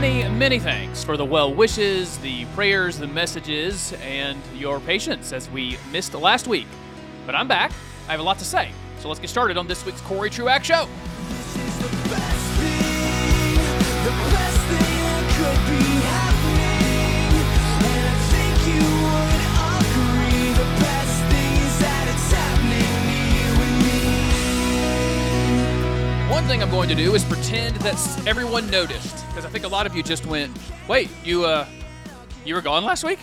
Many, 0.00 0.26
many 0.30 0.58
thanks 0.58 1.04
for 1.04 1.18
the 1.18 1.26
well 1.26 1.52
wishes, 1.52 2.16
the 2.20 2.46
prayers, 2.54 2.96
the 2.96 3.06
messages, 3.06 3.92
and 4.00 4.40
your 4.56 4.80
patience 4.80 5.30
as 5.30 5.50
we 5.50 5.76
missed 5.92 6.14
last 6.14 6.46
week. 6.46 6.66
But 7.26 7.34
I'm 7.34 7.46
back. 7.46 7.70
I 8.08 8.12
have 8.12 8.20
a 8.20 8.22
lot 8.22 8.38
to 8.38 8.46
say. 8.46 8.70
So 9.00 9.08
let's 9.08 9.20
get 9.20 9.28
started 9.28 9.58
on 9.58 9.66
this 9.66 9.84
week's 9.84 10.00
Corey 10.00 10.30
Truax 10.30 10.66
Show. 10.66 10.86
One 26.30 26.44
thing 26.44 26.62
I'm 26.62 26.70
going 26.70 26.88
to 26.88 26.94
do 26.94 27.14
is 27.14 27.22
pretend 27.22 27.76
that 27.76 28.26
everyone 28.26 28.70
noticed, 28.70 29.26
because 29.30 29.44
I 29.44 29.48
think 29.48 29.64
a 29.64 29.68
lot 29.68 29.86
of 29.86 29.94
you 29.94 30.02
just 30.02 30.26
went, 30.26 30.56
"Wait, 30.88 31.08
you 31.24 31.44
uh, 31.44 31.64
you 32.44 32.54
were 32.54 32.60
gone 32.60 32.84
last 32.84 33.04
week?" 33.04 33.20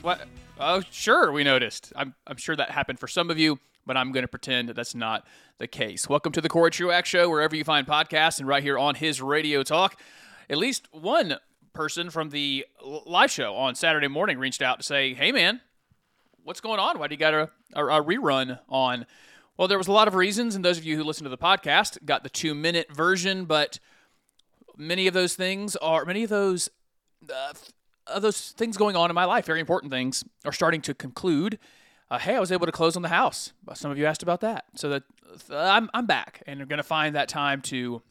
What? 0.00 0.26
Oh, 0.58 0.82
sure, 0.90 1.30
we 1.30 1.44
noticed. 1.44 1.92
I'm 1.94 2.14
I'm 2.26 2.38
sure 2.38 2.56
that 2.56 2.70
happened 2.70 2.98
for 2.98 3.06
some 3.06 3.30
of 3.30 3.38
you, 3.38 3.58
but 3.84 3.98
I'm 3.98 4.12
going 4.12 4.22
to 4.22 4.28
pretend 4.28 4.70
that 4.70 4.76
that's 4.76 4.94
not 4.94 5.26
the 5.58 5.66
case. 5.66 6.08
Welcome 6.08 6.32
to 6.32 6.40
the 6.40 6.48
Corey 6.48 6.70
Truax 6.70 7.08
Show, 7.08 7.28
wherever 7.28 7.54
you 7.54 7.64
find 7.64 7.86
podcasts, 7.86 8.38
and 8.38 8.48
right 8.48 8.62
here 8.62 8.78
on 8.78 8.94
his 8.94 9.20
Radio 9.20 9.62
Talk. 9.62 10.00
At 10.48 10.56
least 10.56 10.88
one 10.90 11.36
person 11.74 12.08
from 12.08 12.30
the 12.30 12.64
live 12.82 13.30
show 13.30 13.54
on 13.54 13.74
Saturday 13.74 14.08
morning 14.08 14.38
reached 14.38 14.62
out 14.62 14.80
to 14.80 14.86
say, 14.86 15.12
"Hey, 15.12 15.32
man, 15.32 15.60
what's 16.44 16.62
going 16.62 16.80
on? 16.80 16.98
Why 16.98 17.08
do 17.08 17.14
you 17.14 17.18
got 17.18 17.34
a, 17.34 17.50
a, 17.74 17.84
a 17.84 18.02
rerun 18.02 18.58
on? 18.70 19.04
Well, 19.58 19.68
there 19.68 19.78
was 19.78 19.88
a 19.88 19.92
lot 19.92 20.08
of 20.08 20.14
reasons, 20.14 20.54
and 20.54 20.64
those 20.64 20.78
of 20.78 20.84
you 20.84 20.96
who 20.96 21.04
listen 21.04 21.24
to 21.24 21.30
the 21.30 21.36
podcast 21.36 22.04
got 22.06 22.22
the 22.22 22.30
two 22.30 22.54
minute 22.54 22.90
version, 22.90 23.44
but 23.44 23.78
many 24.76 25.06
of 25.06 25.14
those 25.14 25.34
things 25.34 25.76
are 25.76 26.04
many 26.04 26.22
of 26.22 26.30
those 26.30 26.70
uh, 27.28 28.18
those 28.18 28.50
things 28.52 28.76
going 28.76 28.96
on 28.96 29.10
in 29.10 29.14
my 29.14 29.24
life, 29.24 29.46
very 29.46 29.60
important 29.60 29.92
things, 29.92 30.24
are 30.44 30.52
starting 30.52 30.80
to 30.82 30.94
conclude. 30.94 31.58
Uh, 32.10 32.18
hey, 32.18 32.36
I 32.36 32.40
was 32.40 32.52
able 32.52 32.66
to 32.66 32.72
close 32.72 32.94
on 32.94 33.02
the 33.02 33.08
house. 33.08 33.52
Some 33.74 33.90
of 33.90 33.98
you 33.98 34.06
asked 34.06 34.22
about 34.22 34.40
that, 34.42 34.66
so 34.74 34.88
that 34.90 35.02
uh, 35.50 35.56
I'm 35.56 35.90
I'm 35.92 36.06
back, 36.06 36.42
and 36.46 36.60
I'm 36.60 36.68
going 36.68 36.78
to 36.78 36.84
find 36.84 37.16
that 37.16 37.28
time 37.28 37.60
to 37.62 38.02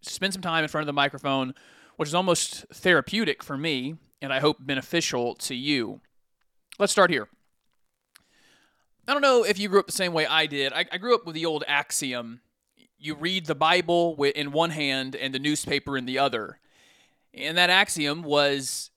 spend 0.00 0.32
some 0.32 0.42
time 0.42 0.62
in 0.62 0.68
front 0.68 0.82
of 0.82 0.86
the 0.86 0.92
microphone, 0.92 1.54
which 1.96 2.08
is 2.08 2.14
almost 2.14 2.66
therapeutic 2.72 3.42
for 3.42 3.56
me, 3.56 3.96
and 4.20 4.32
I 4.32 4.40
hope 4.40 4.58
beneficial 4.60 5.34
to 5.36 5.54
you. 5.54 6.00
Let's 6.78 6.92
start 6.92 7.10
here. 7.10 7.28
I 9.08 9.12
don't 9.12 9.22
know 9.22 9.44
if 9.44 9.58
you 9.58 9.68
grew 9.68 9.80
up 9.80 9.86
the 9.86 9.92
same 9.92 10.12
way 10.12 10.26
I 10.26 10.46
did. 10.46 10.72
I, 10.72 10.84
I 10.92 10.98
grew 10.98 11.14
up 11.14 11.26
with 11.26 11.34
the 11.34 11.44
old 11.44 11.64
axiom 11.66 12.40
you 13.02 13.16
read 13.16 13.46
the 13.46 13.54
Bible 13.54 14.14
in 14.22 14.52
one 14.52 14.70
hand 14.70 15.16
and 15.16 15.34
the 15.34 15.38
newspaper 15.38 15.98
in 15.98 16.06
the 16.06 16.18
other. 16.18 16.60
And 17.34 17.58
that 17.58 17.68
axiom 17.68 18.22
was 18.22 18.90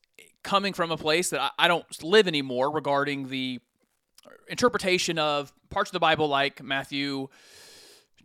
coming 0.43 0.73
from 0.73 0.91
a 0.91 0.97
place 0.97 1.31
that 1.31 1.51
I, 1.57 1.67
don't 1.67 2.03
live 2.03 2.27
anymore 2.27 2.69
regarding 2.69 3.29
the 3.29 3.59
interpretation 4.47 5.17
of 5.17 5.51
parts 5.69 5.89
of 5.89 5.93
the 5.93 5.99
Bible 5.99 6.27
like 6.27 6.61
Matthew 6.61 7.29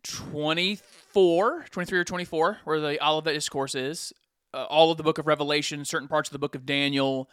24, 0.03 1.65
23 1.71 1.99
or 1.99 2.05
24, 2.05 2.59
where 2.65 2.81
the 2.81 3.03
Olivet 3.03 3.35
Discourse 3.35 3.75
is, 3.75 4.13
uh, 4.53 4.65
all 4.65 4.91
of 4.91 4.99
the 4.99 5.03
book 5.03 5.17
of 5.17 5.27
Revelation, 5.27 5.87
certain 5.87 6.09
parts 6.09 6.29
of 6.29 6.35
the 6.35 6.39
book 6.39 6.55
of 6.55 6.67
Daniel, 6.67 7.31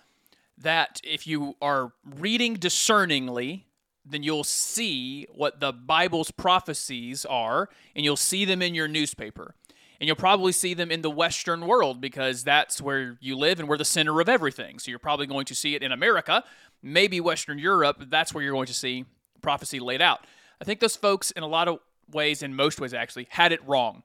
that 0.58 1.02
if 1.04 1.28
you 1.28 1.56
are 1.62 1.92
reading 2.06 2.54
discerningly, 2.54 3.68
then 4.10 4.24
you'll 4.24 4.44
see 4.44 5.28
what 5.34 5.60
the 5.60 5.72
Bible's 5.74 6.32
prophecies 6.32 7.26
are, 7.26 7.70
and 7.96 8.06
you'll 8.06 8.16
see 8.16 8.46
them 8.46 8.62
in 8.62 8.76
your 8.76 8.88
newspaper. 8.88 9.56
And 10.00 10.08
you'll 10.08 10.16
probably 10.16 10.52
see 10.52 10.74
them 10.76 10.92
in 10.92 11.02
the 11.02 11.10
Western 11.10 11.66
world 11.66 12.00
because 12.00 12.44
that's 12.44 12.80
where 12.82 13.18
you 13.20 13.36
live 13.36 13.60
and 13.60 13.68
we're 13.68 13.78
the 13.78 13.86
center 13.86 14.22
of 14.22 14.30
everything. 14.30 14.78
So 14.78 14.92
you're 14.92 15.00
probably 15.00 15.26
going 15.26 15.46
to 15.46 15.56
see 15.56 15.74
it 15.74 15.82
in 15.82 15.92
America, 15.92 16.44
maybe 16.84 17.20
Western 17.20 17.58
Europe. 17.58 18.06
That's 18.08 18.32
where 18.32 18.44
you're 18.44 18.54
going 18.54 18.68
to 18.68 18.76
see 18.76 19.06
prophecy 19.42 19.80
laid 19.80 20.02
out. 20.02 20.28
I 20.62 20.66
think 20.66 20.82
those 20.82 20.96
folks, 20.96 21.32
in 21.32 21.42
a 21.42 21.48
lot 21.48 21.68
of 21.68 21.80
ways, 22.12 22.44
in 22.44 22.56
most 22.56 22.80
ways 22.80 22.94
actually, 22.94 23.28
had 23.32 23.52
it 23.52 23.68
wrong. 23.68 24.04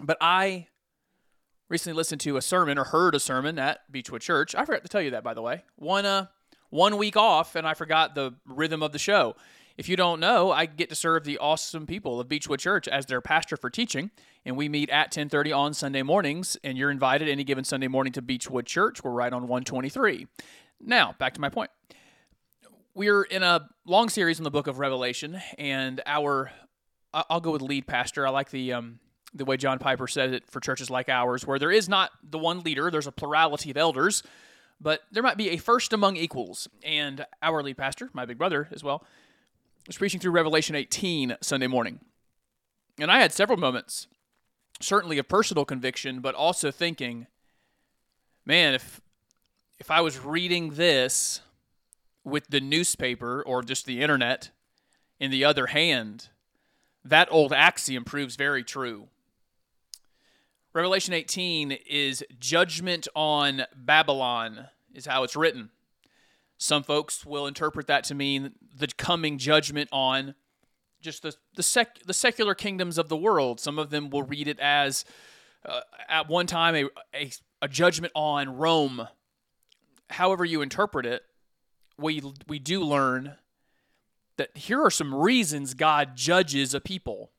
But 0.00 0.16
I 0.20 0.68
recently 1.68 1.96
listened 1.96 2.20
to 2.22 2.36
a 2.36 2.42
sermon 2.42 2.78
or 2.78 2.84
heard 2.84 3.14
a 3.14 3.20
sermon 3.20 3.58
at 3.58 3.90
Beechwood 3.90 4.22
Church. 4.22 4.54
I 4.54 4.64
forgot 4.64 4.82
to 4.82 4.88
tell 4.88 5.02
you 5.02 5.10
that, 5.10 5.24
by 5.24 5.34
the 5.34 5.42
way. 5.42 5.64
One 5.76 6.06
uh, 6.06 6.26
one 6.70 6.96
week 6.96 7.16
off, 7.16 7.54
and 7.54 7.66
I 7.66 7.74
forgot 7.74 8.14
the 8.14 8.34
rhythm 8.46 8.82
of 8.82 8.92
the 8.92 8.98
show. 8.98 9.36
If 9.76 9.88
you 9.88 9.96
don't 9.96 10.18
know, 10.18 10.50
I 10.50 10.66
get 10.66 10.88
to 10.88 10.96
serve 10.96 11.22
the 11.22 11.38
awesome 11.38 11.86
people 11.86 12.20
of 12.20 12.28
Beechwood 12.28 12.58
Church 12.58 12.88
as 12.88 13.06
their 13.06 13.20
pastor 13.20 13.56
for 13.56 13.70
teaching, 13.70 14.10
and 14.44 14.56
we 14.56 14.68
meet 14.68 14.90
at 14.90 15.12
10:30 15.12 15.52
on 15.52 15.72
Sunday 15.72 16.02
mornings. 16.02 16.56
And 16.64 16.76
you're 16.76 16.90
invited 16.90 17.28
any 17.28 17.44
given 17.44 17.64
Sunday 17.64 17.86
morning 17.86 18.12
to 18.14 18.22
Beechwood 18.22 18.66
Church. 18.66 19.04
We're 19.04 19.12
right 19.12 19.32
on 19.32 19.42
123. 19.42 20.26
Now, 20.80 21.14
back 21.18 21.34
to 21.34 21.40
my 21.40 21.48
point. 21.48 21.70
We're 22.94 23.22
in 23.22 23.44
a 23.44 23.68
long 23.86 24.08
series 24.08 24.38
in 24.38 24.44
the 24.44 24.50
book 24.50 24.66
of 24.66 24.80
Revelation, 24.80 25.40
and 25.56 26.00
our 26.06 26.50
I'll 27.14 27.40
go 27.40 27.52
with 27.52 27.62
lead 27.62 27.86
pastor. 27.86 28.26
I 28.26 28.30
like 28.30 28.50
the 28.50 28.72
um, 28.72 28.98
the 29.32 29.44
way 29.44 29.56
John 29.56 29.78
Piper 29.78 30.06
said 30.06 30.34
it 30.34 30.50
for 30.50 30.60
churches 30.60 30.90
like 30.90 31.08
ours, 31.08 31.46
where 31.46 31.58
there 31.58 31.70
is 31.70 31.88
not 31.88 32.10
the 32.28 32.38
one 32.38 32.60
leader. 32.60 32.90
There's 32.90 33.06
a 33.06 33.12
plurality 33.12 33.70
of 33.70 33.76
elders, 33.76 34.22
but 34.80 35.02
there 35.10 35.22
might 35.22 35.36
be 35.36 35.50
a 35.50 35.56
first 35.56 35.92
among 35.92 36.16
equals. 36.16 36.68
And 36.82 37.26
our 37.42 37.62
lead 37.62 37.76
pastor, 37.76 38.10
my 38.12 38.24
big 38.24 38.38
brother 38.38 38.68
as 38.70 38.84
well, 38.84 39.04
was 39.86 39.98
preaching 39.98 40.20
through 40.20 40.32
Revelation 40.32 40.74
18 40.76 41.36
Sunday 41.40 41.66
morning, 41.66 42.00
and 42.98 43.10
I 43.10 43.20
had 43.20 43.32
several 43.32 43.58
moments, 43.58 44.06
certainly 44.80 45.18
of 45.18 45.28
personal 45.28 45.64
conviction, 45.64 46.20
but 46.20 46.34
also 46.34 46.70
thinking, 46.70 47.26
man, 48.44 48.74
if 48.74 49.00
if 49.78 49.90
I 49.90 50.00
was 50.00 50.18
reading 50.18 50.70
this 50.70 51.40
with 52.24 52.48
the 52.48 52.60
newspaper 52.60 53.42
or 53.46 53.62
just 53.62 53.86
the 53.86 54.02
internet 54.02 54.50
in 55.20 55.30
the 55.30 55.44
other 55.44 55.68
hand, 55.68 56.28
that 57.04 57.28
old 57.30 57.52
axiom 57.52 58.04
proves 58.04 58.36
very 58.36 58.64
true. 58.64 59.08
Revelation 60.78 61.12
18 61.12 61.72
is 61.72 62.24
judgment 62.38 63.08
on 63.16 63.62
Babylon, 63.74 64.68
is 64.94 65.06
how 65.06 65.24
it's 65.24 65.34
written. 65.34 65.70
Some 66.56 66.84
folks 66.84 67.26
will 67.26 67.48
interpret 67.48 67.88
that 67.88 68.04
to 68.04 68.14
mean 68.14 68.52
the 68.76 68.86
coming 68.86 69.38
judgment 69.38 69.88
on 69.90 70.36
just 71.00 71.24
the 71.24 71.34
the, 71.56 71.64
sec, 71.64 71.98
the 72.06 72.14
secular 72.14 72.54
kingdoms 72.54 72.96
of 72.96 73.08
the 73.08 73.16
world. 73.16 73.58
Some 73.58 73.76
of 73.76 73.90
them 73.90 74.08
will 74.08 74.22
read 74.22 74.46
it 74.46 74.60
as 74.60 75.04
uh, 75.68 75.80
at 76.08 76.28
one 76.28 76.46
time 76.46 76.76
a, 76.76 76.84
a 77.12 77.32
a 77.60 77.66
judgment 77.66 78.12
on 78.14 78.56
Rome. 78.56 79.08
However 80.10 80.44
you 80.44 80.62
interpret 80.62 81.06
it, 81.06 81.22
we 81.98 82.22
we 82.46 82.60
do 82.60 82.84
learn 82.84 83.34
that 84.36 84.56
here 84.56 84.80
are 84.80 84.92
some 84.92 85.12
reasons 85.12 85.74
God 85.74 86.14
judges 86.14 86.72
a 86.72 86.80
people 86.80 87.32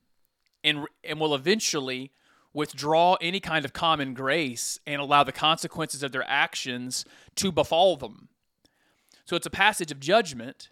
and 0.61 0.87
and 1.05 1.21
will 1.21 1.33
eventually 1.33 2.11
withdraw 2.53 3.15
any 3.21 3.39
kind 3.39 3.65
of 3.65 3.73
common 3.73 4.13
grace 4.13 4.79
and 4.87 5.01
allow 5.01 5.23
the 5.23 5.31
consequences 5.31 6.03
of 6.03 6.11
their 6.11 6.25
actions 6.27 7.05
to 7.35 7.51
befall 7.51 7.95
them. 7.95 8.29
So 9.25 9.35
it's 9.35 9.45
a 9.45 9.51
passage 9.51 9.91
of 9.91 9.99
judgment. 9.99 10.69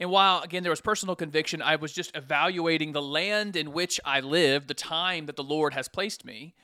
And 0.00 0.10
while 0.10 0.42
again 0.42 0.62
there 0.62 0.70
was 0.70 0.80
personal 0.80 1.16
conviction, 1.16 1.62
I 1.62 1.76
was 1.76 1.92
just 1.92 2.16
evaluating 2.16 2.92
the 2.92 3.02
land 3.02 3.56
in 3.56 3.72
which 3.72 4.00
I 4.04 4.20
live, 4.20 4.66
the 4.66 4.74
time 4.74 5.26
that 5.26 5.36
the 5.36 5.44
Lord 5.44 5.72
has 5.74 5.88
placed 5.88 6.24
me, 6.24 6.54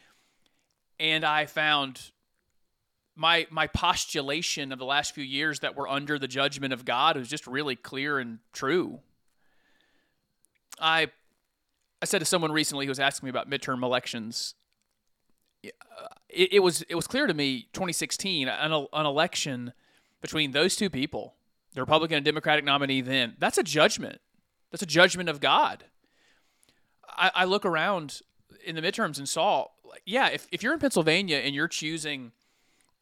and 0.98 1.24
I 1.24 1.46
found 1.46 2.10
my 3.14 3.46
my 3.50 3.66
postulation 3.68 4.72
of 4.72 4.78
the 4.78 4.84
last 4.84 5.14
few 5.14 5.24
years 5.24 5.60
that 5.60 5.76
we're 5.76 5.88
under 5.88 6.18
the 6.18 6.28
judgment 6.28 6.72
of 6.72 6.84
God 6.84 7.16
was 7.16 7.28
just 7.28 7.46
really 7.46 7.76
clear 7.76 8.18
and 8.18 8.38
true. 8.52 9.00
I 10.80 11.08
I 12.02 12.04
said 12.04 12.18
to 12.18 12.24
someone 12.24 12.50
recently 12.50 12.84
who 12.84 12.90
was 12.90 12.98
asking 12.98 13.28
me 13.28 13.30
about 13.30 13.48
midterm 13.48 13.84
elections. 13.84 14.54
It, 15.62 15.72
it 16.28 16.62
was 16.62 16.82
it 16.82 16.96
was 16.96 17.06
clear 17.06 17.28
to 17.28 17.34
me 17.34 17.68
2016 17.72 18.48
an, 18.48 18.72
an 18.92 19.06
election 19.06 19.72
between 20.20 20.50
those 20.50 20.74
two 20.74 20.90
people, 20.90 21.34
the 21.74 21.80
Republican 21.80 22.16
and 22.16 22.24
Democratic 22.24 22.64
nominee. 22.64 23.00
Then 23.00 23.36
that's 23.38 23.56
a 23.56 23.62
judgment. 23.62 24.20
That's 24.72 24.82
a 24.82 24.86
judgment 24.86 25.28
of 25.28 25.38
God. 25.38 25.84
I, 27.08 27.30
I 27.34 27.44
look 27.44 27.64
around 27.64 28.20
in 28.64 28.74
the 28.74 28.82
midterms 28.82 29.18
and 29.18 29.28
saw, 29.28 29.66
yeah, 30.04 30.28
if, 30.28 30.48
if 30.50 30.62
you're 30.62 30.72
in 30.72 30.80
Pennsylvania 30.80 31.36
and 31.36 31.54
you're 31.54 31.68
choosing 31.68 32.32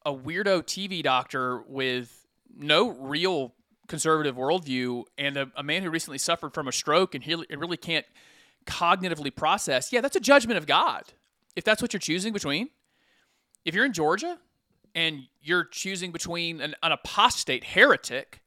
a 0.05 0.13
weirdo 0.13 0.63
TV 0.65 1.03
doctor 1.03 1.63
with 1.69 2.27
no 2.55 2.89
real 2.89 3.55
conservative 3.87 4.37
worldview 4.37 5.05
and 5.17 5.37
a, 5.37 5.51
a 5.57 5.63
man 5.63 5.83
who 5.83 5.91
recently 5.91 6.19
suffered 6.19 6.53
from 6.53 6.69
a 6.69 6.73
stroke 6.73 7.15
and 7.15 7.25
he 7.25 7.35
really 7.35 7.77
can't 7.77 8.07
cognitively 8.67 9.35
process, 9.35 9.93
yeah, 9.93 10.01
that's 10.01 10.17
a 10.17 10.21
judgment 10.21 10.59
of 10.59 10.67
God. 10.67 11.05
If 11.57 11.65
that's 11.65 11.83
what 11.83 11.93
you're 11.93 12.01
choosing 12.01 12.33
between, 12.33 12.71
if 13.65 13.75
you're 13.75 13.85
in 13.85 13.93
Georgia 13.93 14.39
and 14.95 15.23
you're 15.43 15.65
choosing 15.65 16.13
between 16.13 16.61
an, 16.61 16.75
an 16.83 16.93
apostate 16.93 17.65
heretic 17.65 18.43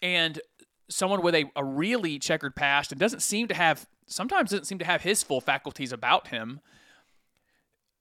and 0.00 0.40
someone 0.88 1.22
with 1.22 1.34
a, 1.34 1.50
a 1.56 1.64
really 1.64 2.18
checkered 2.18 2.56
past 2.56 2.92
and 2.92 3.00
doesn't 3.00 3.20
seem 3.20 3.48
to 3.48 3.54
have 3.54 3.86
sometimes 4.06 4.50
doesn't 4.50 4.64
seem 4.64 4.78
to 4.78 4.84
have 4.84 5.02
his 5.02 5.22
full 5.22 5.40
faculties 5.40 5.92
about 5.92 6.28
him 6.28 6.60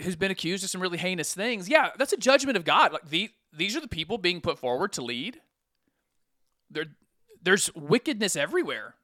who's 0.02 0.16
been 0.16 0.32
accused 0.32 0.64
of 0.64 0.70
some 0.70 0.82
really 0.82 0.98
heinous 0.98 1.34
things. 1.34 1.68
Yeah, 1.68 1.90
that's 1.98 2.14
a 2.14 2.18
judgment 2.18 2.56
of 2.56 2.64
God. 2.64 2.94
Like 2.94 3.10
the, 3.10 3.32
these 3.52 3.76
are 3.76 3.82
the 3.82 3.88
people 3.88 4.18
being 4.18 4.42
put 4.42 4.60
forward 4.60 4.94
to 4.94 5.02
lead. 5.02 5.42
There, 6.70 6.86
there's 7.42 7.74
wickedness 7.76 8.36
everywhere. 8.36 8.96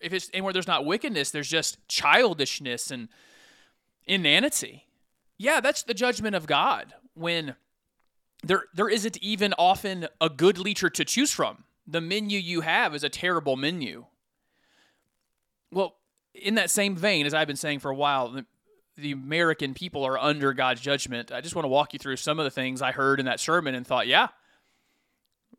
If 0.00 0.12
it's 0.12 0.30
anywhere 0.32 0.52
there's 0.52 0.66
not 0.66 0.84
wickedness, 0.84 1.30
there's 1.30 1.48
just 1.48 1.86
childishness 1.88 2.90
and 2.90 3.08
inanity. 4.06 4.86
Yeah, 5.38 5.60
that's 5.60 5.82
the 5.82 5.94
judgment 5.94 6.34
of 6.34 6.46
God 6.46 6.94
when 7.14 7.54
there 8.42 8.64
there 8.74 8.88
isn't 8.88 9.16
even 9.18 9.54
often 9.58 10.08
a 10.20 10.28
good 10.28 10.58
leecher 10.58 10.90
to 10.90 11.04
choose 11.04 11.32
from. 11.32 11.64
The 11.86 12.00
menu 12.00 12.38
you 12.38 12.60
have 12.60 12.94
is 12.94 13.02
a 13.02 13.08
terrible 13.08 13.56
menu. 13.56 14.06
Well, 15.70 15.96
in 16.34 16.54
that 16.54 16.70
same 16.70 16.96
vein, 16.96 17.26
as 17.26 17.34
I've 17.34 17.46
been 17.46 17.56
saying 17.56 17.80
for 17.80 17.90
a 17.90 17.94
while, 17.94 18.28
the, 18.30 18.46
the 18.96 19.12
American 19.12 19.74
people 19.74 20.04
are 20.04 20.18
under 20.18 20.52
God's 20.52 20.80
judgment. 20.80 21.32
I 21.32 21.40
just 21.40 21.54
want 21.54 21.64
to 21.64 21.68
walk 21.68 21.92
you 21.92 21.98
through 21.98 22.16
some 22.16 22.38
of 22.38 22.44
the 22.44 22.50
things 22.50 22.82
I 22.82 22.92
heard 22.92 23.20
in 23.20 23.26
that 23.26 23.40
sermon 23.40 23.74
and 23.74 23.86
thought, 23.86 24.06
yeah, 24.06 24.28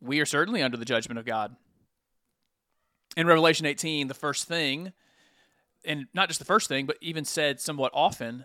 we 0.00 0.20
are 0.20 0.26
certainly 0.26 0.62
under 0.62 0.76
the 0.76 0.84
judgment 0.84 1.18
of 1.18 1.24
God. 1.24 1.54
In 3.16 3.26
Revelation 3.26 3.66
18, 3.66 4.08
the 4.08 4.14
first 4.14 4.46
thing, 4.46 4.92
and 5.84 6.06
not 6.14 6.28
just 6.28 6.38
the 6.38 6.46
first 6.46 6.68
thing, 6.68 6.86
but 6.86 6.96
even 7.00 7.24
said 7.24 7.60
somewhat 7.60 7.90
often 7.94 8.44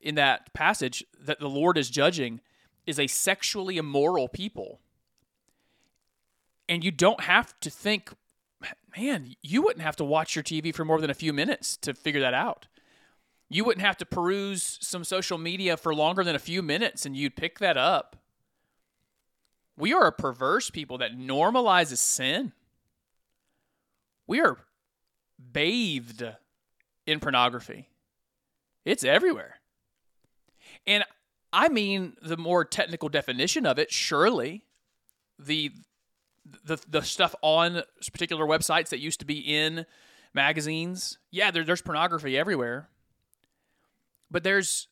in 0.00 0.16
that 0.16 0.52
passage 0.52 1.04
that 1.18 1.40
the 1.40 1.48
Lord 1.48 1.78
is 1.78 1.90
judging 1.90 2.40
is 2.86 2.98
a 2.98 3.06
sexually 3.06 3.76
immoral 3.76 4.28
people. 4.28 4.80
And 6.68 6.84
you 6.84 6.90
don't 6.90 7.22
have 7.22 7.58
to 7.60 7.70
think, 7.70 8.10
man, 8.96 9.34
you 9.42 9.62
wouldn't 9.62 9.84
have 9.84 9.96
to 9.96 10.04
watch 10.04 10.34
your 10.34 10.42
TV 10.42 10.74
for 10.74 10.84
more 10.84 11.00
than 11.00 11.10
a 11.10 11.14
few 11.14 11.32
minutes 11.32 11.76
to 11.78 11.94
figure 11.94 12.20
that 12.20 12.34
out. 12.34 12.66
You 13.48 13.64
wouldn't 13.64 13.84
have 13.84 13.98
to 13.98 14.06
peruse 14.06 14.78
some 14.80 15.04
social 15.04 15.38
media 15.38 15.76
for 15.76 15.94
longer 15.94 16.24
than 16.24 16.34
a 16.34 16.40
few 16.40 16.62
minutes 16.62 17.06
and 17.06 17.16
you'd 17.16 17.36
pick 17.36 17.58
that 17.58 17.76
up. 17.76 18.16
We 19.76 19.92
are 19.92 20.06
a 20.06 20.12
perverse 20.12 20.70
people 20.70 20.98
that 20.98 21.16
normalizes 21.16 21.98
sin. 21.98 22.52
We 24.26 24.40
are 24.40 24.58
bathed 25.52 26.24
in 27.06 27.20
pornography. 27.20 27.88
It's 28.84 29.04
everywhere. 29.04 29.56
And 30.86 31.04
I 31.52 31.68
mean 31.68 32.16
the 32.22 32.36
more 32.36 32.64
technical 32.64 33.08
definition 33.08 33.66
of 33.66 33.78
it, 33.78 33.92
surely 33.92 34.64
the 35.38 35.72
the 36.64 36.78
the 36.88 37.02
stuff 37.02 37.34
on 37.42 37.82
particular 38.12 38.46
websites 38.46 38.90
that 38.90 39.00
used 39.00 39.20
to 39.20 39.26
be 39.26 39.38
in 39.38 39.86
magazines. 40.34 41.18
Yeah, 41.30 41.50
there, 41.50 41.64
there's 41.64 41.82
pornography 41.82 42.36
everywhere. 42.36 42.88
But 44.30 44.42
there's 44.42 44.88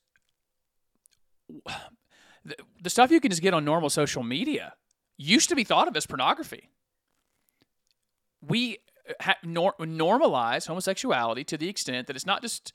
the, 2.44 2.56
the 2.82 2.90
stuff 2.90 3.11
you 3.11 3.20
can 3.20 3.31
just 3.31 3.43
get 3.43 3.55
on 3.55 3.64
normal 3.64 3.90
social 3.90 4.23
media 4.23 4.75
used 5.17 5.49
to 5.49 5.56
be 5.56 5.64
thought 5.64 5.88
of 5.88 5.96
as 5.96 6.06
pornography. 6.06 6.70
We 8.40 8.78
ha- 9.20 9.38
nor- 9.43 9.75
normalize 9.79 10.67
homosexuality 10.67 11.44
to 11.44 11.56
the 11.56 11.69
extent 11.69 12.06
that 12.06 12.17
it's 12.17 12.26
not 12.26 12.43
just 12.43 12.73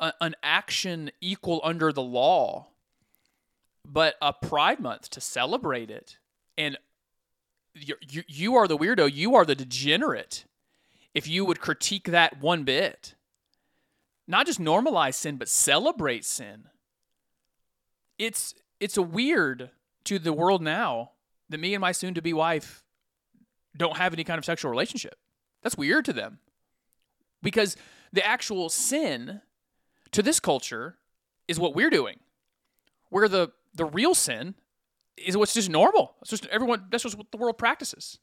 a, 0.00 0.12
an 0.20 0.34
action 0.42 1.10
equal 1.20 1.60
under 1.64 1.92
the 1.92 2.02
law, 2.02 2.68
but 3.86 4.14
a 4.20 4.32
Pride 4.32 4.80
Month 4.80 5.10
to 5.10 5.20
celebrate 5.20 5.90
it. 5.90 6.18
And 6.56 6.78
you, 7.74 7.96
you, 8.08 8.22
you 8.26 8.54
are 8.54 8.68
the 8.68 8.78
weirdo, 8.78 9.12
you 9.12 9.34
are 9.34 9.44
the 9.44 9.54
degenerate 9.54 10.44
if 11.14 11.28
you 11.28 11.44
would 11.44 11.60
critique 11.60 12.04
that 12.04 12.40
one 12.40 12.64
bit. 12.64 13.14
Not 14.26 14.46
just 14.46 14.60
normalize 14.60 15.14
sin, 15.14 15.36
but 15.36 15.48
celebrate 15.48 16.24
sin. 16.24 16.64
It's 18.18 18.54
it's 18.80 18.96
a 18.96 19.02
weird 19.02 19.70
to 20.04 20.18
the 20.18 20.32
world 20.32 20.62
now 20.62 21.12
that 21.48 21.60
me 21.60 21.74
and 21.74 21.80
my 21.80 21.92
soon 21.92 22.14
to 22.14 22.22
be 22.22 22.32
wife 22.32 22.84
don't 23.76 23.96
have 23.96 24.12
any 24.12 24.24
kind 24.24 24.38
of 24.38 24.44
sexual 24.44 24.70
relationship. 24.70 25.18
That's 25.64 25.76
weird 25.76 26.04
to 26.04 26.12
them. 26.12 26.38
Because 27.42 27.76
the 28.12 28.24
actual 28.24 28.68
sin 28.68 29.40
to 30.12 30.22
this 30.22 30.38
culture 30.38 30.98
is 31.48 31.58
what 31.58 31.74
we're 31.74 31.90
doing. 31.90 32.20
Where 33.10 33.28
the 33.28 33.50
the 33.74 33.84
real 33.84 34.14
sin 34.14 34.54
is 35.16 35.36
what's 35.36 35.54
just 35.54 35.68
normal. 35.68 36.14
It's 36.20 36.30
just 36.30 36.46
everyone. 36.46 36.84
That's 36.90 37.02
just 37.02 37.18
what 37.18 37.30
the 37.32 37.36
world 37.36 37.58
practices. 37.58 38.18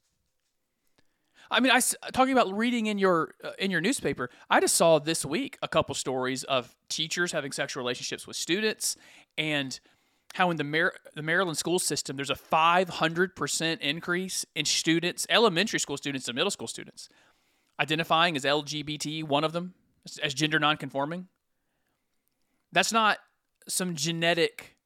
I 1.50 1.60
mean, 1.60 1.70
I 1.70 1.80
talking 2.12 2.32
about 2.32 2.56
reading 2.56 2.86
in 2.86 2.98
your 2.98 3.34
uh, 3.44 3.50
in 3.58 3.70
your 3.70 3.80
newspaper. 3.80 4.30
I 4.48 4.60
just 4.60 4.74
saw 4.74 4.98
this 4.98 5.24
week 5.24 5.58
a 5.62 5.68
couple 5.68 5.94
stories 5.94 6.44
of 6.44 6.74
teachers 6.88 7.32
having 7.32 7.52
sexual 7.52 7.82
relationships 7.82 8.26
with 8.26 8.36
students, 8.36 8.96
and 9.36 9.78
how 10.34 10.50
in 10.50 10.56
the 10.56 10.64
Mar- 10.64 10.94
the 11.14 11.22
Maryland 11.22 11.58
school 11.58 11.78
system 11.78 12.16
there's 12.16 12.30
a 12.30 12.34
500 12.34 13.36
percent 13.36 13.82
increase 13.82 14.46
in 14.54 14.64
students, 14.64 15.26
elementary 15.28 15.78
school 15.78 15.98
students 15.98 16.26
and 16.28 16.34
middle 16.34 16.50
school 16.50 16.68
students, 16.68 17.10
identifying 17.82 18.36
as 18.36 18.44
LGBT. 18.44 19.24
One 19.24 19.44
of 19.44 19.52
them 19.52 19.74
as- 20.22 20.34
gender 20.34 20.60
nonconforming. 20.60 21.26
That's 22.70 22.92
not 22.92 23.18
some 23.68 23.96
genetic 23.96 24.76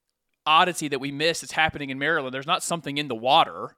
oddity 0.45 0.87
that 0.87 0.99
we 0.99 1.11
miss 1.11 1.41
that's 1.41 1.53
happening 1.53 1.89
in 1.89 1.99
Maryland. 1.99 2.33
There's 2.33 2.47
not 2.47 2.63
something 2.63 2.97
in 2.97 3.07
the 3.07 3.15
water. 3.15 3.75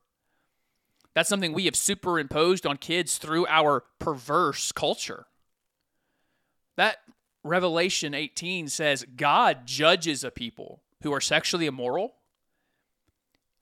That's 1.13 1.29
something 1.29 1.51
we 1.51 1.65
have 1.65 1.75
superimposed 1.75 2.65
on 2.65 2.77
kids 2.77 3.17
through 3.17 3.45
our 3.47 3.83
perverse 3.99 4.71
culture. 4.71 5.25
That 6.77 6.97
Revelation 7.43 8.13
18 8.13 8.67
says 8.69 9.05
God 9.15 9.65
judges 9.65 10.23
a 10.23 10.31
people 10.31 10.81
who 11.01 11.11
are 11.13 11.21
sexually 11.21 11.65
immoral, 11.65 12.15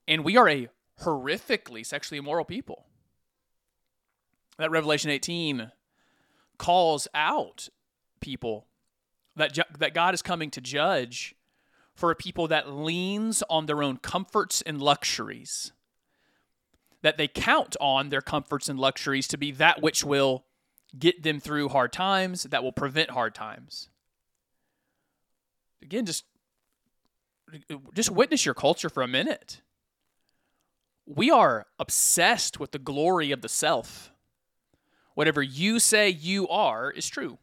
and 0.06 0.24
we 0.24 0.36
are 0.36 0.48
a 0.48 0.68
horrifically 1.02 1.84
sexually 1.84 2.18
immoral 2.18 2.44
people. 2.44 2.87
That 4.58 4.70
Revelation 4.70 5.10
18 5.10 5.70
calls 6.58 7.06
out 7.14 7.68
people 8.20 8.66
that, 9.36 9.52
ju- 9.52 9.62
that 9.78 9.94
God 9.94 10.14
is 10.14 10.22
coming 10.22 10.50
to 10.50 10.60
judge 10.60 11.34
for 11.94 12.10
a 12.10 12.16
people 12.16 12.48
that 12.48 12.72
leans 12.72 13.42
on 13.48 13.66
their 13.66 13.82
own 13.82 13.96
comforts 13.98 14.62
and 14.62 14.80
luxuries 14.82 15.72
that 17.02 17.16
they 17.16 17.28
count 17.28 17.76
on 17.80 18.08
their 18.08 18.20
comforts 18.20 18.68
and 18.68 18.78
luxuries 18.78 19.28
to 19.28 19.38
be 19.38 19.50
that 19.52 19.82
which 19.82 20.04
will 20.04 20.44
get 20.98 21.22
them 21.22 21.38
through 21.38 21.68
hard 21.68 21.92
times 21.92 22.44
that 22.44 22.62
will 22.62 22.72
prevent 22.72 23.10
hard 23.10 23.34
times. 23.34 23.88
Again 25.82 26.06
just 26.06 26.24
just 27.94 28.10
witness 28.10 28.44
your 28.44 28.54
culture 28.54 28.90
for 28.90 29.02
a 29.02 29.08
minute. 29.08 29.62
We 31.06 31.30
are 31.30 31.66
obsessed 31.78 32.60
with 32.60 32.72
the 32.72 32.78
glory 32.78 33.30
of 33.32 33.40
the 33.40 33.48
self 33.48 34.12
whatever 35.18 35.42
you 35.42 35.80
say 35.80 36.08
you 36.08 36.46
are 36.46 36.92
is 36.92 37.08
true 37.08 37.38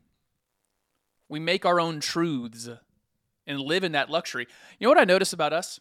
we 1.27 1.39
make 1.39 1.65
our 1.65 1.79
own 1.79 1.99
truths 1.99 2.69
and 3.47 3.59
live 3.59 3.83
in 3.83 3.91
that 3.93 4.09
luxury. 4.09 4.47
You 4.79 4.85
know 4.85 4.91
what 4.91 4.99
I 4.99 5.05
notice 5.05 5.33
about 5.33 5.53
us? 5.53 5.79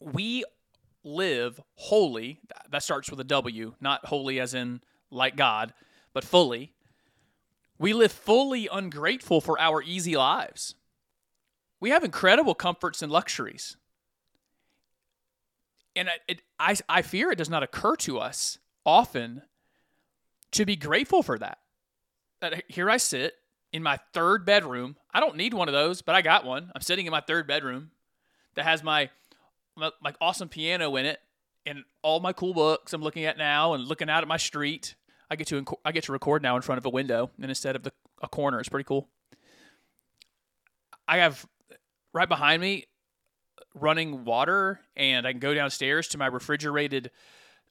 We 0.00 0.44
live 1.04 1.60
wholly. 1.74 2.40
That 2.70 2.82
starts 2.82 3.10
with 3.10 3.20
a 3.20 3.24
W, 3.24 3.74
not 3.80 4.06
holy 4.06 4.40
as 4.40 4.54
in 4.54 4.80
like 5.10 5.36
God, 5.36 5.74
but 6.12 6.24
fully. 6.24 6.72
We 7.78 7.92
live 7.92 8.12
fully 8.12 8.68
ungrateful 8.72 9.40
for 9.40 9.58
our 9.60 9.82
easy 9.82 10.16
lives. 10.16 10.74
We 11.80 11.90
have 11.90 12.04
incredible 12.04 12.54
comforts 12.54 13.02
and 13.02 13.10
luxuries. 13.10 13.76
And 15.96 16.08
it, 16.28 16.42
I, 16.58 16.76
I 16.88 17.02
fear 17.02 17.30
it 17.30 17.38
does 17.38 17.50
not 17.50 17.62
occur 17.62 17.96
to 17.96 18.18
us 18.18 18.58
often 18.86 19.42
to 20.52 20.64
be 20.64 20.76
grateful 20.76 21.22
for 21.22 21.38
that. 21.38 21.58
That 22.40 22.64
here 22.68 22.90
I 22.90 22.96
sit 22.96 23.34
in 23.72 23.82
my 23.82 23.98
third 24.12 24.44
bedroom. 24.44 24.96
I 25.12 25.20
don't 25.20 25.36
need 25.36 25.54
one 25.54 25.68
of 25.68 25.74
those, 25.74 26.02
but 26.02 26.14
I 26.14 26.22
got 26.22 26.44
one. 26.44 26.70
I'm 26.74 26.82
sitting 26.82 27.06
in 27.06 27.10
my 27.10 27.20
third 27.20 27.46
bedroom 27.46 27.90
that 28.54 28.64
has 28.64 28.82
my 28.82 29.10
my 29.76 30.12
awesome 30.20 30.50
piano 30.50 30.96
in 30.96 31.06
it 31.06 31.18
and 31.64 31.84
all 32.02 32.20
my 32.20 32.34
cool 32.34 32.52
books 32.52 32.92
I'm 32.92 33.02
looking 33.02 33.24
at 33.24 33.38
now 33.38 33.72
and 33.72 33.84
looking 33.84 34.10
out 34.10 34.22
at 34.22 34.28
my 34.28 34.36
street. 34.36 34.94
I 35.30 35.36
get 35.36 35.46
to 35.46 35.62
inc- 35.62 35.78
I 35.84 35.92
get 35.92 36.04
to 36.04 36.12
record 36.12 36.42
now 36.42 36.56
in 36.56 36.62
front 36.62 36.78
of 36.78 36.84
a 36.84 36.90
window 36.90 37.30
and 37.40 37.50
instead 37.50 37.74
of 37.74 37.82
the 37.82 37.92
a 38.22 38.28
corner. 38.28 38.60
It's 38.60 38.68
pretty 38.68 38.84
cool. 38.84 39.08
I 41.08 41.18
have 41.18 41.46
right 42.12 42.28
behind 42.28 42.62
me 42.62 42.86
running 43.74 44.24
water 44.24 44.80
and 44.96 45.26
I 45.26 45.32
can 45.32 45.40
go 45.40 45.54
downstairs 45.54 46.08
to 46.08 46.18
my 46.18 46.26
refrigerated 46.26 47.10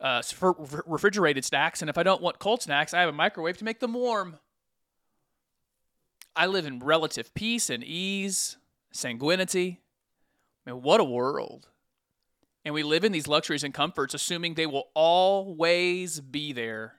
uh, 0.01 0.21
for 0.21 0.55
refrigerated 0.85 1.45
snacks 1.45 1.81
and 1.81 1.89
if 1.89 1.97
I 1.97 2.03
don't 2.03 2.21
want 2.21 2.39
cold 2.39 2.61
snacks, 2.61 2.93
I 2.93 3.01
have 3.01 3.09
a 3.09 3.13
microwave 3.13 3.57
to 3.57 3.63
make 3.63 3.79
them 3.79 3.93
warm. 3.93 4.37
I 6.35 6.47
live 6.47 6.65
in 6.65 6.79
relative 6.79 7.33
peace 7.33 7.69
and 7.69 7.83
ease, 7.83 8.57
sanguinity. 8.91 9.79
Man, 10.65 10.81
what 10.81 10.99
a 10.99 11.03
world. 11.03 11.67
And 12.63 12.73
we 12.73 12.83
live 12.83 13.03
in 13.03 13.11
these 13.11 13.27
luxuries 13.27 13.63
and 13.63 13.73
comforts, 13.73 14.13
assuming 14.13 14.53
they 14.53 14.67
will 14.67 14.89
always 14.93 16.19
be 16.19 16.53
there. 16.53 16.95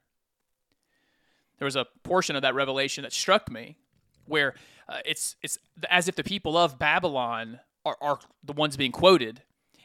There 1.59 1.67
was 1.67 1.77
a 1.77 1.87
portion 2.03 2.37
of 2.37 2.43
that 2.43 2.55
revelation 2.55 3.03
that 3.03 3.13
struck 3.13 3.51
me 3.51 3.77
where 4.27 4.55
uh, 4.89 4.99
it's, 5.05 5.37
it's 5.43 5.59
as 5.89 6.09
if 6.09 6.17
the 6.17 6.25
people 6.25 6.57
of 6.57 6.79
Babylon 6.79 7.61
are, 7.85 7.97
are 8.01 8.19
the 8.43 8.53
ones 8.53 8.77
being 8.77 8.93
quoted, 8.93 9.43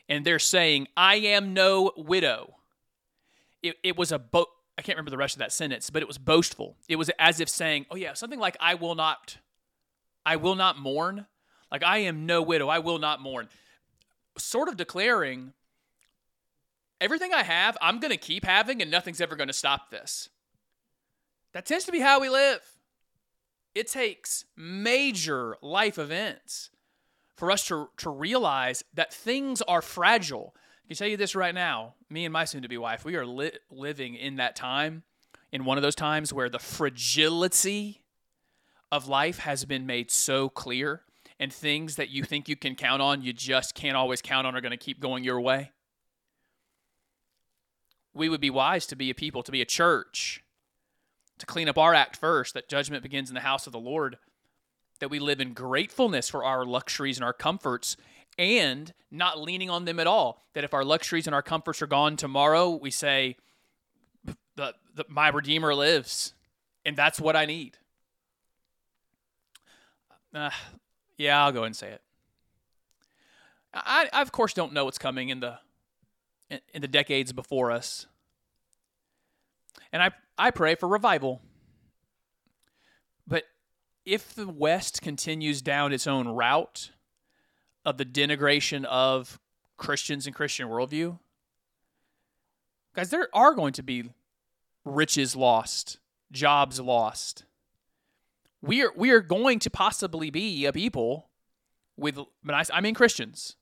and 0.09 0.25
they're 0.25 0.39
saying, 0.39 0.87
"I 0.95 1.15
am 1.15 1.53
no 1.53 1.91
widow." 1.95 2.56
It, 3.69 3.75
it 3.83 3.97
was 3.97 4.11
a 4.11 4.19
bo- 4.19 4.47
I 4.77 4.81
can't 4.81 4.95
remember 4.95 5.11
the 5.11 5.17
rest 5.17 5.35
of 5.35 5.39
that 5.39 5.51
sentence, 5.51 5.89
but 5.89 6.01
it 6.01 6.07
was 6.07 6.17
boastful. 6.17 6.75
It 6.87 6.97
was 6.97 7.09
as 7.19 7.39
if 7.39 7.49
saying, 7.49 7.85
"Oh 7.91 7.95
yeah, 7.95 8.13
something 8.13 8.39
like 8.39 8.57
I 8.59 8.75
will 8.75 8.95
not, 8.95 9.37
I 10.25 10.35
will 10.35 10.55
not 10.55 10.77
mourn." 10.77 11.25
Like 11.71 11.83
I 11.83 11.99
am 11.99 12.25
no 12.25 12.41
widow, 12.41 12.69
I 12.69 12.79
will 12.79 12.97
not 12.97 13.21
mourn. 13.21 13.49
Sort 14.37 14.69
of 14.69 14.77
declaring 14.77 15.53
everything 17.01 17.33
I 17.33 17.43
have, 17.43 17.77
I'm 17.81 17.99
going 17.99 18.11
to 18.11 18.17
keep 18.17 18.45
having, 18.45 18.81
and 18.81 18.89
nothing's 18.89 19.21
ever 19.21 19.35
going 19.35 19.47
to 19.47 19.53
stop 19.53 19.89
this. 19.89 20.29
That 21.53 21.65
tends 21.65 21.85
to 21.85 21.91
be 21.91 21.99
how 21.99 22.19
we 22.19 22.29
live. 22.29 22.61
It 23.75 23.87
takes 23.87 24.45
major 24.55 25.57
life 25.61 25.97
events 25.99 26.69
for 27.35 27.51
us 27.51 27.67
to, 27.67 27.89
to 27.97 28.09
realize 28.09 28.83
that 28.93 29.13
things 29.13 29.61
are 29.63 29.81
fragile. 29.81 30.55
I 30.87 30.89
can 30.89 30.97
tell 30.99 31.07
you 31.09 31.17
this 31.17 31.35
right 31.35 31.53
now? 31.53 31.95
Me 32.09 32.23
and 32.23 32.31
my 32.31 32.45
soon 32.45 32.61
to 32.61 32.69
be 32.69 32.77
wife, 32.77 33.03
we 33.03 33.17
are 33.17 33.25
li- 33.25 33.51
living 33.69 34.15
in 34.15 34.37
that 34.37 34.55
time, 34.55 35.03
in 35.51 35.65
one 35.65 35.77
of 35.77 35.81
those 35.81 35.95
times 35.95 36.31
where 36.31 36.47
the 36.47 36.59
fragility 36.59 38.03
of 38.89 39.05
life 39.05 39.39
has 39.39 39.65
been 39.65 39.85
made 39.85 40.09
so 40.09 40.47
clear, 40.47 41.01
and 41.41 41.51
things 41.51 41.97
that 41.97 42.09
you 42.09 42.23
think 42.23 42.47
you 42.47 42.55
can 42.55 42.73
count 42.73 43.01
on, 43.01 43.21
you 43.21 43.33
just 43.33 43.75
can't 43.75 43.97
always 43.97 44.21
count 44.21 44.47
on, 44.47 44.55
are 44.55 44.61
going 44.61 44.71
to 44.71 44.77
keep 44.77 45.01
going 45.01 45.25
your 45.25 45.41
way. 45.41 45.71
We 48.13 48.29
would 48.29 48.39
be 48.39 48.49
wise 48.49 48.85
to 48.85 48.95
be 48.95 49.09
a 49.09 49.13
people, 49.13 49.43
to 49.43 49.51
be 49.51 49.61
a 49.61 49.65
church, 49.65 50.41
to 51.37 51.45
clean 51.45 51.67
up 51.67 51.77
our 51.77 51.93
act 51.93 52.15
first, 52.15 52.53
that 52.53 52.69
judgment 52.69 53.03
begins 53.03 53.29
in 53.29 53.35
the 53.35 53.41
house 53.41 53.67
of 53.67 53.73
the 53.73 53.77
Lord, 53.77 54.19
that 55.01 55.09
we 55.09 55.19
live 55.19 55.41
in 55.41 55.51
gratefulness 55.51 56.29
for 56.29 56.45
our 56.45 56.65
luxuries 56.65 57.17
and 57.17 57.25
our 57.25 57.33
comforts 57.33 57.97
and 58.37 58.93
not 59.11 59.41
leaning 59.41 59.69
on 59.69 59.85
them 59.85 59.99
at 59.99 60.07
all. 60.07 60.43
That 60.53 60.63
if 60.63 60.73
our 60.73 60.83
luxuries 60.83 61.27
and 61.27 61.33
our 61.33 61.41
comforts 61.41 61.81
are 61.81 61.87
gone 61.87 62.17
tomorrow, 62.17 62.71
we 62.71 62.91
say, 62.91 63.37
the, 64.55 64.73
the, 64.95 65.05
My 65.07 65.29
Redeemer 65.29 65.73
lives, 65.73 66.33
and 66.85 66.95
that's 66.95 67.19
what 67.19 67.35
I 67.35 67.45
need. 67.45 67.77
Uh, 70.33 70.49
yeah, 71.17 71.43
I'll 71.43 71.51
go 71.51 71.63
and 71.63 71.75
say 71.75 71.89
it. 71.89 72.01
I, 73.73 74.09
I, 74.11 74.21
of 74.21 74.31
course, 74.31 74.53
don't 74.53 74.73
know 74.73 74.85
what's 74.85 74.97
coming 74.97 75.29
in 75.29 75.39
the 75.39 75.59
in, 76.49 76.59
in 76.73 76.81
the 76.81 76.87
decades 76.87 77.33
before 77.33 77.71
us. 77.71 78.07
And 79.91 80.01
I, 80.01 80.11
I 80.37 80.51
pray 80.51 80.75
for 80.75 80.87
revival. 80.87 81.41
But 83.27 83.43
if 84.05 84.33
the 84.33 84.47
West 84.47 85.01
continues 85.01 85.61
down 85.61 85.93
its 85.93 86.07
own 86.07 86.27
route 86.27 86.91
of 87.85 87.97
the 87.97 88.05
denigration 88.05 88.85
of 88.85 89.39
Christians 89.77 90.25
and 90.25 90.35
Christian 90.35 90.67
worldview, 90.67 91.19
guys, 92.95 93.09
there 93.09 93.29
are 93.33 93.53
going 93.53 93.73
to 93.73 93.83
be 93.83 94.11
riches 94.83 95.35
lost, 95.35 95.99
jobs 96.31 96.79
lost. 96.79 97.45
We 98.61 98.83
are 98.83 98.91
we 98.95 99.11
are 99.11 99.21
going 99.21 99.59
to 99.59 99.69
possibly 99.69 100.29
be 100.29 100.65
a 100.65 100.73
people 100.73 101.29
with, 101.95 102.19
I, 102.47 102.63
I 102.73 102.81
mean 102.81 102.93
Christians, 102.93 103.55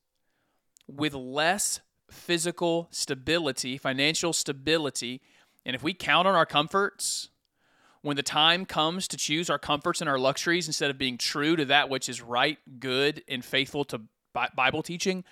with 0.87 1.13
less 1.13 1.81
physical 2.09 2.87
stability, 2.91 3.77
financial 3.77 4.33
stability, 4.33 5.21
and 5.65 5.75
if 5.75 5.83
we 5.83 5.93
count 5.93 6.27
on 6.27 6.35
our 6.35 6.45
comforts, 6.45 7.29
when 8.05 8.15
the 8.15 8.21
time 8.21 8.67
comes 8.67 9.07
to 9.07 9.17
choose 9.17 9.49
our 9.49 9.57
comforts 9.57 9.99
and 9.99 10.07
our 10.07 10.19
luxuries 10.19 10.67
instead 10.67 10.91
of 10.91 10.97
being 10.99 11.17
true 11.17 11.55
to 11.55 11.65
that 11.65 11.89
which 11.89 12.07
is 12.07 12.21
right, 12.21 12.59
good, 12.79 13.23
and 13.27 13.43
faithful 13.43 13.83
to 13.83 13.99
Bible 14.55 14.83
teaching, 14.83 15.23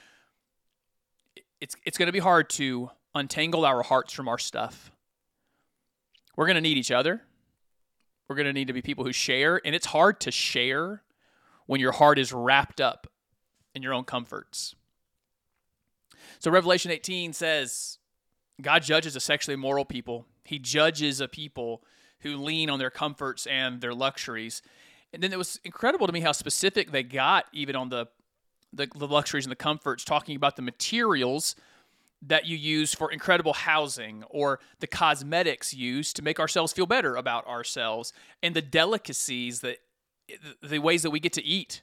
it's 1.61 1.75
it's 1.85 1.99
going 1.99 2.07
to 2.07 2.11
be 2.11 2.17
hard 2.17 2.49
to 2.49 2.89
untangle 3.13 3.63
our 3.63 3.83
hearts 3.83 4.11
from 4.11 4.27
our 4.27 4.39
stuff. 4.39 4.91
We're 6.35 6.47
going 6.47 6.55
to 6.55 6.61
need 6.61 6.79
each 6.79 6.89
other. 6.89 7.21
We're 8.27 8.37
going 8.37 8.47
to 8.47 8.53
need 8.53 8.69
to 8.69 8.73
be 8.73 8.81
people 8.81 9.03
who 9.03 9.13
share, 9.13 9.61
and 9.63 9.75
it's 9.75 9.85
hard 9.85 10.19
to 10.21 10.31
share 10.31 11.03
when 11.67 11.79
your 11.79 11.91
heart 11.91 12.17
is 12.17 12.33
wrapped 12.33 12.81
up 12.81 13.05
in 13.75 13.83
your 13.83 13.93
own 13.93 14.03
comforts. 14.03 14.73
So 16.39 16.49
Revelation 16.49 16.89
18 16.89 17.33
says 17.33 17.99
God 18.59 18.81
judges 18.81 19.15
a 19.15 19.19
sexually 19.19 19.53
immoral 19.53 19.85
people. 19.85 20.25
He 20.43 20.57
judges 20.57 21.21
a 21.21 21.27
people 21.27 21.83
who 22.23 22.37
lean 22.37 22.69
on 22.69 22.79
their 22.79 22.89
comforts 22.89 23.45
and 23.45 23.81
their 23.81 23.93
luxuries. 23.93 24.61
And 25.13 25.21
then 25.21 25.31
it 25.31 25.37
was 25.37 25.59
incredible 25.63 26.07
to 26.07 26.13
me 26.13 26.21
how 26.21 26.31
specific 26.31 26.91
they 26.91 27.03
got 27.03 27.45
even 27.53 27.75
on 27.75 27.89
the 27.89 28.07
the, 28.75 28.87
the 28.95 29.07
luxuries 29.07 29.45
and 29.45 29.51
the 29.51 29.55
comforts, 29.55 30.03
talking 30.03 30.35
about 30.35 30.55
the 30.55 30.63
materials 30.63 31.55
that 32.23 32.45
you 32.45 32.57
use 32.57 32.93
for 32.93 33.11
incredible 33.11 33.53
housing 33.53 34.23
or 34.29 34.59
the 34.79 34.87
cosmetics 34.87 35.73
used 35.73 36.15
to 36.15 36.21
make 36.21 36.39
ourselves 36.39 36.73
feel 36.73 36.85
better 36.85 37.15
about 37.15 37.45
ourselves 37.47 38.13
and 38.41 38.55
the 38.55 38.61
delicacies 38.61 39.59
that 39.59 39.77
the 40.61 40.79
ways 40.79 41.03
that 41.03 41.11
we 41.11 41.19
get 41.19 41.33
to 41.33 41.43
eat 41.43 41.81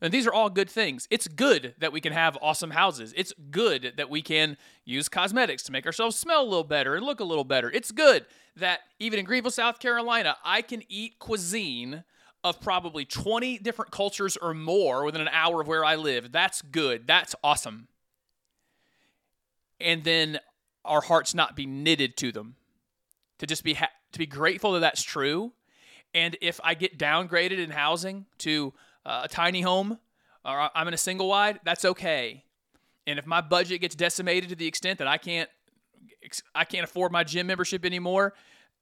and 0.00 0.12
these 0.12 0.26
are 0.26 0.32
all 0.32 0.50
good 0.50 0.68
things. 0.68 1.08
It's 1.10 1.28
good 1.28 1.74
that 1.78 1.92
we 1.92 2.00
can 2.00 2.12
have 2.12 2.36
awesome 2.42 2.70
houses. 2.70 3.14
It's 3.16 3.32
good 3.50 3.94
that 3.96 4.10
we 4.10 4.22
can 4.22 4.56
use 4.84 5.08
cosmetics 5.08 5.62
to 5.64 5.72
make 5.72 5.86
ourselves 5.86 6.16
smell 6.16 6.42
a 6.42 6.44
little 6.44 6.64
better 6.64 6.94
and 6.94 7.06
look 7.06 7.20
a 7.20 7.24
little 7.24 7.44
better. 7.44 7.70
It's 7.70 7.92
good 7.92 8.26
that 8.56 8.80
even 8.98 9.18
in 9.18 9.24
Greenville, 9.24 9.50
South 9.50 9.78
Carolina, 9.78 10.36
I 10.44 10.62
can 10.62 10.82
eat 10.88 11.18
cuisine 11.18 12.04
of 12.44 12.60
probably 12.60 13.04
20 13.04 13.58
different 13.58 13.90
cultures 13.90 14.36
or 14.36 14.54
more 14.54 15.04
within 15.04 15.20
an 15.20 15.28
hour 15.32 15.60
of 15.60 15.66
where 15.66 15.84
I 15.84 15.96
live. 15.96 16.30
That's 16.30 16.62
good. 16.62 17.06
That's 17.06 17.34
awesome. 17.42 17.88
And 19.80 20.04
then 20.04 20.38
our 20.84 21.00
hearts 21.00 21.34
not 21.34 21.56
be 21.56 21.66
knitted 21.66 22.16
to 22.18 22.32
them. 22.32 22.56
To 23.38 23.46
just 23.46 23.64
be 23.64 23.74
ha- 23.74 23.90
to 24.12 24.18
be 24.18 24.26
grateful 24.26 24.72
that 24.72 24.80
that's 24.80 25.02
true. 25.02 25.52
And 26.14 26.36
if 26.40 26.58
I 26.64 26.74
get 26.74 26.98
downgraded 26.98 27.58
in 27.58 27.70
housing 27.70 28.24
to 28.38 28.72
uh, 29.06 29.22
a 29.24 29.28
tiny 29.28 29.62
home 29.62 29.98
or 30.44 30.70
I'm 30.74 30.88
in 30.88 30.94
a 30.94 30.98
single 30.98 31.28
wide, 31.28 31.60
that's 31.64 31.84
okay. 31.84 32.44
And 33.06 33.18
if 33.18 33.26
my 33.26 33.40
budget 33.40 33.80
gets 33.80 33.94
decimated 33.94 34.50
to 34.50 34.56
the 34.56 34.66
extent 34.66 34.98
that 34.98 35.08
I 35.08 35.16
can't 35.16 35.48
I 36.54 36.64
can't 36.64 36.82
afford 36.82 37.12
my 37.12 37.22
gym 37.22 37.46
membership 37.46 37.84
anymore, 37.84 38.34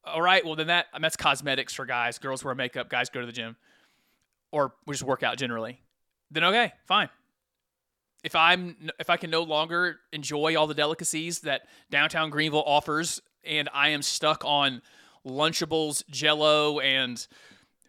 all 0.04 0.22
right, 0.22 0.44
well 0.44 0.56
then 0.56 0.68
that 0.68 0.86
that's 0.98 1.16
cosmetics 1.16 1.74
for 1.74 1.84
guys. 1.84 2.18
Girls 2.18 2.42
wear 2.42 2.54
makeup, 2.54 2.88
guys 2.88 3.10
go 3.10 3.20
to 3.20 3.26
the 3.26 3.32
gym 3.32 3.56
or 4.50 4.74
we 4.86 4.94
just 4.94 5.04
work 5.04 5.22
out 5.22 5.36
generally. 5.36 5.82
Then 6.30 6.44
okay, 6.44 6.72
fine. 6.86 7.10
If 8.22 8.34
I'm 8.34 8.90
if 8.98 9.10
I 9.10 9.18
can 9.18 9.30
no 9.30 9.42
longer 9.42 10.00
enjoy 10.12 10.56
all 10.56 10.66
the 10.66 10.74
delicacies 10.74 11.40
that 11.40 11.62
downtown 11.90 12.30
Greenville 12.30 12.64
offers 12.66 13.20
and 13.44 13.68
I 13.74 13.90
am 13.90 14.00
stuck 14.00 14.42
on 14.44 14.80
Lunchables, 15.26 16.02
Jello, 16.08 16.80
and 16.80 17.26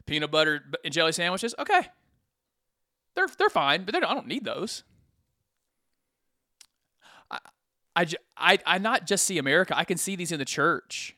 peanut 0.05 0.31
butter 0.31 0.63
and 0.83 0.93
jelly 0.93 1.13
sandwiches, 1.13 1.55
okay, 1.57 1.87
they're 3.15 3.27
they're 3.37 3.49
fine, 3.49 3.83
but 3.83 3.93
they're, 3.93 4.05
I 4.05 4.13
don't 4.13 4.27
need 4.27 4.45
those. 4.45 4.83
I, 7.95 8.05
I, 8.37 8.59
I, 8.65 8.77
not 8.77 9.07
just 9.07 9.25
see 9.25 9.37
America. 9.37 9.75
I 9.77 9.85
can 9.85 9.97
see 9.97 10.15
these 10.15 10.31
in 10.31 10.39
the 10.39 10.45
church. 10.45 11.15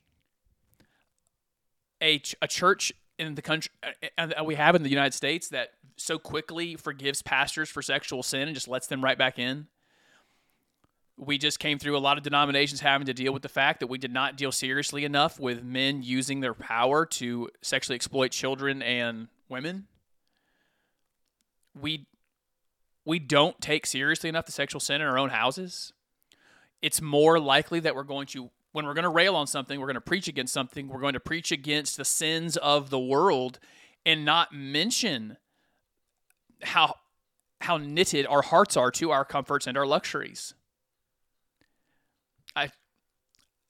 A, 2.01 2.21
a 2.41 2.47
church 2.47 2.93
in 3.17 3.33
the 3.33 3.41
country 3.41 3.71
uh, 3.81 3.87
uh, 4.17 4.27
and 4.37 4.45
we 4.45 4.53
have 4.53 4.75
in 4.75 4.83
the 4.83 4.89
United 4.89 5.15
States 5.15 5.49
that 5.49 5.71
so 5.95 6.19
quickly 6.19 6.75
forgives 6.75 7.23
pastors 7.23 7.69
for 7.69 7.81
sexual 7.81 8.21
sin 8.21 8.41
and 8.41 8.53
just 8.53 8.67
lets 8.67 8.85
them 8.85 9.03
right 9.03 9.17
back 9.17 9.39
in. 9.39 9.65
We 11.17 11.39
just 11.39 11.57
came 11.57 11.79
through 11.79 11.97
a 11.97 11.99
lot 11.99 12.17
of 12.17 12.23
denominations 12.23 12.81
having 12.81 13.07
to 13.07 13.13
deal 13.15 13.33
with 13.33 13.41
the 13.41 13.49
fact 13.49 13.79
that 13.79 13.87
we 13.87 13.97
did 13.97 14.13
not 14.13 14.37
deal 14.37 14.51
seriously 14.51 15.03
enough 15.03 15.39
with 15.39 15.63
men 15.63 16.03
using 16.03 16.41
their 16.41 16.53
power 16.53 17.07
to 17.07 17.49
sexually 17.63 17.95
exploit 17.95 18.29
children 18.29 18.83
and 18.83 19.27
women 19.49 19.87
we 21.81 22.07
we 23.05 23.19
don't 23.19 23.59
take 23.61 23.85
seriously 23.85 24.27
enough 24.27 24.45
the 24.45 24.51
sexual 24.51 24.81
sin 24.81 24.99
in 24.99 25.07
our 25.07 25.17
own 25.17 25.29
houses, 25.29 25.93
it's 26.81 27.01
more 27.01 27.39
likely 27.39 27.79
that 27.79 27.95
we're 27.95 28.03
going 28.03 28.27
to 28.27 28.49
when 28.73 28.85
we're 28.85 28.93
going 28.93 29.03
to 29.03 29.09
rail 29.09 29.35
on 29.35 29.47
something, 29.47 29.79
we're 29.79 29.87
going 29.87 29.95
to 29.95 30.01
preach 30.01 30.27
against 30.27 30.53
something, 30.53 30.87
we're 30.87 30.99
going 30.99 31.13
to 31.13 31.19
preach 31.19 31.51
against 31.51 31.97
the 31.97 32.05
sins 32.05 32.57
of 32.57 32.89
the 32.89 32.99
world 32.99 33.59
and 34.05 34.25
not 34.25 34.53
mention 34.53 35.37
how 36.61 36.95
how 37.61 37.77
knitted 37.77 38.27
our 38.27 38.41
hearts 38.41 38.77
are 38.77 38.91
to 38.91 39.11
our 39.11 39.25
comforts 39.25 39.67
and 39.67 39.77
our 39.77 39.85
luxuries. 39.85 40.53
I 42.55 42.71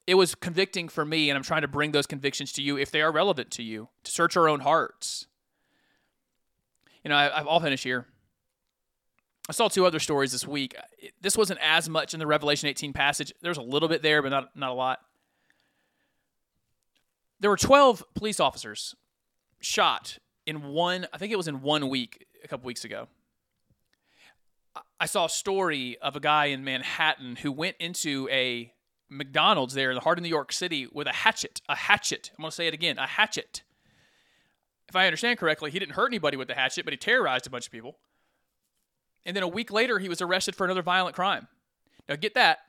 it 0.08 0.16
was 0.16 0.34
convicting 0.34 0.90
for 0.90 1.06
me 1.06 1.30
and 1.30 1.38
I'm 1.38 1.44
trying 1.44 1.62
to 1.62 1.68
bring 1.68 1.92
those 1.92 2.08
convictions 2.08 2.52
to 2.54 2.64
you 2.64 2.76
if 2.78 2.90
they 2.90 3.02
are 3.02 3.12
relevant 3.12 3.52
to 3.52 3.64
you, 3.64 3.90
to 4.04 4.12
search 4.12 4.36
our 4.36 4.50
own 4.50 4.62
hearts 4.62 5.27
you 7.08 7.10
know, 7.10 7.16
I, 7.16 7.42
I'll 7.44 7.62
finish 7.62 7.84
here. 7.84 8.06
I 9.48 9.54
saw 9.54 9.70
two 9.70 9.86
other 9.86 9.98
stories 9.98 10.34
this 10.34 10.46
week. 10.46 10.76
This 11.22 11.38
wasn't 11.38 11.62
as 11.64 11.88
much 11.88 12.14
in 12.14 12.20
the 12.20 12.28
Revelation 12.28 12.68
18 12.68 12.92
passage. 12.92 13.32
There 13.42 13.50
was 13.50 13.58
a 13.58 13.62
little 13.62 13.88
bit 13.88 14.02
there, 14.02 14.22
but 14.22 14.28
not 14.28 14.54
not 14.58 14.72
a 14.72 14.74
lot. 14.74 15.00
There 17.40 17.50
were 17.50 17.56
12 17.56 18.04
police 18.14 18.42
officers 18.42 18.94
shot 19.62 20.18
in 20.46 20.64
one. 20.66 21.08
I 21.14 21.18
think 21.18 21.32
it 21.32 21.38
was 21.38 21.48
in 21.48 21.62
one 21.62 21.88
week 21.88 22.26
a 22.44 22.48
couple 22.50 22.68
weeks 22.68 22.84
ago. 22.84 23.08
I 25.00 25.06
saw 25.06 25.24
a 25.24 25.30
story 25.30 25.98
of 26.02 26.18
a 26.18 26.20
guy 26.20 26.48
in 26.48 26.66
Manhattan 26.66 27.38
who 27.38 27.54
went 27.54 27.78
into 27.80 28.28
a 28.30 28.74
McDonald's 29.10 29.76
there 29.76 29.92
in 29.92 29.96
the 29.96 30.02
heart 30.02 30.18
of 30.18 30.24
New 30.24 30.30
York 30.30 30.52
City 30.52 30.90
with 30.92 31.08
a 31.08 31.14
hatchet. 31.14 31.62
A 31.70 31.76
hatchet. 31.78 32.32
I'm 32.38 32.42
going 32.42 32.50
to 32.50 32.56
say 32.56 32.68
it 32.68 32.74
again 32.74 32.98
a 32.98 33.08
hatchet. 33.08 33.64
If 34.88 34.96
I 34.96 35.06
understand 35.06 35.38
correctly, 35.38 35.72
he 35.72 35.80
didn't 35.80 35.96
hurt 35.96 36.08
anybody 36.08 36.38
with 36.38 36.48
the 36.48 36.56
hatchet, 36.56 36.86
but 36.86 36.94
he 36.94 36.98
terrorized 36.98 37.48
a 37.48 37.50
bunch 37.50 37.66
of 37.66 37.72
people. 37.72 37.98
And 39.26 39.36
then 39.36 39.44
a 39.44 39.48
week 39.48 39.72
later, 39.72 40.00
he 40.00 40.08
was 40.08 40.22
arrested 40.22 40.56
for 40.56 40.64
another 40.64 40.82
violent 40.82 41.16
crime. 41.16 41.48
Now, 42.08 42.16
get 42.16 42.34
that. 42.36 42.60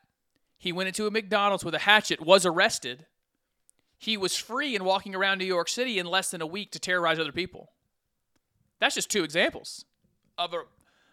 He 0.58 0.72
went 0.72 0.88
into 0.88 1.06
a 1.06 1.10
McDonald's 1.10 1.64
with 1.64 1.74
a 1.74 1.80
hatchet, 1.80 2.20
was 2.20 2.44
arrested. 2.44 3.06
He 3.96 4.16
was 4.16 4.36
free 4.36 4.74
and 4.74 4.84
walking 4.84 5.14
around 5.14 5.38
New 5.38 5.44
York 5.44 5.68
City 5.68 5.98
in 5.98 6.06
less 6.06 6.32
than 6.32 6.42
a 6.42 6.46
week 6.46 6.72
to 6.72 6.80
terrorize 6.80 7.20
other 7.20 7.32
people. 7.32 7.70
That's 8.80 8.96
just 8.96 9.10
two 9.10 9.22
examples 9.22 9.84
of 10.36 10.52
a 10.52 10.62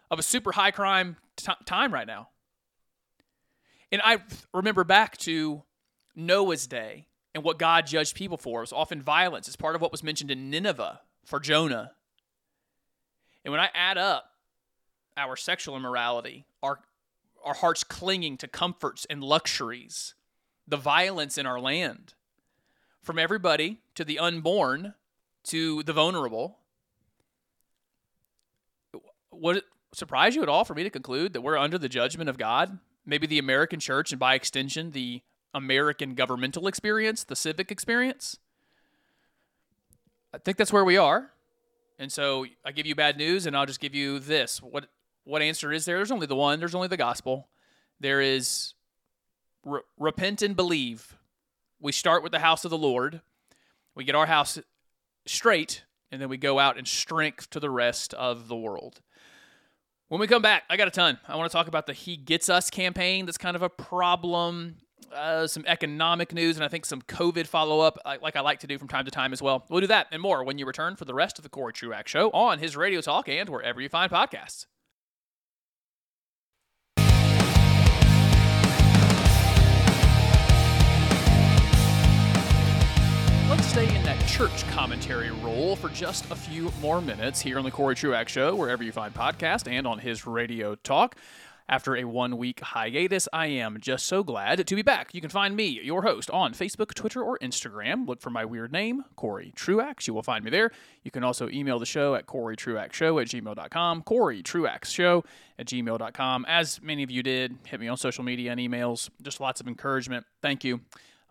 of 0.08 0.18
a 0.18 0.22
super 0.22 0.52
high 0.52 0.70
crime 0.70 1.16
t- 1.36 1.52
time 1.64 1.92
right 1.92 2.06
now. 2.06 2.28
And 3.90 4.00
I 4.04 4.18
remember 4.52 4.84
back 4.84 5.16
to 5.18 5.62
Noah's 6.14 6.66
day 6.66 7.08
and 7.36 7.44
what 7.44 7.58
God 7.58 7.86
judged 7.86 8.16
people 8.16 8.38
for. 8.38 8.60
It 8.60 8.62
was 8.62 8.72
often 8.72 9.02
violence. 9.02 9.46
It's 9.46 9.56
part 9.56 9.74
of 9.74 9.82
what 9.82 9.92
was 9.92 10.02
mentioned 10.02 10.30
in 10.30 10.48
Nineveh 10.48 11.02
for 11.22 11.38
Jonah. 11.38 11.92
And 13.44 13.52
when 13.52 13.60
I 13.60 13.68
add 13.74 13.98
up 13.98 14.30
our 15.18 15.36
sexual 15.36 15.76
immorality, 15.76 16.46
our 16.62 16.80
our 17.44 17.52
hearts 17.52 17.84
clinging 17.84 18.38
to 18.38 18.48
comforts 18.48 19.06
and 19.10 19.22
luxuries, 19.22 20.14
the 20.66 20.78
violence 20.78 21.36
in 21.36 21.44
our 21.44 21.60
land, 21.60 22.14
from 23.02 23.18
everybody 23.18 23.82
to 23.94 24.02
the 24.02 24.18
unborn 24.18 24.94
to 25.44 25.82
the 25.82 25.92
vulnerable, 25.92 26.58
would 29.30 29.58
it 29.58 29.64
surprise 29.92 30.34
you 30.34 30.42
at 30.42 30.48
all 30.48 30.64
for 30.64 30.74
me 30.74 30.82
to 30.82 30.90
conclude 30.90 31.34
that 31.34 31.42
we're 31.42 31.58
under 31.58 31.76
the 31.76 31.88
judgment 31.88 32.30
of 32.30 32.38
God? 32.38 32.78
Maybe 33.04 33.26
the 33.26 33.38
American 33.38 33.78
church, 33.78 34.10
and 34.10 34.18
by 34.18 34.34
extension, 34.34 34.92
the 34.92 35.22
American 35.56 36.14
governmental 36.14 36.68
experience, 36.68 37.24
the 37.24 37.34
civic 37.34 37.72
experience? 37.72 38.38
I 40.32 40.38
think 40.38 40.58
that's 40.58 40.72
where 40.72 40.84
we 40.84 40.98
are. 40.98 41.30
And 41.98 42.12
so 42.12 42.44
I 42.64 42.72
give 42.72 42.84
you 42.84 42.94
bad 42.94 43.16
news, 43.16 43.46
and 43.46 43.56
I'll 43.56 43.64
just 43.66 43.80
give 43.80 43.94
you 43.94 44.18
this. 44.18 44.62
What 44.62 44.86
what 45.24 45.42
answer 45.42 45.72
is 45.72 45.86
there? 45.86 45.96
There's 45.96 46.12
only 46.12 46.26
the 46.26 46.36
one. 46.36 46.60
There's 46.60 46.74
only 46.74 46.88
the 46.88 46.96
gospel. 46.96 47.48
There 47.98 48.20
is 48.20 48.74
re- 49.64 49.80
repent 49.98 50.42
and 50.42 50.54
believe. 50.54 51.16
We 51.80 51.90
start 51.90 52.22
with 52.22 52.32
the 52.32 52.38
house 52.38 52.64
of 52.64 52.70
the 52.70 52.78
Lord. 52.78 53.22
We 53.94 54.04
get 54.04 54.14
our 54.14 54.26
house 54.26 54.58
straight, 55.24 55.84
and 56.12 56.20
then 56.20 56.28
we 56.28 56.36
go 56.36 56.58
out 56.58 56.78
in 56.78 56.84
strength 56.84 57.48
to 57.50 57.60
the 57.60 57.70
rest 57.70 58.12
of 58.14 58.48
the 58.48 58.56
world. 58.56 59.00
When 60.08 60.20
we 60.20 60.28
come 60.28 60.42
back, 60.42 60.64
I 60.70 60.76
got 60.76 60.86
a 60.86 60.92
ton. 60.92 61.18
I 61.26 61.34
want 61.34 61.50
to 61.50 61.56
talk 61.56 61.66
about 61.66 61.86
the 61.86 61.92
He 61.92 62.16
Gets 62.16 62.48
Us 62.48 62.70
campaign 62.70 63.26
that's 63.26 63.38
kind 63.38 63.56
of 63.56 63.62
a 63.62 63.68
problem, 63.68 64.76
uh, 65.12 65.46
some 65.46 65.64
economic 65.66 66.32
news, 66.32 66.56
and 66.56 66.64
I 66.64 66.68
think 66.68 66.84
some 66.84 67.02
COVID 67.02 67.46
follow 67.46 67.80
up, 67.80 67.98
like 68.22 68.36
I 68.36 68.40
like 68.40 68.60
to 68.60 68.66
do 68.66 68.78
from 68.78 68.88
time 68.88 69.04
to 69.04 69.10
time 69.10 69.32
as 69.32 69.42
well. 69.42 69.64
We'll 69.68 69.80
do 69.80 69.86
that 69.88 70.08
and 70.10 70.20
more 70.20 70.44
when 70.44 70.58
you 70.58 70.66
return 70.66 70.96
for 70.96 71.04
the 71.04 71.14
rest 71.14 71.38
of 71.38 71.42
the 71.42 71.48
Corey 71.48 71.72
Truax 71.72 72.10
Show 72.10 72.30
on 72.30 72.58
his 72.58 72.76
Radio 72.76 73.00
Talk 73.00 73.28
and 73.28 73.48
wherever 73.48 73.80
you 73.80 73.88
find 73.88 74.10
podcasts. 74.10 74.66
Let's 83.48 83.68
stay 83.68 83.94
in 83.94 84.02
that 84.02 84.26
church 84.26 84.68
commentary 84.70 85.30
role 85.30 85.76
for 85.76 85.88
just 85.88 86.30
a 86.30 86.34
few 86.34 86.72
more 86.80 87.00
minutes 87.00 87.40
here 87.40 87.58
on 87.58 87.64
the 87.64 87.70
Corey 87.70 87.94
Truax 87.94 88.30
Show, 88.30 88.54
wherever 88.54 88.82
you 88.82 88.92
find 88.92 89.14
podcast 89.14 89.70
and 89.70 89.86
on 89.86 89.98
his 89.98 90.26
radio 90.26 90.74
talk. 90.74 91.16
After 91.68 91.96
a 91.96 92.04
one 92.04 92.36
week 92.36 92.60
hiatus, 92.60 93.28
I 93.32 93.46
am 93.46 93.78
just 93.80 94.06
so 94.06 94.22
glad 94.22 94.66
to 94.66 94.74
be 94.76 94.82
back. 94.82 95.14
You 95.14 95.20
can 95.20 95.30
find 95.30 95.56
me, 95.56 95.80
your 95.82 96.02
host, 96.02 96.30
on 96.30 96.54
Facebook, 96.54 96.94
Twitter, 96.94 97.22
or 97.22 97.38
Instagram. 97.38 98.06
Look 98.06 98.20
for 98.20 98.30
my 98.30 98.44
weird 98.44 98.70
name, 98.70 99.04
Corey 99.16 99.52
Truax. 99.56 100.06
You 100.06 100.14
will 100.14 100.22
find 100.22 100.44
me 100.44 100.50
there. 100.50 100.70
You 101.02 101.10
can 101.10 101.24
also 101.24 101.48
email 101.48 101.78
the 101.78 101.86
show 101.86 102.14
at 102.14 102.26
CoreyTruaxShow 102.26 103.20
at 103.20 103.28
gmail.com, 103.28 104.02
Corey 104.02 104.42
Truax 104.42 104.90
Show 104.90 105.24
at 105.58 105.66
gmail.com. 105.66 106.44
As 106.46 106.80
many 106.82 107.02
of 107.02 107.10
you 107.10 107.22
did, 107.22 107.56
hit 107.66 107.80
me 107.80 107.88
on 107.88 107.96
social 107.96 108.22
media 108.22 108.52
and 108.52 108.60
emails. 108.60 109.10
Just 109.22 109.40
lots 109.40 109.60
of 109.60 109.66
encouragement. 109.66 110.24
Thank 110.42 110.62
you 110.62 110.80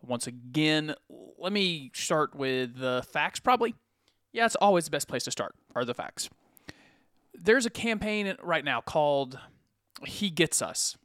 once 0.07 0.27
again, 0.27 0.95
let 1.37 1.51
me 1.51 1.91
start 1.93 2.35
with 2.35 2.77
the 2.77 3.05
facts, 3.11 3.39
probably. 3.39 3.75
Yeah, 4.31 4.45
it's 4.45 4.55
always 4.55 4.85
the 4.85 4.91
best 4.91 5.07
place 5.07 5.23
to 5.23 5.31
start, 5.31 5.55
are 5.75 5.85
the 5.85 5.93
facts. 5.93 6.29
There's 7.33 7.65
a 7.65 7.69
campaign 7.69 8.35
right 8.41 8.63
now 8.63 8.81
called 8.81 9.39
He 10.03 10.29
Gets 10.29 10.61
Us. 10.61 10.97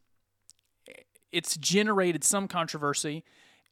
It's 1.33 1.57
generated 1.57 2.25
some 2.25 2.49
controversy, 2.49 3.25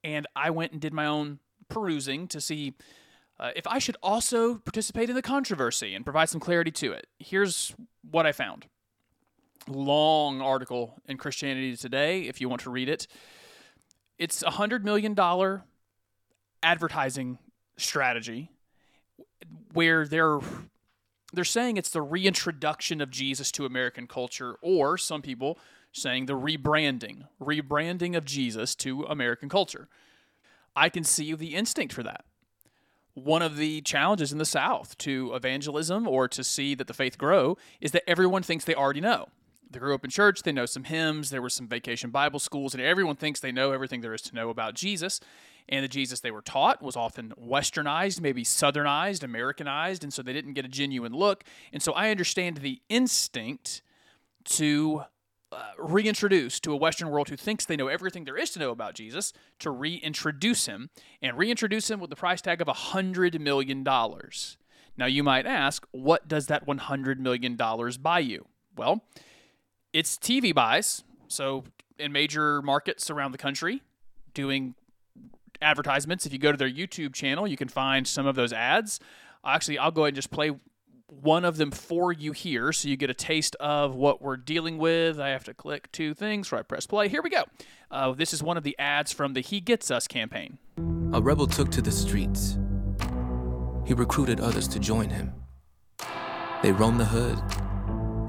and 0.05 0.27
I 0.37 0.51
went 0.51 0.73
and 0.73 0.81
did 0.81 0.93
my 0.93 1.07
own 1.07 1.41
perusing 1.69 2.29
to 2.29 2.41
see 2.41 2.75
uh, 3.41 3.51
if 3.55 3.67
I 3.67 3.79
should 3.79 3.97
also 4.03 4.57
participate 4.57 5.09
in 5.09 5.15
the 5.15 5.23
controversy 5.23 5.95
and 5.95 6.05
provide 6.05 6.29
some 6.29 6.41
clarity 6.41 6.71
to 6.73 6.93
it. 6.93 7.07
Here's 7.19 7.75
what 8.09 8.27
I 8.27 8.33
found. 8.33 8.67
Long 9.69 10.41
article 10.41 10.95
in 11.07 11.17
Christianity 11.19 11.77
Today, 11.77 12.23
if 12.23 12.41
you 12.41 12.49
want 12.49 12.63
to 12.63 12.71
read 12.71 12.89
it 12.89 13.07
it's 14.19 14.43
a 14.43 14.51
hundred 14.51 14.85
million 14.85 15.15
dollar 15.15 15.65
advertising 16.63 17.39
strategy 17.77 18.51
where 19.73 20.07
they're 20.07 20.41
they're 21.33 21.45
saying 21.45 21.77
it's 21.77 21.91
the 21.91 22.03
reintroduction 22.03 23.01
of 23.01 23.11
Jesus 23.11 23.53
to 23.53 23.67
American 23.67 24.07
culture, 24.07 24.57
or 24.63 24.97
some 24.97 25.23
people 25.23 25.59
saying 25.93 26.27
the 26.27 26.39
rebranding, 26.39 27.27
rebranding 27.41 28.17
of 28.17 28.25
Jesus 28.25 28.75
to 28.77 29.03
American 29.05 29.49
culture. 29.49 29.89
I 30.77 30.89
can 30.89 31.05
see 31.05 31.35
the 31.35 31.55
instinct 31.55 31.93
for 31.93 32.03
that. 32.03 32.25
One 33.15 33.43
of 33.43 33.57
the 33.57 33.81
challenges 33.81 34.31
in 34.31 34.39
the 34.39 34.45
South 34.45 34.97
to 34.99 35.33
evangelism 35.35 36.07
or 36.07 36.29
to 36.29 36.45
see 36.45 36.75
that 36.77 36.87
the 36.87 36.95
faith 36.95 37.19
grow 37.19 37.57
is 37.81 37.91
that 37.91 38.09
everyone 38.09 38.43
thinks 38.43 38.65
they 38.65 38.75
already 38.75 39.01
know 39.01 39.29
they 39.71 39.79
grew 39.79 39.95
up 39.95 40.05
in 40.05 40.11
church, 40.11 40.43
they 40.43 40.53
know 40.53 40.67
some 40.67 40.85
hymns, 40.85 41.31
there 41.31 41.43
were 41.43 41.51
some 41.51 41.69
vacation 41.69 42.11
Bible 42.11 42.39
schools, 42.39 42.75
and 42.75 42.83
everyone 42.83 43.17
thinks 43.17 43.41
they 43.41 43.53
know 43.53 43.73
everything 43.73 44.01
there 44.01 44.15
is 44.15 44.23
to 44.23 44.35
know 44.35 44.49
about 44.49 44.75
Jesus. 44.75 45.21
And 45.69 45.85
the 45.85 45.89
Jesus 45.89 46.21
they 46.21 46.31
were 46.31 46.43
taught 46.43 46.83
was 46.83 46.97
often 46.97 47.33
westernized, 47.41 48.21
maybe 48.21 48.43
southernized, 48.43 49.23
Americanized, 49.23 50.03
and 50.03 50.13
so 50.13 50.23
they 50.23 50.33
didn't 50.33 50.55
get 50.55 50.65
a 50.65 50.69
genuine 50.69 51.13
look. 51.13 51.45
And 51.73 51.83
so 51.83 51.93
I 51.93 52.11
understand 52.11 52.59
the 52.59 52.81
instinct 52.89 53.83
to 54.45 55.03
uh, 55.53 55.73
reintroduce 55.79 56.61
to 56.61 56.73
a 56.73 56.77
Western 56.77 57.11
world 57.11 57.29
who 57.29 57.37
thinks 57.37 57.65
they 57.65 57.77
know 57.77 57.89
everything 57.89 58.25
there 58.25 58.37
is 58.37 58.51
to 58.51 58.59
know 58.59 58.71
about 58.71 58.95
Jesus, 58.95 59.33
to 59.59 59.71
reintroduce 59.71 60.67
him, 60.67 60.91
and 61.23 61.37
reintroduce 61.37 61.91
him 61.91 62.01
with 62.01 62.11
the 62.11 62.17
price 62.17 62.41
tag 62.41 62.61
of 62.61 62.69
$100 62.69 63.39
million. 63.41 63.83
Now, 63.85 65.07
you 65.07 65.23
might 65.23 65.47
ask, 65.47 65.87
what 65.91 66.29
does 66.29 66.47
that 66.47 66.67
$100 66.67 67.19
million 67.19 67.57
buy 67.57 68.19
you? 68.19 68.47
Well, 68.77 69.05
it's 69.93 70.17
TV 70.17 70.55
buys. 70.55 71.05
So 71.29 71.65
in 71.99 72.13
major 72.13 72.63
markets 72.63 73.11
around 73.11 73.33
the 73.33 73.39
country, 73.39 73.83
doing 74.35 74.75
advertisements. 75.61 76.27
If 76.27 76.33
you 76.33 76.39
go 76.39 76.53
to 76.53 76.59
their 76.59 76.71
YouTube 76.71 77.15
channel, 77.15 77.47
you 77.47 77.57
can 77.57 77.69
find 77.69 78.07
some 78.07 78.27
of 78.27 78.37
those 78.37 78.53
ads. 78.53 79.01
Actually, 79.45 79.79
I'll 79.79 79.91
go 79.91 80.03
ahead 80.03 80.11
and 80.11 80.17
just 80.17 80.31
play 80.31 80.53
one 81.09 81.45
of 81.45 81.57
them 81.57 81.71
for 81.71 82.13
you 82.13 82.33
here 82.33 82.73
so 82.73 82.89
you 82.89 82.97
get 82.97 83.09
a 83.09 83.15
taste 83.15 83.57
of 83.57 83.95
what 83.95 84.21
we're 84.21 84.37
dealing 84.37 84.77
with. 84.77 85.19
I 85.19 85.31
have 85.31 85.45
to 85.45 85.55
click 85.55 85.91
two 85.91 86.13
things 86.13 86.51
where 86.51 86.59
I 86.59 86.63
press 86.63 86.87
play. 86.87 87.09
Here 87.09 87.23
we 87.23 87.31
go. 87.31 87.45
Uh, 87.91 88.13
this 88.13 88.35
is 88.35 88.43
one 88.43 88.59
of 88.59 88.63
the 88.63 88.79
ads 88.79 89.13
from 89.13 89.33
the 89.33 89.41
He 89.41 89.61
Gets 89.61 89.91
Us 89.91 90.07
campaign. 90.07 90.59
A 91.13 91.23
rebel 91.23 91.47
took 91.47 91.71
to 91.71 91.81
the 91.81 91.91
streets. 91.91 92.59
He 93.87 93.95
recruited 93.95 94.41
others 94.41 94.69
to 94.69 94.79
join 94.79 95.09
him. 95.09 95.33
They 96.63 96.73
roamed 96.73 97.01
the 97.01 97.07
hood 97.07 97.39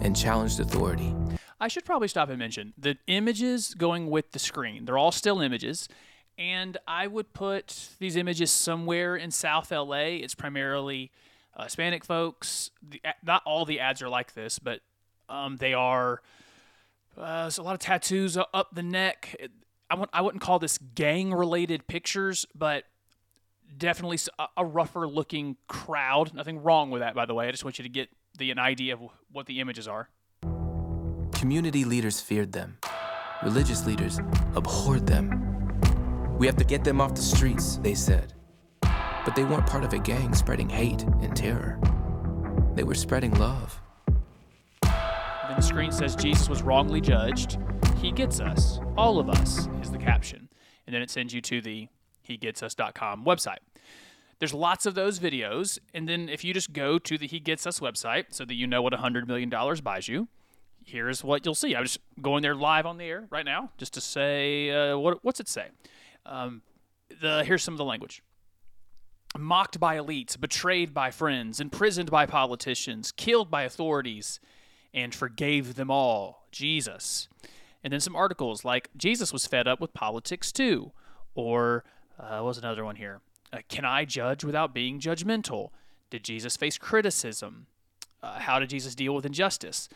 and 0.02 0.16
challenged 0.16 0.62
authority. 0.62 1.14
I 1.60 1.68
should 1.68 1.84
probably 1.84 2.08
stop 2.08 2.30
and 2.30 2.40
mention 2.40 2.74
the 2.78 2.98
images 3.08 3.74
going 3.74 4.10
with 4.10 4.32
the 4.32 4.40
screen. 4.40 4.86
They're 4.86 4.98
all 4.98 5.12
still 5.12 5.42
images. 5.42 5.90
And 6.40 6.78
I 6.88 7.06
would 7.06 7.34
put 7.34 7.90
these 8.00 8.16
images 8.16 8.50
somewhere 8.50 9.18
in 9.18 9.30
South 9.30 9.72
LA. 9.72 10.22
It's 10.24 10.34
primarily 10.34 11.12
uh, 11.54 11.64
Hispanic 11.64 12.06
folks. 12.06 12.72
The, 12.82 13.02
not 13.22 13.44
all 13.46 13.66
the 13.66 13.82
ads 13.82 14.02
are 14.02 14.08
like 14.08 14.34
this, 14.34 14.58
but 14.58 14.80
um, 15.28 15.58
they 15.58 15.74
are. 15.74 16.22
Uh, 17.18 17.42
there's 17.42 17.58
a 17.58 17.62
lot 17.62 17.74
of 17.74 17.80
tattoos 17.80 18.38
up 18.38 18.70
the 18.74 18.82
neck. 18.82 19.36
I, 20.14 20.22
wouldn't 20.22 20.42
call 20.42 20.60
this 20.60 20.78
gang 20.78 21.34
related 21.34 21.88
pictures, 21.88 22.46
but 22.56 22.86
definitely 23.78 24.20
a, 24.38 24.46
a 24.58 24.66
rougher 24.66 25.08
looking 25.08 25.58
crowd. 25.68 26.34
Nothing 26.34 26.64
wrong 26.64 26.90
with 26.90 27.02
that, 27.02 27.16
by 27.16 27.26
the 27.26 27.34
way. 27.34 27.50
I 27.50 27.52
just 27.52 27.66
want 27.66 27.80
you 27.80 27.84
to 27.84 27.90
get 27.90 28.08
the 28.38 28.52
an 28.52 28.60
idea 28.60 28.94
of 28.94 29.02
what 29.34 29.46
the 29.46 29.60
images 29.60 29.90
are. 29.90 30.08
Community 31.34 31.84
leaders 31.84 32.22
feared 32.22 32.54
them. 32.54 32.78
Religious 33.44 33.86
leaders 33.86 34.20
abhorred 34.56 35.06
them. 35.08 35.49
We 36.40 36.48
have 36.48 36.56
to 36.56 36.64
get 36.64 36.86
them 36.86 37.02
off 37.02 37.16
the 37.16 37.22
streets, 37.22 37.76
they 37.84 37.94
said. 37.94 38.34
But 38.82 39.36
they 39.36 39.44
weren't 39.44 39.68
part 39.68 39.84
of 39.84 39.92
a 39.92 40.00
gang 40.00 40.34
spreading 40.34 40.70
hate 40.70 41.04
and 41.04 41.36
terror. 41.36 41.78
They 42.76 42.84
were 42.84 42.96
spreading 42.96 43.34
love. 43.34 43.82
Then 44.82 45.58
the 45.58 45.62
screen 45.62 45.92
says 45.92 46.16
Jesus 46.16 46.48
was 46.48 46.64
wrongly 46.64 47.02
judged. 47.02 47.58
He 47.98 48.14
gets 48.14 48.40
us. 48.40 48.80
All 48.98 49.20
of 49.20 49.30
us 49.30 49.68
is 49.82 49.92
the 49.92 49.98
caption. 49.98 50.48
And 50.88 50.96
then 50.96 51.02
it 51.02 51.10
sends 51.10 51.34
you 51.34 51.42
to 51.42 51.60
the 51.60 51.90
hegetsus.com 52.28 53.26
website. 53.26 53.58
There's 54.40 54.54
lots 54.54 54.86
of 54.86 54.96
those 54.96 55.20
videos. 55.20 55.78
And 55.94 56.08
then 56.08 56.30
if 56.30 56.46
you 56.46 56.54
just 56.54 56.72
go 56.72 56.98
to 57.00 57.18
the 57.18 57.28
He 57.28 57.42
Gets 57.42 57.68
Us 57.68 57.82
website 57.82 58.28
so 58.30 58.46
that 58.46 58.54
you 58.54 58.66
know 58.66 58.82
what 58.82 58.94
$100 58.94 59.28
million 59.28 59.50
buys 59.84 60.08
you, 60.08 60.30
here's 60.86 61.22
what 61.22 61.46
you'll 61.46 61.54
see. 61.54 61.76
I'm 61.76 61.84
just 61.84 62.00
going 62.22 62.44
there 62.44 62.56
live 62.56 62.86
on 62.86 62.98
the 62.98 63.04
air 63.04 63.28
right 63.30 63.44
now 63.44 63.72
just 63.78 63.94
to 63.96 64.02
say, 64.02 64.72
uh, 64.72 64.98
what, 64.98 65.22
what's 65.22 65.42
it 65.42 65.50
say? 65.50 65.68
Um, 66.30 66.62
the, 67.22 67.44
here's 67.44 67.64
some 67.64 67.74
of 67.74 67.80
the 67.80 67.86
language 67.86 68.22
mocked 69.38 69.80
by 69.80 69.98
elites, 69.98 70.40
betrayed 70.40 70.94
by 70.94 71.12
friends, 71.12 71.60
imprisoned 71.60 72.10
by 72.10 72.26
politicians, 72.26 73.12
killed 73.12 73.52
by 73.52 73.64
authorities, 73.64 74.40
and 74.94 75.14
forgave 75.14 75.76
them 75.76 75.92
all. 75.92 76.48
Jesus. 76.52 77.28
And 77.84 77.94
then 77.94 78.00
some 78.00 78.16
articles 78.16 78.66
like 78.66 78.90
Jesus 78.98 79.32
was 79.32 79.46
fed 79.46 79.68
up 79.68 79.80
with 79.80 79.94
politics 79.94 80.52
too, 80.52 80.92
or 81.36 81.84
uh, 82.20 82.42
was 82.44 82.58
another 82.58 82.84
one 82.84 82.96
here? 82.96 83.22
Uh, 83.54 83.60
Can 83.70 83.86
I 83.86 84.06
judge 84.06 84.44
without 84.44 84.74
being 84.74 85.00
judgmental? 85.00 85.70
Did 86.10 86.24
Jesus 86.24 86.58
face 86.58 86.78
criticism? 86.78 87.68
Uh, 88.22 88.40
how 88.40 88.60
did 88.60 88.70
Jesus 88.70 88.96
deal 88.96 89.14
with 89.16 89.26
injustice? 89.26 89.90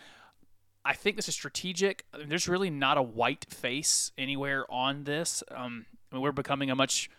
I 0.86 0.94
think 0.94 1.16
this 1.16 1.28
is 1.28 1.36
strategic. 1.36 2.06
There's 2.28 2.48
really 2.48 2.70
not 2.70 2.98
a 2.98 3.02
white 3.02 3.46
face 3.50 4.12
anywhere 4.18 4.70
on 4.72 5.06
this. 5.06 5.44
Um, 5.50 5.86
I 6.14 6.16
mean, 6.16 6.22
we're 6.24 6.32
becoming 6.32 6.70
a 6.70 6.76
much 6.76 7.10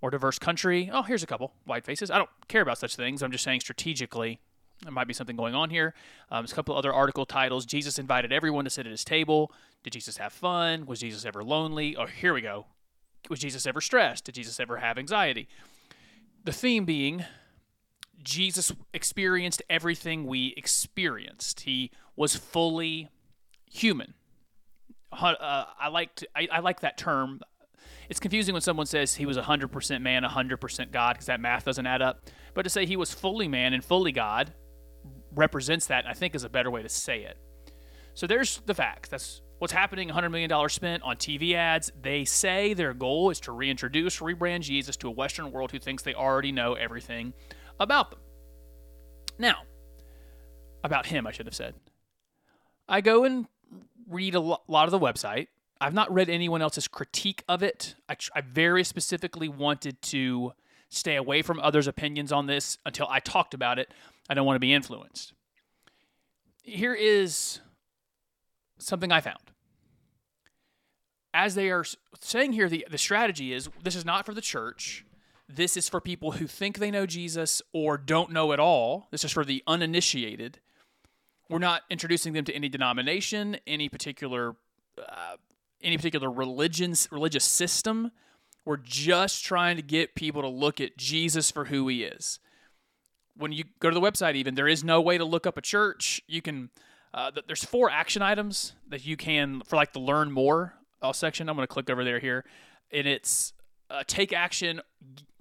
more 0.00 0.10
diverse 0.10 0.38
country. 0.38 0.88
Oh, 0.92 1.02
here's 1.02 1.24
a 1.24 1.26
couple 1.26 1.52
white 1.64 1.84
faces. 1.84 2.08
I 2.10 2.18
don't 2.18 2.30
care 2.46 2.62
about 2.62 2.78
such 2.78 2.94
things. 2.94 3.20
I'm 3.20 3.32
just 3.32 3.42
saying 3.42 3.60
strategically, 3.60 4.38
there 4.82 4.92
might 4.92 5.08
be 5.08 5.14
something 5.14 5.34
going 5.34 5.56
on 5.56 5.70
here. 5.70 5.92
Um, 6.30 6.42
there's 6.42 6.52
a 6.52 6.54
couple 6.54 6.76
other 6.76 6.92
article 6.92 7.26
titles. 7.26 7.66
Jesus 7.66 7.98
invited 7.98 8.32
everyone 8.32 8.62
to 8.64 8.70
sit 8.70 8.86
at 8.86 8.92
his 8.92 9.04
table. 9.04 9.52
Did 9.82 9.92
Jesus 9.92 10.18
have 10.18 10.32
fun? 10.32 10.86
Was 10.86 11.00
Jesus 11.00 11.24
ever 11.24 11.42
lonely? 11.42 11.96
Oh, 11.96 12.06
here 12.06 12.32
we 12.32 12.40
go. 12.40 12.66
Was 13.28 13.40
Jesus 13.40 13.66
ever 13.66 13.80
stressed? 13.80 14.24
Did 14.24 14.36
Jesus 14.36 14.60
ever 14.60 14.76
have 14.76 14.98
anxiety? 14.98 15.48
The 16.44 16.52
theme 16.52 16.84
being 16.84 17.24
Jesus 18.22 18.72
experienced 18.94 19.62
everything 19.68 20.26
we 20.26 20.54
experienced. 20.56 21.60
He 21.60 21.90
was 22.14 22.36
fully 22.36 23.08
human. 23.70 24.14
Uh, 25.10 25.64
I 25.80 25.88
like 25.88 26.24
I, 26.34 26.48
I 26.52 26.60
like 26.60 26.80
that 26.80 26.98
term. 26.98 27.40
It's 28.08 28.20
confusing 28.20 28.52
when 28.52 28.62
someone 28.62 28.86
says 28.86 29.14
he 29.14 29.26
was 29.26 29.36
100% 29.36 30.02
man, 30.02 30.22
100% 30.22 30.92
God, 30.92 31.14
because 31.14 31.26
that 31.26 31.40
math 31.40 31.64
doesn't 31.64 31.86
add 31.86 32.02
up. 32.02 32.22
But 32.54 32.62
to 32.62 32.70
say 32.70 32.86
he 32.86 32.96
was 32.96 33.12
fully 33.12 33.48
man 33.48 33.72
and 33.72 33.84
fully 33.84 34.12
God 34.12 34.52
represents 35.34 35.86
that, 35.86 36.06
I 36.06 36.14
think 36.14 36.34
is 36.34 36.44
a 36.44 36.48
better 36.48 36.70
way 36.70 36.82
to 36.82 36.88
say 36.88 37.22
it. 37.22 37.38
So 38.14 38.26
there's 38.26 38.60
the 38.66 38.74
facts. 38.74 39.08
That's 39.08 39.42
what's 39.58 39.72
happening. 39.72 40.08
$100 40.08 40.30
million 40.30 40.68
spent 40.68 41.02
on 41.02 41.16
TV 41.16 41.54
ads. 41.54 41.92
They 42.00 42.24
say 42.24 42.74
their 42.74 42.94
goal 42.94 43.30
is 43.30 43.40
to 43.40 43.52
reintroduce, 43.52 44.18
rebrand 44.18 44.60
Jesus 44.60 44.96
to 44.98 45.08
a 45.08 45.12
Western 45.12 45.52
world 45.52 45.70
who 45.70 45.78
thinks 45.78 46.02
they 46.02 46.14
already 46.14 46.50
know 46.50 46.74
everything 46.74 47.32
about 47.78 48.10
them. 48.10 48.20
Now, 49.38 49.62
about 50.82 51.06
him, 51.06 51.26
I 51.26 51.30
should 51.30 51.46
have 51.46 51.54
said. 51.54 51.74
I 52.88 53.00
go 53.00 53.24
and 53.24 53.46
read 54.08 54.34
a 54.34 54.40
lot 54.40 54.84
of 54.84 54.90
the 54.90 54.98
website. 54.98 55.48
I've 55.80 55.94
not 55.94 56.12
read 56.12 56.28
anyone 56.28 56.62
else's 56.62 56.88
critique 56.88 57.44
of 57.48 57.62
it. 57.62 57.94
I, 58.08 58.16
I 58.34 58.40
very 58.40 58.82
specifically 58.84 59.48
wanted 59.48 60.00
to 60.02 60.52
stay 60.88 61.16
away 61.16 61.42
from 61.42 61.60
others' 61.60 61.86
opinions 61.86 62.32
on 62.32 62.46
this 62.46 62.78
until 62.84 63.06
I 63.08 63.20
talked 63.20 63.54
about 63.54 63.78
it. 63.78 63.92
I 64.28 64.34
don't 64.34 64.46
want 64.46 64.56
to 64.56 64.60
be 64.60 64.72
influenced. 64.72 65.32
Here 66.62 66.94
is 66.94 67.60
something 68.78 69.12
I 69.12 69.20
found. 69.20 69.38
As 71.32 71.54
they 71.54 71.70
are 71.70 71.84
saying 72.20 72.52
here, 72.52 72.68
the, 72.68 72.86
the 72.90 72.98
strategy 72.98 73.52
is 73.52 73.68
this 73.82 73.94
is 73.94 74.04
not 74.04 74.26
for 74.26 74.34
the 74.34 74.40
church. 74.40 75.04
This 75.48 75.76
is 75.76 75.88
for 75.88 76.00
people 76.00 76.32
who 76.32 76.46
think 76.46 76.78
they 76.78 76.90
know 76.90 77.06
Jesus 77.06 77.62
or 77.72 77.96
don't 77.96 78.32
know 78.32 78.52
at 78.52 78.60
all. 78.60 79.08
This 79.10 79.24
is 79.24 79.32
for 79.32 79.44
the 79.44 79.62
uninitiated. 79.66 80.58
We're 81.48 81.58
not 81.58 81.82
introducing 81.88 82.34
them 82.34 82.44
to 82.44 82.54
any 82.54 82.68
denomination, 82.68 83.58
any 83.66 83.88
particular 83.88 84.56
uh, 84.98 85.36
any 85.82 85.96
particular 85.96 86.30
religions 86.30 87.08
religious 87.10 87.44
system. 87.44 88.12
We're 88.64 88.76
just 88.76 89.44
trying 89.44 89.76
to 89.76 89.82
get 89.82 90.14
people 90.14 90.42
to 90.42 90.48
look 90.48 90.80
at 90.80 90.98
Jesus 90.98 91.50
for 91.50 91.66
who 91.66 91.88
he 91.88 92.04
is. 92.04 92.38
When 93.34 93.52
you 93.52 93.64
go 93.80 93.88
to 93.88 93.94
the 93.94 94.00
website, 94.00 94.34
even 94.34 94.56
there 94.56 94.68
is 94.68 94.84
no 94.84 95.00
way 95.00 95.16
to 95.16 95.24
look 95.24 95.46
up 95.46 95.56
a 95.56 95.62
church. 95.62 96.20
You 96.26 96.42
can 96.42 96.70
uh, 97.14 97.30
there's 97.46 97.64
four 97.64 97.90
action 97.90 98.22
items 98.22 98.74
that 98.88 99.06
you 99.06 99.16
can 99.16 99.62
for 99.62 99.76
like 99.76 99.92
the 99.92 100.00
learn 100.00 100.30
more 100.30 100.74
uh, 101.00 101.12
section. 101.12 101.48
I'm 101.48 101.56
going 101.56 101.66
to 101.66 101.72
click 101.72 101.88
over 101.88 102.04
there 102.04 102.18
here, 102.18 102.44
and 102.92 103.06
it's 103.06 103.52
uh, 103.90 104.02
take 104.06 104.32
action. 104.32 104.80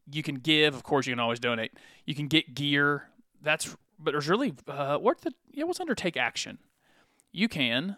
You 0.09 0.23
can 0.23 0.35
give, 0.35 0.73
of 0.73 0.83
course. 0.83 1.07
You 1.07 1.13
can 1.13 1.19
always 1.19 1.39
donate. 1.39 1.71
You 2.05 2.15
can 2.15 2.27
get 2.27 2.55
gear. 2.55 3.09
That's 3.41 3.75
but 3.99 4.11
there's 4.11 4.29
really 4.29 4.53
uh, 4.67 4.97
what 4.97 5.21
the 5.21 5.33
yeah 5.51 5.65
what's 5.65 5.79
under 5.79 5.95
take 5.95 6.15
action. 6.15 6.59
You 7.31 7.49
can 7.49 7.97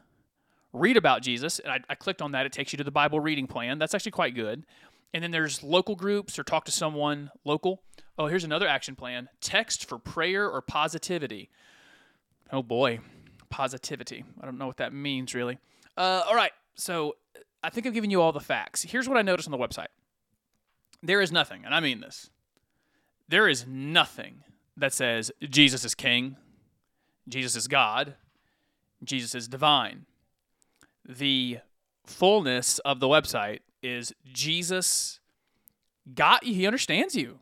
read 0.73 0.97
about 0.97 1.21
Jesus, 1.21 1.59
and 1.59 1.71
I, 1.71 1.79
I 1.89 1.95
clicked 1.95 2.21
on 2.21 2.31
that. 2.33 2.45
It 2.45 2.51
takes 2.51 2.73
you 2.73 2.77
to 2.77 2.83
the 2.83 2.91
Bible 2.91 3.19
reading 3.19 3.47
plan. 3.47 3.79
That's 3.79 3.93
actually 3.93 4.11
quite 4.11 4.35
good. 4.35 4.65
And 5.13 5.23
then 5.23 5.31
there's 5.31 5.63
local 5.63 5.95
groups 5.95 6.37
or 6.37 6.43
talk 6.43 6.65
to 6.65 6.71
someone 6.71 7.31
local. 7.43 7.81
Oh, 8.17 8.27
here's 8.27 8.43
another 8.43 8.67
action 8.67 8.95
plan 8.95 9.29
text 9.41 9.87
for 9.87 9.97
prayer 9.97 10.49
or 10.49 10.61
positivity. 10.61 11.49
Oh 12.51 12.61
boy, 12.61 12.99
positivity. 13.49 14.23
I 14.41 14.45
don't 14.45 14.57
know 14.57 14.67
what 14.67 14.77
that 14.77 14.93
means 14.93 15.33
really. 15.33 15.57
Uh, 15.97 16.23
all 16.27 16.35
right, 16.35 16.51
so 16.75 17.15
I 17.63 17.69
think 17.69 17.87
I've 17.87 17.93
given 17.93 18.11
you 18.11 18.21
all 18.21 18.31
the 18.31 18.39
facts. 18.39 18.83
Here's 18.83 19.09
what 19.09 19.17
I 19.17 19.21
noticed 19.21 19.47
on 19.47 19.51
the 19.51 19.57
website 19.57 19.87
there 21.01 21.21
is 21.21 21.31
nothing, 21.31 21.63
and 21.65 21.73
I 21.73 21.79
mean 21.79 22.01
this 22.01 22.29
there 23.27 23.47
is 23.47 23.65
nothing 23.67 24.43
that 24.75 24.93
says 24.93 25.31
Jesus 25.41 25.85
is 25.85 25.95
king, 25.95 26.35
Jesus 27.27 27.55
is 27.55 27.67
God, 27.67 28.15
Jesus 29.03 29.33
is 29.33 29.47
divine. 29.47 30.05
The 31.09 31.57
fullness 32.05 32.77
of 32.79 32.99
the 32.99 33.07
website 33.07 33.61
is 33.81 34.13
Jesus 34.31 35.19
got 36.13 36.45
you. 36.45 36.53
He 36.53 36.67
understands 36.67 37.15
you. 37.15 37.39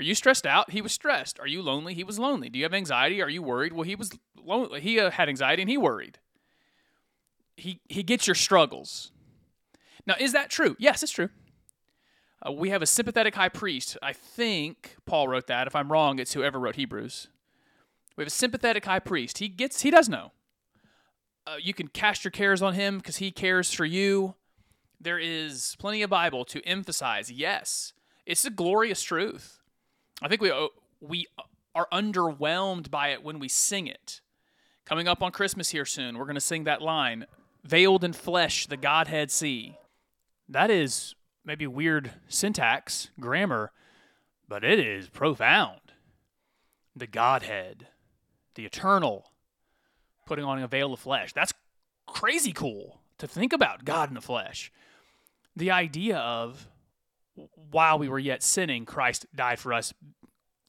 Are 0.00 0.04
you 0.04 0.14
stressed 0.14 0.46
out? 0.46 0.70
He 0.70 0.80
was 0.80 0.92
stressed. 0.92 1.38
Are 1.38 1.46
you 1.46 1.60
lonely? 1.60 1.92
He 1.92 2.04
was 2.04 2.18
lonely. 2.18 2.48
Do 2.48 2.58
you 2.58 2.64
have 2.64 2.72
anxiety? 2.72 3.20
Are 3.20 3.28
you 3.28 3.42
worried? 3.42 3.74
Well, 3.74 3.82
he 3.82 3.94
was 3.94 4.12
lonely. 4.42 4.80
He 4.80 4.98
uh, 4.98 5.10
had 5.10 5.28
anxiety 5.28 5.62
and 5.62 5.70
he 5.70 5.76
worried. 5.76 6.18
He 7.58 7.80
he 7.86 8.02
gets 8.02 8.26
your 8.26 8.34
struggles. 8.34 9.12
Now, 10.06 10.14
is 10.18 10.32
that 10.32 10.48
true? 10.48 10.74
Yes, 10.78 11.02
it's 11.02 11.12
true. 11.12 11.28
Uh, 12.46 12.52
we 12.52 12.70
have 12.70 12.80
a 12.80 12.86
sympathetic 12.86 13.34
high 13.34 13.50
priest. 13.50 13.98
I 14.02 14.14
think 14.14 14.96
Paul 15.04 15.28
wrote 15.28 15.48
that. 15.48 15.66
If 15.66 15.76
I'm 15.76 15.92
wrong, 15.92 16.18
it's 16.18 16.32
whoever 16.32 16.58
wrote 16.58 16.76
Hebrews. 16.76 17.28
We 18.16 18.22
have 18.22 18.28
a 18.28 18.30
sympathetic 18.30 18.86
high 18.86 19.00
priest. 19.00 19.38
He 19.38 19.48
gets. 19.48 19.82
He 19.82 19.90
does 19.90 20.08
know. 20.08 20.32
Uh, 21.46 21.56
you 21.60 21.72
can 21.72 21.86
cast 21.88 22.24
your 22.24 22.32
cares 22.32 22.60
on 22.60 22.74
him 22.74 22.98
because 22.98 23.18
he 23.18 23.30
cares 23.30 23.72
for 23.72 23.84
you. 23.84 24.34
There 25.00 25.18
is 25.18 25.76
plenty 25.78 26.02
of 26.02 26.10
Bible 26.10 26.44
to 26.46 26.66
emphasize. 26.66 27.30
Yes, 27.30 27.92
it's 28.24 28.44
a 28.44 28.50
glorious 28.50 29.02
truth. 29.02 29.60
I 30.20 30.28
think 30.28 30.40
we 30.40 30.50
uh, 30.50 30.68
we 31.00 31.26
are 31.74 31.86
underwhelmed 31.92 32.90
by 32.90 33.08
it 33.08 33.22
when 33.22 33.38
we 33.38 33.48
sing 33.48 33.86
it. 33.86 34.20
Coming 34.84 35.06
up 35.06 35.22
on 35.22 35.30
Christmas 35.30 35.70
here 35.70 35.84
soon, 35.84 36.16
we're 36.16 36.24
going 36.24 36.34
to 36.34 36.40
sing 36.40 36.64
that 36.64 36.82
line, 36.82 37.26
"Veiled 37.62 38.02
in 38.02 38.12
flesh, 38.12 38.66
the 38.66 38.76
Godhead 38.76 39.30
see." 39.30 39.76
That 40.48 40.70
is 40.70 41.14
maybe 41.44 41.66
weird 41.66 42.12
syntax, 42.28 43.10
grammar, 43.20 43.72
but 44.48 44.64
it 44.64 44.80
is 44.80 45.08
profound. 45.08 45.80
The 46.94 47.06
Godhead, 47.06 47.88
the 48.54 48.64
eternal, 48.64 49.30
putting 50.26 50.44
on 50.44 50.62
a 50.62 50.68
veil 50.68 50.92
of 50.92 51.00
flesh. 51.00 51.32
That's 51.32 51.54
crazy 52.06 52.52
cool 52.52 53.00
to 53.18 53.26
think 53.26 53.52
about 53.52 53.84
God 53.84 54.08
in 54.08 54.14
the 54.14 54.20
flesh. 54.20 54.70
The 55.54 55.70
idea 55.70 56.18
of 56.18 56.68
while 57.70 57.98
we 57.98 58.08
were 58.08 58.18
yet 58.18 58.42
sinning, 58.42 58.84
Christ 58.84 59.26
died 59.34 59.58
for 59.58 59.72
us. 59.72 59.94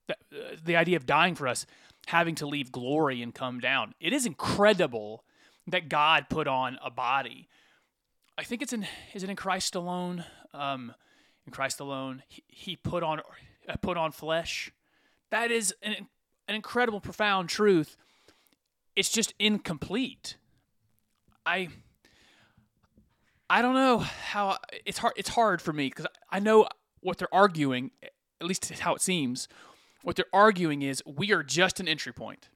The, 0.08 0.76
uh, 0.76 0.80
idea 0.80 0.96
of 0.96 1.06
dying 1.06 1.36
for 1.36 1.48
us, 1.48 1.66
having 2.08 2.36
to 2.36 2.48
leave 2.48 2.72
glory 2.72 3.22
and 3.22 3.34
come 3.34 3.60
down. 3.60 3.94
It 4.00 4.14
is 4.14 4.26
incredible 4.26 5.24
that 5.68 5.90
God 5.90 6.28
put 6.30 6.48
on 6.48 6.78
a 6.84 6.90
body. 6.90 7.50
I 8.38 8.44
think 8.44 8.62
it's 8.62 8.72
in 8.72 8.88
is 9.14 9.24
it 9.24 9.30
in 9.30 9.36
Christ 9.36 9.76
alone? 9.76 10.24
Um, 10.54 10.94
in 11.46 11.52
Christ 11.52 11.80
alone, 11.80 12.24
he, 12.28 12.44
he 12.48 12.76
put 12.76 13.04
on 13.04 13.22
uh, 13.68 13.76
put 13.82 13.98
on 13.98 14.12
flesh. 14.12 14.72
That 15.30 15.52
is 15.52 15.74
an 15.82 16.08
an 16.48 16.56
incredible, 16.56 17.02
profound 17.02 17.50
truth. 17.50 17.98
It's 18.98 19.10
just 19.10 19.36
incomplete. 19.38 20.38
I 21.46 21.70
I 23.48 23.62
don't 23.62 23.76
know 23.76 24.00
how 24.00 24.58
it's 24.86 24.98
hard. 24.98 25.14
It's 25.16 25.30
hard 25.30 25.62
for 25.62 25.72
me 25.72 25.90
because 25.90 26.08
I 26.32 26.40
know 26.40 26.68
what 27.02 27.20
they're 27.20 27.34
arguing. 27.34 27.92
At 28.42 28.48
least 28.48 28.68
how 28.80 28.96
it 28.96 29.02
seems. 29.02 29.48
What 30.02 30.16
they're 30.16 30.26
arguing 30.34 30.82
is 30.82 31.04
we 31.06 31.32
are 31.32 31.44
just 31.44 31.80
an 31.80 31.88
entry 31.88 32.12
point. 32.12 32.50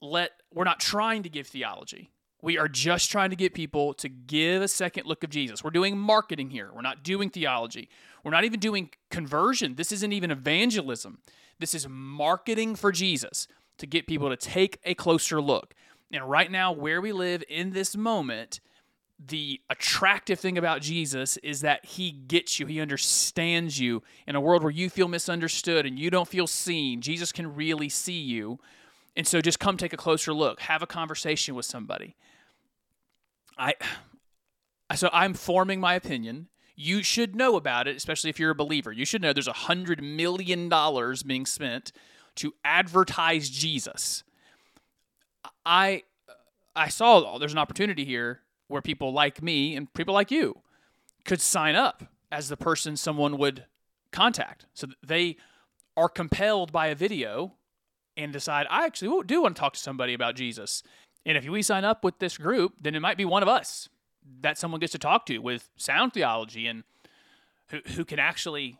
Let 0.00 0.30
we're 0.54 0.62
not 0.62 0.78
trying 0.78 1.24
to 1.24 1.28
give 1.28 1.48
theology. 1.48 2.12
We 2.40 2.58
are 2.58 2.68
just 2.68 3.10
trying 3.10 3.30
to 3.30 3.36
get 3.36 3.52
people 3.52 3.92
to 3.94 4.08
give 4.08 4.62
a 4.62 4.68
second 4.68 5.06
look 5.06 5.24
of 5.24 5.30
Jesus. 5.30 5.64
We're 5.64 5.70
doing 5.70 5.98
marketing 5.98 6.50
here. 6.50 6.70
We're 6.72 6.82
not 6.82 7.02
doing 7.02 7.28
theology. 7.28 7.88
We're 8.22 8.30
not 8.30 8.44
even 8.44 8.60
doing 8.60 8.90
conversion. 9.10 9.74
This 9.74 9.90
isn't 9.90 10.12
even 10.12 10.30
evangelism. 10.30 11.18
This 11.58 11.74
is 11.74 11.88
marketing 11.88 12.76
for 12.76 12.92
Jesus 12.92 13.48
to 13.78 13.86
get 13.86 14.06
people 14.06 14.28
to 14.28 14.36
take 14.36 14.80
a 14.84 14.94
closer 14.94 15.40
look. 15.40 15.74
And 16.12 16.28
right 16.28 16.50
now, 16.50 16.72
where 16.72 17.00
we 17.00 17.12
live 17.12 17.42
in 17.48 17.72
this 17.72 17.96
moment, 17.96 18.60
the 19.24 19.60
attractive 19.70 20.38
thing 20.38 20.58
about 20.58 20.82
Jesus 20.82 21.36
is 21.38 21.62
that 21.62 21.84
he 21.84 22.10
gets 22.10 22.60
you, 22.60 22.66
he 22.66 22.80
understands 22.80 23.80
you. 23.80 24.02
In 24.26 24.36
a 24.36 24.40
world 24.40 24.62
where 24.62 24.70
you 24.70 24.90
feel 24.90 25.08
misunderstood 25.08 25.86
and 25.86 25.98
you 25.98 26.10
don't 26.10 26.28
feel 26.28 26.46
seen, 26.46 27.00
Jesus 27.00 27.32
can 27.32 27.54
really 27.54 27.88
see 27.88 28.20
you. 28.20 28.58
And 29.16 29.26
so 29.26 29.40
just 29.40 29.58
come 29.58 29.76
take 29.76 29.94
a 29.94 29.96
closer 29.96 30.34
look, 30.34 30.60
have 30.60 30.82
a 30.82 30.86
conversation 30.86 31.54
with 31.54 31.64
somebody. 31.64 32.14
I 33.58 33.74
so 34.94 35.08
I'm 35.12 35.34
forming 35.34 35.80
my 35.80 35.94
opinion. 35.94 36.48
You 36.76 37.02
should 37.02 37.34
know 37.34 37.56
about 37.56 37.88
it, 37.88 37.96
especially 37.96 38.30
if 38.30 38.38
you're 38.38 38.50
a 38.50 38.54
believer. 38.54 38.92
You 38.92 39.06
should 39.06 39.22
know 39.22 39.32
there's 39.32 39.48
a 39.48 39.52
hundred 39.52 40.02
million 40.02 40.68
dollars 40.68 41.22
being 41.22 41.46
spent 41.46 41.90
to 42.36 42.54
advertise 42.64 43.50
Jesus. 43.50 44.24
I 45.64 46.02
I 46.74 46.88
saw 46.88 47.34
oh, 47.34 47.38
there's 47.38 47.52
an 47.52 47.58
opportunity 47.58 48.04
here 48.04 48.40
where 48.68 48.82
people 48.82 49.12
like 49.12 49.42
me 49.42 49.76
and 49.76 49.92
people 49.94 50.14
like 50.14 50.30
you 50.30 50.60
could 51.24 51.40
sign 51.40 51.74
up 51.74 52.04
as 52.30 52.48
the 52.48 52.56
person 52.56 52.96
someone 52.96 53.38
would 53.38 53.64
contact. 54.12 54.66
So 54.74 54.88
they 55.04 55.36
are 55.96 56.08
compelled 56.08 56.72
by 56.72 56.88
a 56.88 56.94
video 56.94 57.54
and 58.16 58.32
decide, 58.32 58.66
I 58.70 58.86
actually 58.86 59.24
do 59.26 59.42
want 59.42 59.56
to 59.56 59.60
talk 59.60 59.74
to 59.74 59.78
somebody 59.80 60.14
about 60.14 60.34
Jesus. 60.34 60.82
And 61.24 61.36
if 61.36 61.48
we 61.48 61.62
sign 61.62 61.84
up 61.84 62.04
with 62.04 62.18
this 62.18 62.38
group, 62.38 62.74
then 62.80 62.94
it 62.94 63.00
might 63.00 63.16
be 63.16 63.24
one 63.24 63.42
of 63.42 63.48
us 63.48 63.88
that 64.40 64.58
someone 64.58 64.80
gets 64.80 64.92
to 64.92 64.98
talk 64.98 65.26
to 65.26 65.38
with 65.38 65.68
sound 65.76 66.12
theology 66.12 66.66
and 66.66 66.84
who, 67.68 67.80
who 67.94 68.04
can 68.04 68.18
actually 68.18 68.78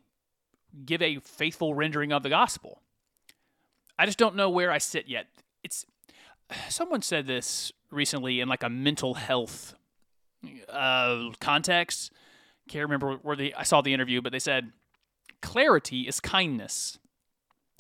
give 0.85 1.03
a 1.03 1.19
faithful 1.21 1.75
rendering 1.75 2.13
of 2.13 2.23
the 2.23 2.29
gospel. 2.29 2.83
I 3.99 4.07
just 4.07 4.19
don't 4.19 4.37
know 4.37 4.51
where 4.51 4.71
I 4.71 4.79
sit 4.79 5.09
yet. 5.09 5.27
It's 5.63 5.87
someone 6.69 7.03
said 7.03 7.27
this 7.27 7.73
recently 7.91 8.41
in 8.41 8.49
like 8.49 8.63
a 8.63 8.69
mental 8.69 9.15
health 9.15 9.75
uh, 10.69 11.31
context. 11.41 12.13
Can't 12.69 12.83
remember 12.83 13.15
where 13.23 13.37
the 13.37 13.55
I 13.55 13.63
saw 13.63 13.81
the 13.81 13.95
interview, 13.95 14.21
but 14.21 14.33
they 14.33 14.39
said 14.39 14.73
clarity 15.41 16.03
is 16.03 16.21
kindness. 16.21 16.99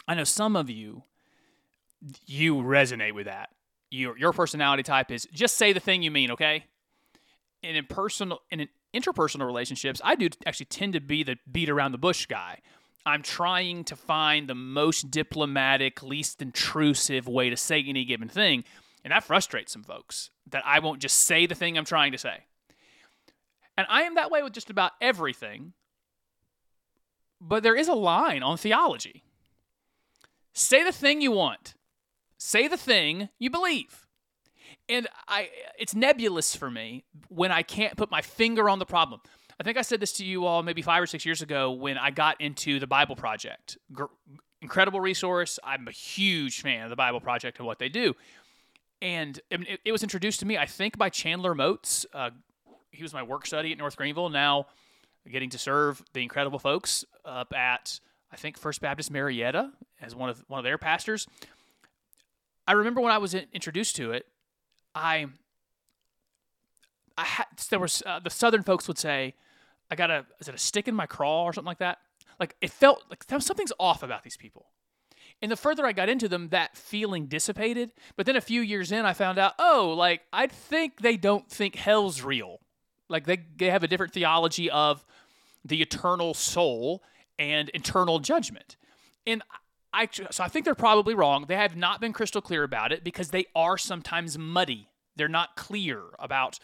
I 0.07 0.14
know 0.14 0.24
some 0.24 0.57
of 0.57 0.70
you 0.70 1.02
you 2.26 2.57
resonate 2.57 3.12
with 3.12 3.26
that. 3.26 3.50
Your 3.90 4.16
your 4.16 4.33
personality 4.33 4.83
type 4.83 5.11
is 5.11 5.26
just 5.33 5.57
say 5.57 5.72
the 5.72 5.81
thing 5.81 6.02
you 6.02 6.11
mean, 6.11 6.31
okay? 6.33 6.64
And 7.62 7.76
in 7.76 7.87
personal 7.87 8.40
in 8.50 8.68
interpersonal 8.94 9.46
relationships, 9.46 10.00
I 10.05 10.14
do 10.14 10.29
actually 10.46 10.66
tend 10.66 10.92
to 10.94 11.00
be 11.00 11.22
the 11.22 11.37
beat 11.50 11.68
around 11.68 11.92
the 11.92 11.98
bush 11.98 12.26
guy. 12.26 12.61
I'm 13.07 13.23
trying 13.23 13.85
to 13.85 13.97
find 13.97 14.49
the 14.49 14.55
most 14.55 15.11
diplomatic, 15.12 16.03
least 16.03 16.42
intrusive 16.42 17.29
way 17.29 17.49
to 17.49 17.57
say 17.57 17.83
any 17.87 18.05
given 18.05 18.29
thing. 18.29 18.64
And 19.05 19.12
that 19.12 19.23
frustrates 19.23 19.73
some 19.73 19.85
folks 19.85 20.31
that 20.51 20.64
I 20.66 20.81
won't 20.81 21.01
just 21.01 21.21
say 21.21 21.47
the 21.47 21.55
thing 21.55 21.79
I'm 21.79 21.85
trying 21.85 22.11
to 22.11 22.19
say. 22.19 22.40
And 23.79 23.87
I 23.88 24.03
am 24.03 24.16
that 24.16 24.33
way 24.33 24.42
with 24.42 24.53
just 24.53 24.71
about 24.71 24.92
everything. 25.01 25.73
But 27.40 27.62
there 27.62 27.77
is 27.77 27.87
a 27.87 27.95
line 27.95 28.42
on 28.42 28.57
theology. 28.57 29.23
Say 30.53 30.83
the 30.83 30.92
thing 30.92 31.21
you 31.21 31.31
want. 31.31 31.75
Say 32.38 32.66
the 32.66 32.77
thing 32.77 33.29
you 33.38 33.51
believe. 33.51 34.07
And 34.88 35.07
I 35.29 35.51
it's 35.79 35.95
nebulous 35.95 36.57
for 36.57 36.71
me 36.71 37.05
when 37.29 37.53
I 37.53 37.62
can't 37.62 37.97
put 37.97 38.11
my 38.11 38.23
finger 38.23 38.69
on 38.69 38.79
the 38.79 38.87
problem. 38.87 39.21
I 39.59 39.62
think 39.62 39.79
I 39.79 39.83
said 39.83 40.01
this 40.01 40.12
to 40.14 40.25
you 40.25 40.45
all 40.45 40.62
maybe 40.62 40.83
5 40.83 41.03
or 41.03 41.07
6 41.07 41.25
years 41.25 41.42
ago 41.42 41.71
when 41.71 41.97
I 41.97 42.11
got 42.11 42.40
into 42.40 42.79
the 42.79 42.87
Bible 42.87 43.16
Project. 43.16 43.79
Gr- 43.92 44.05
incredible 44.61 45.01
resource. 45.01 45.59
I'm 45.64 45.88
a 45.88 45.92
huge 45.92 46.61
fan 46.61 46.85
of 46.85 46.90
the 46.90 46.97
Bible 46.97 47.21
Project 47.21 47.59
and 47.59 47.66
what 47.66 47.79
they 47.79 47.88
do. 47.88 48.14
And 49.01 49.40
it, 49.51 49.81
it 49.85 49.92
was 49.92 50.03
introduced 50.03 50.40
to 50.40 50.47
me, 50.47 50.59
I 50.59 50.66
think, 50.66 50.99
by 50.99 51.09
Chandler 51.09 51.55
Moats. 51.55 52.07
Uh, 52.12 52.31
he 52.90 53.03
was 53.03 53.12
my 53.12 53.23
work 53.23 53.47
study 53.47 53.73
at 53.73 53.79
North 53.79 53.97
Greenville. 53.97 54.31
Now, 54.31 54.66
getting 55.31 55.51
to 55.51 55.59
serve 55.59 56.03
the 56.12 56.23
incredible 56.23 56.59
folks 56.59 57.05
up 57.25 57.53
at 57.55 58.01
I 58.33 58.37
think 58.37 58.59
First 58.59 58.81
Baptist 58.81 59.11
Marietta 59.11 59.73
as 60.01 60.14
one 60.14 60.29
of 60.29 60.45
one 60.49 60.59
of 60.59 60.64
their 60.64 60.79
pastors. 60.79 61.27
I 62.66 62.73
remember 62.73 63.01
when 63.01 63.12
I 63.12 63.19
was 63.19 63.35
in, 63.35 63.47
introduced 63.53 63.97
to 63.97 64.12
it, 64.12 64.27
I 64.95 65.27
I 67.16 67.25
had 67.25 67.47
there 67.71 67.79
was 67.79 68.03
uh, 68.05 68.19
the 68.19 68.31
Southern 68.31 68.62
folks 68.62 68.88
would 68.88 68.99
say, 68.99 69.35
"I 69.90 69.96
got 69.96 70.11
a 70.11 70.27
is 70.40 70.49
it 70.49 70.55
a 70.55 70.59
stick 70.59 70.88
in 70.88 70.94
my 70.94 71.07
craw 71.07 71.44
or 71.44 71.53
something 71.53 71.68
like 71.68 71.79
that." 71.79 71.99
Like 72.38 72.57
it 72.61 72.70
felt 72.70 73.05
like 73.09 73.25
something's 73.40 73.72
off 73.79 74.03
about 74.03 74.22
these 74.22 74.37
people. 74.37 74.66
And 75.42 75.51
the 75.51 75.57
further 75.57 75.85
I 75.85 75.92
got 75.92 76.09
into 76.09 76.29
them, 76.29 76.49
that 76.49 76.77
feeling 76.77 77.27
dissipated. 77.27 77.90
But 78.16 78.27
then 78.27 78.37
a 78.37 78.40
few 78.40 78.62
years 78.62 78.90
in, 78.90 79.05
I 79.05 79.12
found 79.12 79.38
out, 79.38 79.53
oh, 79.59 79.94
like 79.96 80.22
I 80.33 80.46
think 80.46 81.01
they 81.01 81.16
don't 81.16 81.49
think 81.51 81.77
hell's 81.77 82.22
real. 82.22 82.61
Like 83.09 83.27
they 83.27 83.38
they 83.57 83.70
have 83.70 83.83
a 83.83 83.88
different 83.88 84.12
theology 84.12 84.70
of 84.70 85.05
the 85.64 85.83
eternal 85.83 86.35
soul 86.35 87.03
and 87.38 87.70
eternal 87.75 88.18
judgment. 88.18 88.77
And 89.27 89.42
I 89.92 90.09
so 90.31 90.44
I 90.44 90.49
think 90.49 90.64
they're 90.64 90.75
probably 90.75 91.14
wrong. 91.14 91.46
They 91.49 91.57
have 91.57 91.77
not 91.77 92.01
been 92.01 92.12
crystal 92.12 92.40
clear 92.40 92.62
about 92.62 92.92
it 92.92 93.05
because 93.05 93.31
they 93.31 93.46
are 93.55 93.79
sometimes 93.79 94.38
muddy. 94.38 94.88
They're 95.16 95.29
not 95.29 95.57
clear 95.57 96.03
about 96.18 96.59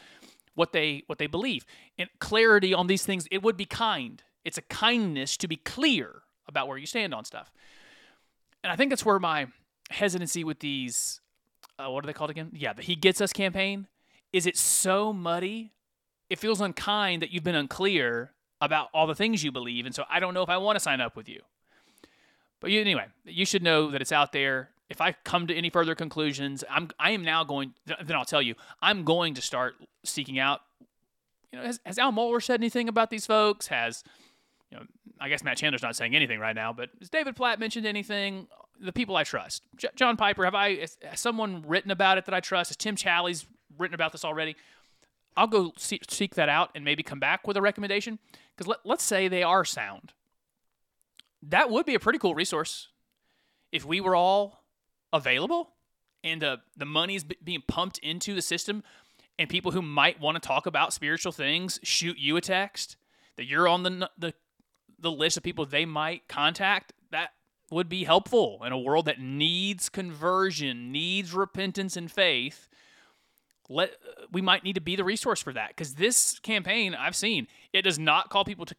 what 0.55 0.73
they 0.73 1.03
what 1.07 1.19
they 1.19 1.27
believe. 1.27 1.65
And 1.99 2.09
clarity 2.19 2.75
on 2.75 2.87
these 2.87 3.05
things, 3.05 3.27
it 3.31 3.43
would 3.43 3.57
be 3.57 3.65
kind. 3.65 4.23
It's 4.45 4.59
a 4.59 4.63
kindness 4.63 5.37
to 5.39 5.49
be 5.49 5.57
clear 5.57 6.23
about 6.47 6.69
where 6.69 6.79
you 6.79 6.87
stand 6.87 7.15
on 7.15 7.25
stuff. 7.25 7.53
And 8.65 8.73
I 8.73 8.77
think 8.77 8.91
that's 8.91 9.05
where 9.05 9.19
my 9.19 9.47
hesitancy 9.91 10.45
with 10.45 10.61
these 10.61 11.21
uh, 11.79 11.91
what 11.91 12.05
are 12.05 12.07
they 12.07 12.13
called 12.13 12.31
again? 12.31 12.51
Yeah, 12.53 12.73
the 12.73 12.83
He 12.83 12.95
Gets 12.95 13.21
Us 13.21 13.33
campaign. 13.33 13.87
Is 14.33 14.47
it 14.47 14.57
so 14.57 15.13
muddy? 15.13 15.73
It 16.31 16.39
feels 16.39 16.61
unkind 16.61 17.23
that 17.23 17.31
you've 17.31 17.45
been 17.45 17.55
unclear 17.55 18.33
about 18.61 18.89
all 18.95 19.07
the 19.07 19.15
things 19.15 19.43
you 19.43 19.53
believe, 19.53 19.87
and 19.87 19.95
so 19.95 20.05
I 20.09 20.21
don't 20.21 20.35
know 20.35 20.43
if 20.43 20.49
I 20.49 20.57
want 20.57 20.77
to 20.77 20.81
sign 20.81 21.01
up 21.01 21.17
with 21.17 21.29
you. 21.29 21.41
But 22.61 22.71
you, 22.71 22.81
anyway, 22.81 23.07
you 23.25 23.45
should 23.45 23.63
know 23.63 23.91
that 23.91 24.01
it's 24.01 24.13
out 24.13 24.33
there. 24.33 24.71
If 24.93 25.01
I 25.01 25.13
come 25.25 25.47
to 25.47 25.55
any 25.55 25.71
further 25.71 25.95
conclusions, 25.95 26.63
I'm 26.69 26.91
I 26.99 27.13
am 27.13 27.25
now 27.25 27.45
going. 27.45 27.73
Then 27.87 28.15
I'll 28.15 28.27
tell 28.27 28.43
you, 28.43 28.55
I'm 28.83 29.05
going 29.05 29.33
to 29.35 29.41
start 29.41 29.77
seeking 30.05 30.39
out. 30.39 30.61
You 31.51 31.59
know, 31.59 31.65
has, 31.65 31.81
has 31.87 31.99
Al 31.99 32.13
Mohler 32.13 32.43
said 32.43 32.61
anything 32.61 32.91
about 32.91 33.09
these 33.09 33.25
folks? 33.25 33.69
Has 33.69 34.05
you 34.71 34.77
know, 34.77 34.85
I 35.19 35.31
guess 35.31 35.43
Matt 35.43 35.57
Chandler's 35.57 35.83
not 35.83 35.97
saying 35.97 36.15
anything 36.15 36.39
right 36.39 36.55
now, 36.55 36.75
but 36.75 36.91
has 36.99 37.09
David 37.09 37.37
Platt 37.37 37.59
mentioned 37.59 37.87
anything? 37.87 38.49
The 38.81 38.93
people 38.93 39.17
I 39.17 39.25
trust, 39.25 39.63
J- 39.79 39.89
John 39.97 40.19
Piper, 40.19 40.45
have 40.45 40.55
I 40.55 40.77
has, 40.77 40.99
someone 41.15 41.65
written 41.67 41.91
about 41.91 42.19
it 42.19 42.27
that 42.27 42.35
I 42.35 42.41
trust? 42.41 42.69
Has 42.69 42.77
Tim 42.77 42.95
Challies 42.95 43.47
written 43.79 43.95
about 43.95 44.13
this 44.13 44.27
already? 44.27 44.57
I'll 45.39 45.47
go 45.47 45.73
see, 45.79 46.01
seek 46.07 46.35
that 46.35 46.51
out 46.51 46.69
and 46.75 46.85
maybe 46.85 47.03
come 47.03 47.19
back 47.19 47.47
with 47.47 47.57
a 47.57 47.63
recommendation. 47.63 48.19
Because 48.55 48.67
let, 48.69 48.81
let's 48.85 49.05
say 49.05 49.27
they 49.27 49.43
are 49.43 49.65
sound. 49.65 50.13
That 51.43 51.71
would 51.71 51.87
be 51.87 51.95
a 51.95 52.01
pretty 52.01 52.19
cool 52.19 52.35
resource 52.35 52.89
if 53.73 53.87
we 53.87 54.03
were 54.03 54.15
all 54.15 54.62
available 55.13 55.71
and 56.25 56.41
the 56.41 56.85
money's 56.85 57.25
b- 57.25 57.37
being 57.43 57.63
pumped 57.67 57.99
into 57.99 58.35
the 58.35 58.43
system 58.43 58.83
and 59.39 59.49
people 59.49 59.73
who 59.73 59.83
might 59.83 60.21
want 60.21 60.41
to 60.41 60.47
talk 60.47 60.67
about 60.67 60.93
spiritual 60.93 61.33
things 61.33 61.81
shoot 61.83 62.19
you 62.19 62.37
a 62.37 62.41
text 62.41 62.97
that 63.37 63.47
you're 63.47 63.67
on 63.67 63.83
the, 63.83 64.11
the, 64.19 64.35
the 64.99 65.11
list 65.11 65.37
of 65.37 65.43
people 65.43 65.65
they 65.65 65.85
might 65.85 66.29
contact. 66.29 66.93
That 67.11 67.31
would 67.71 67.89
be 67.89 68.05
helpful 68.05 68.63
in 68.65 68.73
a 68.73 68.79
world 68.79 69.07
that 69.07 69.21
needs 69.21 69.89
conversion, 69.89 70.93
needs 70.93 71.33
repentance 71.33 71.97
and 71.97 72.11
faith 72.11 72.69
let 73.69 73.95
we 74.31 74.43
might 74.43 74.65
need 74.65 74.75
to 74.75 74.81
be 74.81 74.97
the 74.97 75.05
resource 75.05 75.41
for 75.41 75.53
that 75.53 75.69
because 75.69 75.95
this 75.95 76.39
campaign 76.41 76.95
I've 76.95 77.17
seen 77.17 77.47
it 77.73 77.83
does 77.83 77.99
not 77.99 78.29
call 78.29 78.45
people 78.45 78.67
to 78.67 78.75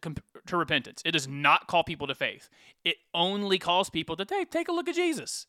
to 0.46 0.56
repentance. 0.56 1.02
It 1.04 1.12
does 1.12 1.26
not 1.26 1.66
call 1.66 1.84
people 1.84 2.06
to 2.06 2.14
faith. 2.14 2.48
It 2.84 2.96
only 3.12 3.58
calls 3.58 3.90
people 3.90 4.16
to 4.16 4.24
take 4.24 4.50
take 4.50 4.68
a 4.68 4.72
look 4.72 4.88
at 4.88 4.94
Jesus. 4.94 5.46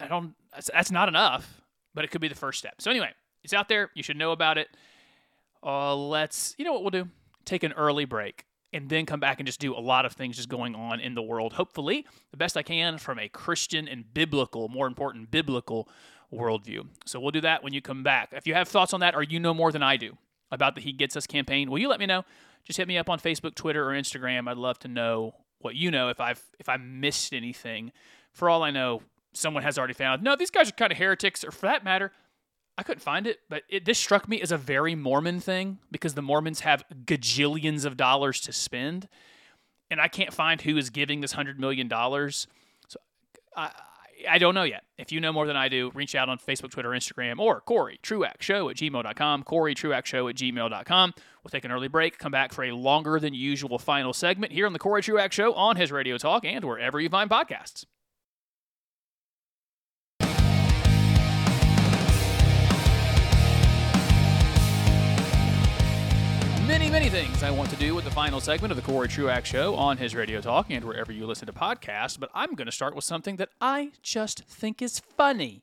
I 0.00 0.08
don't. 0.08 0.34
That's, 0.52 0.90
not 0.90 1.08
enough, 1.08 1.62
but 1.94 2.04
it 2.04 2.10
could 2.10 2.20
be 2.20 2.28
the 2.28 2.34
first 2.34 2.58
step. 2.58 2.80
So 2.80 2.90
anyway, 2.90 3.10
it's 3.42 3.52
out 3.52 3.68
there. 3.68 3.90
You 3.94 4.02
should 4.02 4.16
know 4.16 4.32
about 4.32 4.58
it. 4.58 4.68
Uh, 5.62 5.94
let's. 5.94 6.54
You 6.58 6.64
know 6.64 6.72
what 6.72 6.82
we'll 6.82 6.90
do? 6.90 7.08
Take 7.44 7.62
an 7.62 7.72
early 7.72 8.04
break 8.04 8.44
and 8.72 8.88
then 8.88 9.06
come 9.06 9.20
back 9.20 9.38
and 9.38 9.46
just 9.46 9.60
do 9.60 9.74
a 9.74 9.78
lot 9.78 10.04
of 10.04 10.12
things 10.12 10.36
just 10.36 10.48
going 10.48 10.74
on 10.74 11.00
in 11.00 11.14
the 11.14 11.22
world. 11.22 11.54
Hopefully, 11.54 12.06
the 12.32 12.36
best 12.36 12.56
I 12.56 12.62
can 12.62 12.98
from 12.98 13.18
a 13.18 13.28
Christian 13.28 13.86
and 13.86 14.12
biblical, 14.12 14.68
more 14.68 14.86
important, 14.86 15.30
biblical 15.30 15.88
worldview. 16.32 16.88
So 17.06 17.20
we'll 17.20 17.30
do 17.30 17.40
that 17.42 17.62
when 17.62 17.72
you 17.72 17.80
come 17.80 18.02
back. 18.02 18.30
If 18.32 18.46
you 18.46 18.54
have 18.54 18.68
thoughts 18.68 18.92
on 18.92 19.00
that 19.00 19.14
or 19.14 19.22
you 19.22 19.38
know 19.38 19.54
more 19.54 19.70
than 19.70 19.82
I 19.82 19.96
do 19.96 20.18
about 20.50 20.74
the 20.74 20.80
He 20.80 20.92
Gets 20.92 21.16
Us 21.16 21.26
campaign, 21.26 21.70
will 21.70 21.78
you 21.78 21.88
let 21.88 22.00
me 22.00 22.06
know? 22.06 22.24
Just 22.64 22.76
hit 22.76 22.88
me 22.88 22.98
up 22.98 23.08
on 23.08 23.20
Facebook, 23.20 23.54
Twitter, 23.54 23.88
or 23.88 23.92
Instagram. 23.92 24.48
I'd 24.48 24.56
love 24.56 24.78
to 24.80 24.88
know 24.88 25.34
what 25.60 25.76
you 25.76 25.90
know 25.90 26.08
if 26.08 26.20
I've 26.20 26.42
if 26.58 26.68
I 26.68 26.76
missed 26.76 27.32
anything. 27.32 27.92
For 28.32 28.50
all 28.50 28.62
I 28.62 28.70
know, 28.72 29.02
someone 29.34 29.62
has 29.62 29.78
already 29.78 29.94
found, 29.94 30.22
no, 30.22 30.36
these 30.36 30.50
guys 30.50 30.68
are 30.68 30.72
kind 30.72 30.92
of 30.92 30.98
heretics, 30.98 31.44
or 31.44 31.50
for 31.50 31.66
that 31.66 31.84
matter, 31.84 32.12
I 32.76 32.82
couldn't 32.82 33.02
find 33.02 33.26
it, 33.26 33.38
but 33.48 33.62
it, 33.68 33.84
this 33.84 33.98
struck 33.98 34.28
me 34.28 34.40
as 34.40 34.50
a 34.50 34.56
very 34.58 34.94
Mormon 34.94 35.40
thing 35.40 35.78
because 35.90 36.14
the 36.14 36.22
Mormons 36.22 36.60
have 36.60 36.84
gajillions 37.04 37.84
of 37.84 37.96
dollars 37.96 38.40
to 38.42 38.52
spend, 38.52 39.08
and 39.90 40.00
I 40.00 40.08
can't 40.08 40.32
find 40.32 40.60
who 40.60 40.76
is 40.76 40.90
giving 40.90 41.20
this 41.20 41.32
hundred 41.32 41.60
million 41.60 41.86
dollars. 41.86 42.48
So 42.88 42.98
I, 43.56 43.70
I 44.28 44.38
don't 44.38 44.54
know 44.54 44.64
yet. 44.64 44.84
If 44.98 45.12
you 45.12 45.20
know 45.20 45.32
more 45.32 45.46
than 45.46 45.56
I 45.56 45.68
do, 45.68 45.92
reach 45.94 46.16
out 46.16 46.28
on 46.28 46.38
Facebook, 46.38 46.70
Twitter, 46.70 46.90
Instagram, 46.90 47.38
or 47.38 47.60
Corey 47.60 48.00
Truax 48.02 48.44
Show 48.44 48.68
at 48.68 48.76
gmail.com. 48.76 49.42
Corey 49.44 49.74
Truax 49.74 50.08
Show 50.08 50.26
at 50.28 50.34
gmail.com. 50.34 51.14
We'll 51.42 51.50
take 51.50 51.64
an 51.64 51.70
early 51.70 51.88
break, 51.88 52.18
come 52.18 52.32
back 52.32 52.52
for 52.52 52.64
a 52.64 52.72
longer 52.72 53.20
than 53.20 53.34
usual 53.34 53.78
final 53.78 54.12
segment 54.12 54.52
here 54.52 54.66
on 54.66 54.72
the 54.72 54.78
Corey 54.80 55.02
Truax 55.02 55.34
Show 55.34 55.52
on 55.54 55.76
his 55.76 55.92
Radio 55.92 56.18
Talk 56.18 56.44
and 56.44 56.64
wherever 56.64 56.98
you 57.00 57.08
find 57.08 57.30
podcasts. 57.30 57.84
Many, 66.74 66.90
many 66.90 67.08
things 67.08 67.44
I 67.44 67.52
want 67.52 67.70
to 67.70 67.76
do 67.76 67.94
with 67.94 68.04
the 68.04 68.10
final 68.10 68.40
segment 68.40 68.72
of 68.72 68.76
the 68.76 68.82
Corey 68.82 69.06
Truax 69.06 69.48
Show 69.48 69.76
on 69.76 69.96
his 69.96 70.12
Radio 70.12 70.40
Talk 70.40 70.66
and 70.70 70.84
wherever 70.84 71.12
you 71.12 71.24
listen 71.24 71.46
to 71.46 71.52
podcasts, 71.52 72.18
but 72.18 72.30
I'm 72.34 72.56
going 72.56 72.66
to 72.66 72.72
start 72.72 72.96
with 72.96 73.04
something 73.04 73.36
that 73.36 73.50
I 73.60 73.92
just 74.02 74.44
think 74.46 74.82
is 74.82 74.98
funny. 74.98 75.62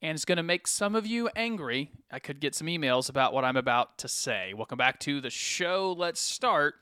And 0.00 0.14
it's 0.14 0.24
going 0.24 0.36
to 0.36 0.44
make 0.44 0.68
some 0.68 0.94
of 0.94 1.04
you 1.04 1.28
angry. 1.34 1.90
I 2.12 2.20
could 2.20 2.38
get 2.38 2.54
some 2.54 2.68
emails 2.68 3.08
about 3.08 3.32
what 3.32 3.44
I'm 3.44 3.56
about 3.56 3.98
to 3.98 4.08
say. 4.08 4.54
Welcome 4.54 4.78
back 4.78 5.00
to 5.00 5.20
the 5.20 5.30
show. 5.30 5.92
Let's 5.98 6.20
start 6.20 6.76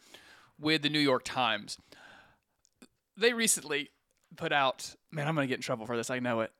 with 0.60 0.82
the 0.82 0.90
New 0.90 1.00
York 1.00 1.24
Times. 1.24 1.78
They 3.16 3.32
recently 3.32 3.88
put 4.36 4.52
out, 4.52 4.94
man, 5.10 5.26
I'm 5.26 5.34
going 5.34 5.48
to 5.48 5.50
get 5.50 5.56
in 5.56 5.62
trouble 5.62 5.86
for 5.86 5.96
this. 5.96 6.10
I 6.10 6.18
know 6.18 6.42
it. 6.42 6.52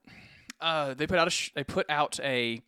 Uh, 0.58 0.94
they 0.94 1.06
put 1.06 1.18
out 1.18 1.28
a 1.28 1.30
sh- 1.30 1.52
they 1.54 1.64
put 1.64 1.84
out 1.90 2.18
a 2.20 2.62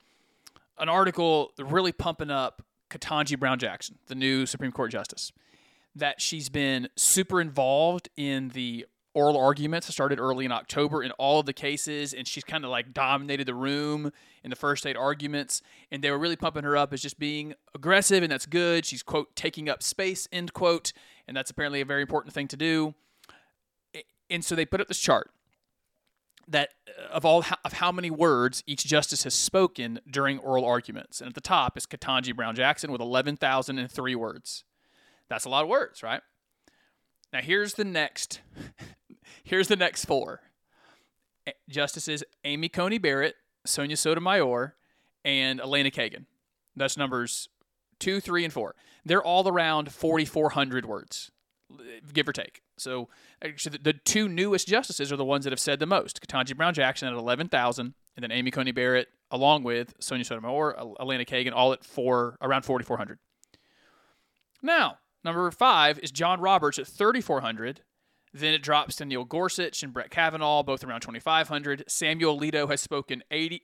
an 0.79 0.91
article 0.91 1.53
really 1.59 1.93
pumping 1.93 2.31
up 2.31 2.66
Ketanji 2.91 3.39
Brown 3.39 3.59
Jackson, 3.59 3.99
the 4.07 4.15
new 4.15 4.47
Supreme 4.47 4.73
Court 4.73 4.91
justice, 4.91 5.33
that 5.95 6.21
she's 6.21 6.49
been 6.49 6.89
super 6.97 7.41
involved 7.41 8.09
in 8.17 8.51
the 8.51 8.87
oral 9.15 9.39
arguments 9.39 9.87
that 9.87 9.95
started 9.95 10.21
early 10.21 10.45
in 10.45 10.53
October 10.53 11.03
in 11.03 11.11
all 11.13 11.41
of 11.41 11.47
the 11.47 11.53
cases, 11.55 12.13
and 12.13 12.29
she's 12.29 12.45
kind 12.45 12.65
of 12.65 12.71
like 12.71 12.93
dominated 12.93 13.47
the 13.47 13.55
room 13.55 14.13
in 14.45 14.51
the 14.51 14.57
first 14.57 14.87
eight 14.87 14.97
arguments, 14.97 15.63
and 15.91 16.05
they 16.05 16.11
were 16.11 16.19
really 16.19 16.37
pumping 16.37 16.65
her 16.65 16.77
up 16.77 16.93
as 16.93 17.01
just 17.01 17.19
being 17.19 17.55
aggressive, 17.75 18.23
and 18.23 18.31
that's 18.31 18.45
good. 18.45 18.85
She's 18.85 19.03
quote 19.03 19.35
taking 19.35 19.71
up 19.71 19.83
space 19.83 20.29
end 20.31 20.53
quote, 20.53 20.93
and 21.27 21.35
that's 21.35 21.51
apparently 21.51 21.81
a 21.81 21.85
very 21.87 22.03
important 22.03 22.35
thing 22.35 22.47
to 22.49 22.59
do. 22.59 22.95
And 24.29 24.45
so 24.45 24.55
they 24.55 24.67
put 24.67 24.83
up 24.83 24.89
this 24.89 24.99
chart 24.99 25.31
that 26.49 26.71
of 27.11 27.25
all 27.25 27.45
of 27.65 27.73
how 27.75 27.93
many 27.93 28.11
words 28.11 28.63
each 28.67 28.85
justice 28.85 29.25
has 29.25 29.35
spoken 29.35 30.01
during 30.11 30.39
oral 30.39 30.65
arguments. 30.65 31.21
And 31.21 31.29
at 31.29 31.35
the 31.35 31.41
top 31.41 31.77
is 31.77 31.87
Ketanji 31.87 32.35
Brown 32.35 32.55
Jackson 32.55 32.91
with 32.93 33.01
11,003 33.01 34.15
words. 34.15 34.65
That's 35.29 35.45
a 35.45 35.49
lot 35.49 35.63
of 35.63 35.69
words, 35.69 36.03
right? 36.03 36.21
Now 37.33 37.41
here's 37.41 37.75
the 37.75 37.85
next 37.85 38.41
here's 39.45 39.69
the 39.69 39.77
next 39.77 40.05
four. 40.05 40.41
Justices 41.69 42.25
Amy 42.45 42.69
Coney 42.69 42.99
Barrett, 42.99 43.37
Sonia 43.65 43.97
Sotomayor, 43.97 44.75
and 45.25 45.61
Elena 45.61 45.91
Kagan. 45.91 46.27
That's 46.75 46.97
numbers 46.97 47.49
2, 48.01 48.21
3 48.21 48.45
and 48.45 48.53
4. 48.53 48.75
They're 49.05 49.23
all 49.23 49.49
around 49.49 49.93
4400 49.93 50.85
words 50.87 51.31
give 52.13 52.29
or 52.29 52.33
take. 52.33 52.63
So 52.79 53.09
actually, 53.43 53.79
the, 53.83 53.93
two 53.93 54.29
newest 54.29 54.69
justices 54.69 55.13
are 55.13 55.17
the 55.17 55.25
ones 55.25 55.45
that 55.45 55.53
have 55.53 55.61
said 55.61 55.79
the 55.79 55.87
most. 55.87 56.21
Ketanji 56.21 56.57
Brown 56.57 56.75
Jackson 56.75 57.09
at 57.09 57.15
11,000, 57.15 57.95
and 58.17 58.23
then 58.23 58.31
Amy 58.31 58.51
Coney 58.51 58.73
Barrett, 58.73 59.09
along 59.31 59.63
with 59.63 59.95
Sonia 60.01 60.25
Sotomayor, 60.25 60.77
El- 60.79 60.97
Elena 61.01 61.25
Kagan, 61.25 61.53
all 61.53 61.73
at 61.73 61.85
four 61.85 62.37
around 62.41 62.65
4,400. 62.65 63.19
Now, 64.63 64.99
number 65.25 65.51
five 65.51 65.99
is 66.01 66.11
John 66.11 66.41
Roberts 66.41 66.79
at 66.79 66.87
3,400. 66.87 67.83
Then 68.33 68.53
it 68.53 68.63
drops 68.63 68.97
to 68.97 69.05
Neil 69.05 69.25
Gorsuch 69.25 69.83
and 69.83 69.93
Brett 69.93 70.11
Kavanaugh, 70.11 70.63
both 70.63 70.85
around 70.85 71.01
2,500. 71.01 71.85
Samuel 71.89 72.39
Alito 72.39 72.69
has 72.69 72.83
spoken 72.83 73.23
80, 73.31 73.63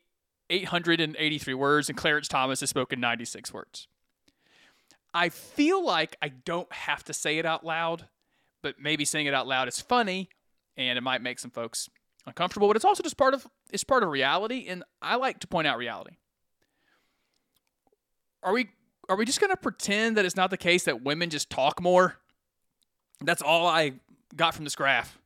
883 0.49 1.55
words, 1.55 1.89
and 1.89 1.99
Clarence 1.99 2.29
Thomas 2.29 2.61
has 2.61 2.71
spoken 2.71 2.99
96 3.01 3.53
words. 3.53 3.89
I 5.15 5.29
feel 5.29 5.85
like 5.85 6.17
I 6.23 6.29
don't 6.29 6.73
have 6.73 7.05
to 7.05 7.13
say 7.13 7.39
it 7.39 7.47
out 7.47 7.65
loud, 7.65 8.09
but 8.63 8.77
maybe 8.81 9.05
saying 9.05 9.27
it 9.27 9.35
out 9.35 9.47
loud 9.47 9.69
is 9.69 9.81
funny 9.81 10.31
and 10.77 10.97
it 10.97 11.03
might 11.03 11.23
make 11.23 11.39
some 11.39 11.51
folks 11.51 11.89
uncomfortable, 12.27 12.69
but 12.69 12.77
it's 12.77 12.85
also 12.85 13.03
just 13.03 13.17
part 13.17 13.35
of 13.35 13.47
it's 13.71 13.85
part 13.85 14.03
of 14.03 14.09
reality 14.09 14.67
and 14.69 14.85
I 15.01 15.17
like 15.17 15.41
to 15.41 15.47
point 15.47 15.67
out 15.67 15.79
reality. 15.79 16.17
Are 18.43 18.53
we 18.53 18.71
are 19.09 19.17
we 19.17 19.25
just 19.25 19.41
going 19.41 19.51
to 19.51 19.57
pretend 19.57 20.17
that 20.17 20.25
it's 20.25 20.37
not 20.37 20.51
the 20.51 20.57
case 20.57 20.85
that 20.85 21.03
women 21.03 21.29
just 21.29 21.51
talk 21.51 21.83
more? 21.83 22.17
That's 23.21 23.43
all 23.43 23.67
I 23.67 23.95
got 24.35 24.55
from 24.55 24.65
this 24.65 24.77
graph. 24.77 25.19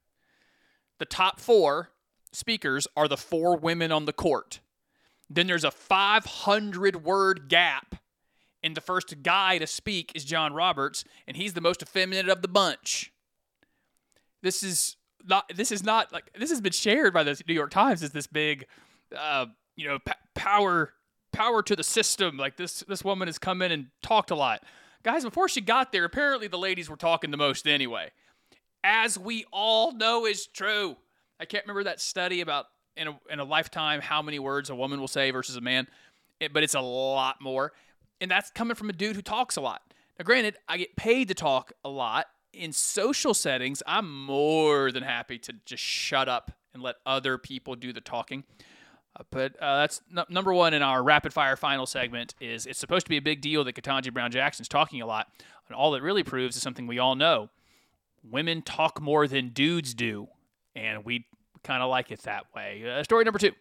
The 0.99 1.05
top 1.05 1.41
4 1.41 1.91
speakers 2.33 2.89
are 2.97 3.09
the 3.09 3.17
four 3.17 3.57
women 3.57 3.93
on 3.93 4.07
the 4.07 4.13
court. 4.13 4.61
Then 5.29 5.47
there's 5.47 5.65
a 5.65 5.71
500 5.71 7.05
word 7.05 7.49
gap 7.49 7.97
and 8.63 8.77
the 8.77 8.81
first 8.81 9.23
guy 9.23 9.59
to 9.59 9.67
speak 9.67 10.13
is 10.15 10.25
John 10.25 10.53
Roberts, 10.53 11.05
and 11.27 11.37
he's 11.37 11.55
the 11.55 11.61
most 11.61 11.83
effeminate 11.83 12.29
of 12.29 12.43
the 12.43 12.49
bunch. 12.49 13.13
This 14.43 14.63
is 14.63 14.97
not. 15.25 15.51
This 15.55 15.73
is 15.73 15.83
not 15.83 16.13
like 16.13 16.31
this 16.39 16.51
has 16.51 16.61
been 16.61 16.73
shared 16.73 17.13
by 17.13 17.23
the 17.23 17.41
New 17.47 17.55
York 17.55 17.71
Times 17.71 18.03
as 18.03 18.11
this 18.11 18.27
big, 18.27 18.67
uh, 19.17 19.47
you 19.77 19.89
know, 19.89 19.99
p- 19.99 20.13
power 20.35 20.93
power 21.33 21.63
to 21.63 21.77
the 21.77 21.85
system. 21.85 22.37
Like 22.37 22.57
this 22.57 22.81
this 22.81 23.05
woman 23.05 23.29
has 23.29 23.39
come 23.39 23.63
in 23.63 23.73
and 23.73 23.87
talked 24.03 24.31
a 24.31 24.37
lot, 24.37 24.63
guys. 25.03 25.25
Before 25.25 25.49
she 25.49 25.61
got 25.61 25.93
there, 25.93 26.05
apparently 26.05 26.49
the 26.49 26.59
ladies 26.59 26.89
were 26.89 26.97
talking 26.97 27.31
the 27.31 27.37
most 27.37 27.67
anyway, 27.67 28.11
as 28.85 29.19
we 29.19 29.45
all 29.53 29.93
know 29.93 30.27
is 30.27 30.47
true. 30.47 30.97
I 31.39 31.45
can't 31.45 31.65
remember 31.65 31.85
that 31.85 32.01
study 32.01 32.41
about 32.41 32.67
in 32.97 33.09
a, 33.09 33.19
in 33.31 33.41
a 33.41 33.45
lifetime 33.45 34.01
how 34.01 34.23
many 34.23 34.39
words 34.39 34.71
a 34.71 34.75
woman 34.75 35.01
will 35.01 35.09
say 35.09 35.31
versus 35.31 35.57
a 35.57 35.61
man, 35.61 35.87
it, 36.41 36.53
but 36.53 36.63
it's 36.63 36.75
a 36.75 36.81
lot 36.81 37.37
more 37.41 37.73
and 38.21 38.31
that's 38.31 38.51
coming 38.51 38.75
from 38.75 38.91
a 38.91 38.93
dude 38.93 39.17
who 39.17 39.23
talks 39.23 39.57
a 39.57 39.61
lot. 39.61 39.83
Now, 40.19 40.25
granted, 40.25 40.57
I 40.69 40.79
get 40.79 40.97
paid 40.97 41.29
to 41.29 41.35
talk 41.35 41.73
a 41.85 41.89
lot. 41.89 42.27
In 42.53 42.73
social 42.73 43.35
settings, 43.35 43.83
I'm 43.87 44.25
more 44.25 44.91
than 44.91 45.03
happy 45.03 45.39
to 45.41 45.55
just 45.67 45.83
shut 45.83 46.29
up 46.29 46.53
and 46.73 46.83
let 46.83 46.97
other 47.05 47.37
people 47.37 47.75
do 47.75 47.93
the 47.93 48.01
talking. 48.01 48.45
Uh, 49.19 49.25
but 49.31 49.61
uh, 49.61 49.81
that's 49.81 50.01
n- 50.17 50.25
number 50.31 50.53
one 50.53 50.73
in 50.73 50.83
our 50.83 51.03
rapid 51.03 51.33
fire 51.33 51.57
final 51.57 51.87
segment. 51.87 52.35
Is 52.41 52.67
it's 52.67 52.79
supposed 52.79 53.07
to 53.07 53.11
be 53.11 53.17
a 53.17 53.23
big 53.23 53.41
deal 53.41 53.65
that 53.65 53.75
Ketanji 53.75 54.13
Brown 54.13 54.31
Jackson's 54.31 54.69
talking 54.69 55.03
a 55.03 55.07
lot, 55.07 55.29
and 55.69 55.77
all 55.77 55.95
it 55.95 56.03
really 56.03 56.23
proves 56.23 56.57
is 56.57 56.63
something 56.63 56.87
we 56.87 56.99
all 56.99 57.15
know: 57.15 57.51
women 58.23 58.63
talk 58.63 59.01
more 59.01 59.27
than 59.27 59.51
dudes 59.51 59.95
do, 59.95 60.29
and 60.75 61.05
we 61.05 61.27
kind 61.63 61.83
of 61.83 61.91
like 61.91 62.11
it 62.11 62.23
that 62.23 62.47
way. 62.55 62.85
Uh, 62.89 63.03
story 63.03 63.25
number 63.25 63.39
two. 63.39 63.53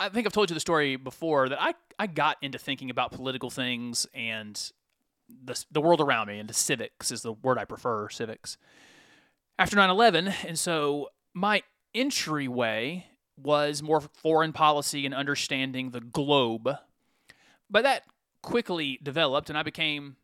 I 0.00 0.08
think 0.08 0.26
I've 0.26 0.32
told 0.32 0.50
you 0.50 0.54
the 0.54 0.60
story 0.60 0.96
before 0.96 1.48
that 1.48 1.60
I, 1.60 1.74
I 1.98 2.06
got 2.06 2.36
into 2.40 2.58
thinking 2.58 2.90
about 2.90 3.12
political 3.12 3.50
things 3.50 4.06
and 4.14 4.70
the, 5.44 5.62
the 5.70 5.80
world 5.80 6.00
around 6.00 6.28
me, 6.28 6.38
and 6.38 6.54
civics 6.54 7.10
is 7.10 7.22
the 7.22 7.32
word 7.32 7.58
I 7.58 7.64
prefer, 7.64 8.08
civics, 8.08 8.56
after 9.58 9.76
9 9.76 9.90
11. 9.90 10.28
And 10.46 10.58
so 10.58 11.08
my 11.34 11.62
entryway 11.94 13.06
was 13.36 13.82
more 13.82 14.00
foreign 14.00 14.52
policy 14.52 15.04
and 15.04 15.14
understanding 15.14 15.90
the 15.90 16.00
globe. 16.00 16.70
But 17.70 17.82
that 17.82 18.04
quickly 18.42 18.98
developed, 19.02 19.50
and 19.50 19.58
I 19.58 19.62
became, 19.62 20.16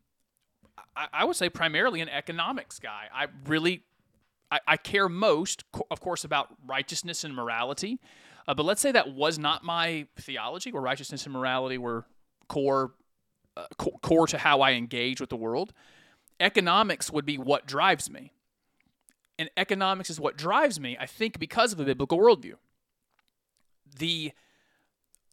I, 0.95 1.07
I 1.13 1.25
would 1.25 1.35
say, 1.35 1.49
primarily 1.49 2.01
an 2.01 2.09
economics 2.09 2.79
guy. 2.79 3.07
I 3.13 3.27
really, 3.45 3.83
I 4.67 4.77
care 4.77 5.09
most, 5.09 5.63
of 5.91 5.99
course, 5.99 6.23
about 6.23 6.47
righteousness 6.65 7.23
and 7.23 7.35
morality. 7.35 7.99
Uh, 8.47 8.53
but 8.53 8.65
let's 8.65 8.81
say 8.81 8.91
that 8.91 9.13
was 9.13 9.39
not 9.39 9.63
my 9.63 10.07
theology, 10.17 10.71
where 10.71 10.81
righteousness 10.81 11.25
and 11.25 11.33
morality 11.33 11.77
were 11.77 12.05
core, 12.47 12.93
uh, 13.57 13.65
co- 13.77 13.97
core 14.01 14.27
to 14.27 14.37
how 14.37 14.61
I 14.61 14.71
engage 14.73 15.19
with 15.19 15.29
the 15.29 15.35
world. 15.35 15.73
Economics 16.39 17.11
would 17.11 17.25
be 17.25 17.37
what 17.37 17.65
drives 17.65 18.09
me. 18.09 18.31
And 19.39 19.49
economics 19.57 20.09
is 20.09 20.19
what 20.19 20.37
drives 20.37 20.79
me, 20.79 20.95
I 20.99 21.05
think, 21.05 21.39
because 21.39 21.73
of 21.73 21.79
a 21.79 21.85
biblical 21.85 22.19
worldview. 22.19 22.55
The, 23.97 24.31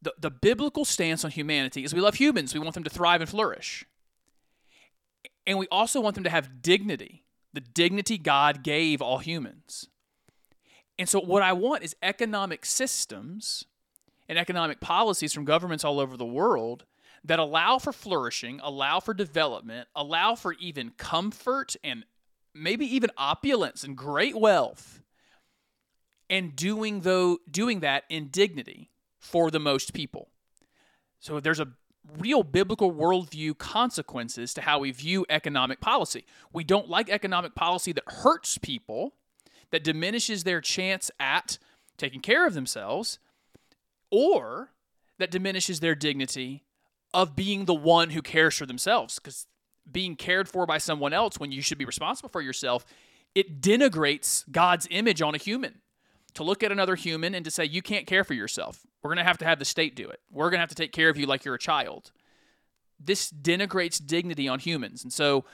the, 0.01 0.15
the 0.19 0.31
biblical 0.31 0.85
stance 0.85 1.25
on 1.25 1.31
humanity 1.31 1.85
is 1.85 1.95
we 1.95 2.01
love 2.01 2.15
humans, 2.15 2.55
we 2.55 2.61
want 2.61 2.75
them 2.75 2.85
to 2.85 2.91
thrive 2.91 3.21
and 3.21 3.29
flourish. 3.29 3.85
And 5.47 5.59
we 5.59 5.67
also 5.71 6.01
want 6.01 6.15
them 6.15 6.25
to 6.25 6.31
have 6.31 6.63
dignity, 6.63 7.25
the 7.53 7.61
dignity 7.61 8.17
God 8.17 8.63
gave 8.63 9.03
all 9.03 9.19
humans. 9.19 9.89
And 11.03 11.09
so, 11.09 11.19
what 11.19 11.43
I 11.43 11.53
want 11.53 11.83
is 11.83 11.97
economic 12.01 12.65
systems 12.65 13.65
and 14.29 14.39
economic 14.39 14.79
policies 14.79 15.33
from 15.33 15.45
governments 15.45 15.83
all 15.83 15.99
over 15.99 16.17
the 16.17 16.25
world 16.25 16.85
that 17.25 17.41
allow 17.41 17.81
for 17.81 17.93
flourishing, 17.93 18.61
allow 18.63 19.01
for 19.01 19.13
development, 19.13 19.89
allow 19.97 20.37
for 20.37 20.53
even 20.61 20.93
comfort 20.99 21.75
and 21.83 22.05
maybe 22.55 22.87
even 22.87 23.11
opulence 23.17 23.83
and 23.83 23.97
great 23.97 24.39
wealth, 24.39 25.03
and 26.31 26.55
doing 26.55 27.01
though 27.01 27.39
doing 27.51 27.81
that 27.81 28.05
in 28.09 28.29
dignity 28.29 28.93
for 29.19 29.51
the 29.51 29.59
most 29.59 29.95
people. 29.95 30.29
So 31.19 31.41
there's 31.41 31.59
a 31.59 31.73
real 32.17 32.45
biblical 32.45 32.93
worldview 32.93 33.59
consequences 33.59 34.55
to 34.55 34.61
how 34.61 34.79
we 34.79 34.93
view 34.93 35.27
economic 35.29 35.81
policy. 35.81 36.25
We 36.53 36.63
don't 36.63 36.89
like 36.89 37.11
economic 37.11 37.57
policy 37.57 37.91
that 37.91 38.05
hurts 38.07 38.57
people, 38.57 39.15
that 39.73 39.83
diminishes 39.83 40.45
their 40.45 40.61
chance 40.61 41.11
at 41.19 41.59
taking 41.97 42.21
care 42.21 42.47
of 42.47 42.55
themselves, 42.55 43.19
or 44.11 44.71
that 45.19 45.31
diminishes 45.31 45.81
their 45.81 45.95
dignity 45.95 46.63
of 47.13 47.35
being 47.35 47.65
the 47.65 47.75
one 47.75 48.11
who 48.11 48.23
cares 48.23 48.57
for 48.57 48.67
themselves. 48.67 49.19
Because 49.19 49.47
being 49.91 50.15
cared 50.15 50.49
for 50.49 50.67
by 50.67 50.79
someone 50.79 51.13
else 51.13 51.41
when 51.41 51.51
you 51.51 51.63
should 51.63 51.79
be 51.79 51.85
responsible 51.85 52.29
for 52.29 52.41
yourself, 52.41 52.85
it 53.35 53.61
denigrates 53.61 54.45
God's 54.51 54.87
image 54.91 55.21
on 55.21 55.35
a 55.35 55.39
human. 55.39 55.81
To 56.35 56.45
look 56.45 56.63
at 56.63 56.73
another 56.73 56.95
human 56.95 57.35
and 57.35 57.45
to 57.45 57.51
say, 57.51 57.65
you 57.65 57.83
can't 57.83 58.07
care 58.07 58.25
for 58.25 58.33
yourself. 58.33 58.87
We're 59.03 59.11
going 59.11 59.19
to 59.19 59.25
have 59.25 59.39
to 59.39 59.45
have 59.45 59.59
the 59.59 59.67
state 59.67 59.95
do 59.95 60.09
it. 60.09 60.21
We're 60.31 60.49
going 60.49 60.59
to 60.59 60.63
have 60.63 60.71
to 60.71 60.75
take 60.75 60.93
care 60.93 61.11
of 61.11 61.19
you 61.19 61.27
like 61.27 61.45
you're 61.45 61.55
a 61.55 61.59
child. 61.59 62.11
This 62.99 63.31
denigrates 63.31 64.05
dignity 64.05 64.49
on 64.49 64.59
humans. 64.59 65.03
And 65.03 65.13
so, 65.13 65.45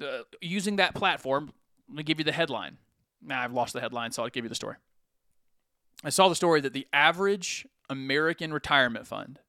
uh, 0.00 0.22
using 0.40 0.76
that 0.76 0.94
platform, 0.94 1.52
let 1.88 1.96
me 1.96 2.02
give 2.04 2.18
you 2.18 2.24
the 2.24 2.32
headline. 2.32 2.78
Nah, 3.22 3.42
I've 3.42 3.52
lost 3.52 3.72
the 3.72 3.80
headline, 3.80 4.12
so 4.12 4.22
I'll 4.22 4.28
give 4.28 4.44
you 4.44 4.48
the 4.48 4.54
story. 4.54 4.76
I 6.04 6.10
saw 6.10 6.28
the 6.28 6.34
story 6.34 6.60
that 6.60 6.72
the 6.72 6.86
average 6.92 7.66
American 7.90 8.52
retirement 8.52 9.06
fund 9.06 9.40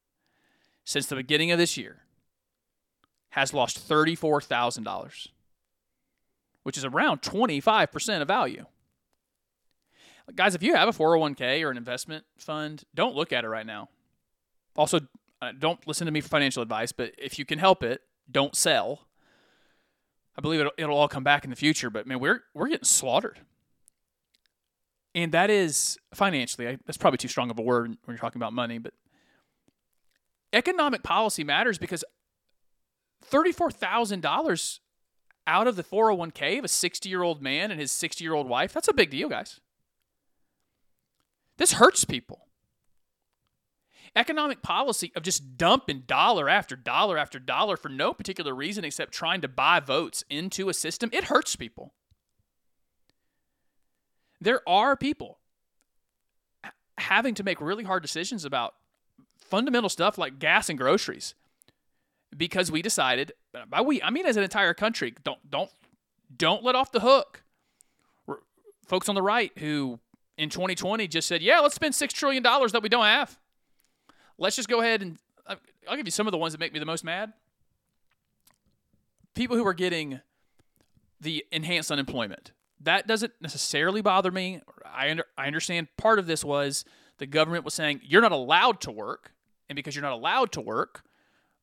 since 0.84 1.06
the 1.06 1.16
beginning 1.16 1.52
of 1.52 1.58
this 1.58 1.76
year 1.76 2.02
has 3.30 3.54
lost 3.54 3.88
$34,000, 3.88 5.28
which 6.64 6.76
is 6.76 6.84
around 6.84 7.22
25% 7.22 8.22
of 8.22 8.28
value. 8.28 8.66
Guys, 10.34 10.54
if 10.54 10.62
you 10.62 10.74
have 10.74 10.88
a 10.88 10.92
401k 10.92 11.64
or 11.64 11.70
an 11.70 11.76
investment 11.76 12.24
fund, 12.38 12.84
don't 12.94 13.14
look 13.14 13.32
at 13.32 13.44
it 13.44 13.48
right 13.48 13.66
now. 13.66 13.88
Also, 14.76 15.00
uh, 15.42 15.52
don't 15.58 15.84
listen 15.86 16.06
to 16.06 16.12
me 16.12 16.20
for 16.20 16.28
financial 16.28 16.62
advice, 16.62 16.92
but 16.92 17.12
if 17.18 17.38
you 17.38 17.44
can 17.44 17.58
help 17.58 17.82
it, 17.82 18.02
don't 18.30 18.54
sell. 18.54 19.06
I 20.36 20.40
believe 20.40 20.60
it'll, 20.60 20.72
it'll 20.76 20.96
all 20.96 21.08
come 21.08 21.24
back 21.24 21.44
in 21.44 21.50
the 21.50 21.56
future, 21.56 21.90
but 21.90 22.06
man, 22.06 22.20
we're 22.20 22.40
we're 22.54 22.68
getting 22.68 22.84
slaughtered. 22.84 23.40
And 25.14 25.32
that 25.32 25.50
is 25.50 25.98
financially, 26.14 26.68
I, 26.68 26.78
that's 26.86 26.98
probably 26.98 27.18
too 27.18 27.28
strong 27.28 27.50
of 27.50 27.58
a 27.58 27.62
word 27.62 27.88
when 27.88 28.14
you're 28.14 28.18
talking 28.18 28.38
about 28.40 28.52
money, 28.52 28.78
but 28.78 28.94
economic 30.52 31.02
policy 31.02 31.44
matters 31.44 31.78
because 31.78 32.04
$34,000 33.30 34.78
out 35.46 35.66
of 35.66 35.76
the 35.76 35.82
401k 35.82 36.58
of 36.58 36.64
a 36.64 36.68
60 36.68 37.08
year 37.08 37.22
old 37.22 37.42
man 37.42 37.70
and 37.70 37.80
his 37.80 37.90
60 37.92 38.22
year 38.22 38.34
old 38.34 38.48
wife, 38.48 38.72
that's 38.72 38.88
a 38.88 38.94
big 38.94 39.10
deal, 39.10 39.28
guys. 39.28 39.60
This 41.56 41.72
hurts 41.72 42.04
people. 42.04 42.46
Economic 44.16 44.62
policy 44.62 45.12
of 45.14 45.22
just 45.22 45.56
dumping 45.56 46.02
dollar 46.06 46.48
after 46.48 46.74
dollar 46.74 47.16
after 47.16 47.38
dollar 47.38 47.76
for 47.76 47.88
no 47.88 48.12
particular 48.12 48.54
reason 48.54 48.84
except 48.84 49.12
trying 49.12 49.40
to 49.40 49.48
buy 49.48 49.78
votes 49.78 50.24
into 50.28 50.68
a 50.68 50.74
system, 50.74 51.10
it 51.12 51.24
hurts 51.24 51.54
people. 51.56 51.94
There 54.40 54.66
are 54.68 54.96
people 54.96 55.38
having 56.98 57.34
to 57.34 57.42
make 57.42 57.60
really 57.60 57.84
hard 57.84 58.02
decisions 58.02 58.44
about 58.44 58.74
fundamental 59.38 59.88
stuff 59.88 60.16
like 60.18 60.38
gas 60.38 60.68
and 60.68 60.78
groceries 60.78 61.34
because 62.36 62.70
we 62.70 62.82
decided 62.82 63.32
by 63.68 63.80
we 63.80 64.02
I 64.02 64.10
mean 64.10 64.26
as 64.26 64.36
an 64.36 64.42
entire 64.42 64.74
country 64.74 65.14
don't 65.24 65.50
don't 65.50 65.70
don't 66.36 66.62
let 66.62 66.74
off 66.74 66.92
the 66.92 67.00
hook. 67.00 67.42
Folks 68.86 69.08
on 69.08 69.14
the 69.14 69.22
right 69.22 69.52
who 69.58 69.98
in 70.36 70.48
2020 70.48 71.06
just 71.08 71.28
said, 71.28 71.42
"Yeah, 71.42 71.60
let's 71.60 71.74
spend 71.74 71.94
6 71.94 72.12
trillion 72.12 72.42
dollars 72.42 72.72
that 72.72 72.82
we 72.82 72.88
don't 72.88 73.04
have." 73.04 73.38
Let's 74.38 74.56
just 74.56 74.68
go 74.68 74.80
ahead 74.80 75.02
and 75.02 75.18
uh, 75.46 75.56
I'll 75.88 75.96
give 75.96 76.06
you 76.06 76.12
some 76.12 76.26
of 76.26 76.32
the 76.32 76.38
ones 76.38 76.52
that 76.52 76.60
make 76.60 76.72
me 76.72 76.78
the 76.78 76.86
most 76.86 77.04
mad. 77.04 77.32
People 79.34 79.56
who 79.56 79.66
are 79.66 79.74
getting 79.74 80.20
the 81.20 81.44
enhanced 81.52 81.90
unemployment. 81.92 82.52
That 82.80 83.06
doesn't 83.06 83.32
necessarily 83.40 84.00
bother 84.00 84.30
me. 84.30 84.62
I 84.84 85.10
under, 85.10 85.24
I 85.36 85.46
understand 85.46 85.88
part 85.96 86.18
of 86.18 86.26
this 86.26 86.44
was 86.44 86.84
the 87.18 87.26
government 87.26 87.64
was 87.64 87.74
saying 87.74 88.00
you're 88.02 88.22
not 88.22 88.32
allowed 88.32 88.80
to 88.82 88.90
work, 88.90 89.32
and 89.68 89.76
because 89.76 89.94
you're 89.94 90.02
not 90.02 90.12
allowed 90.12 90.52
to 90.52 90.60
work, 90.60 91.02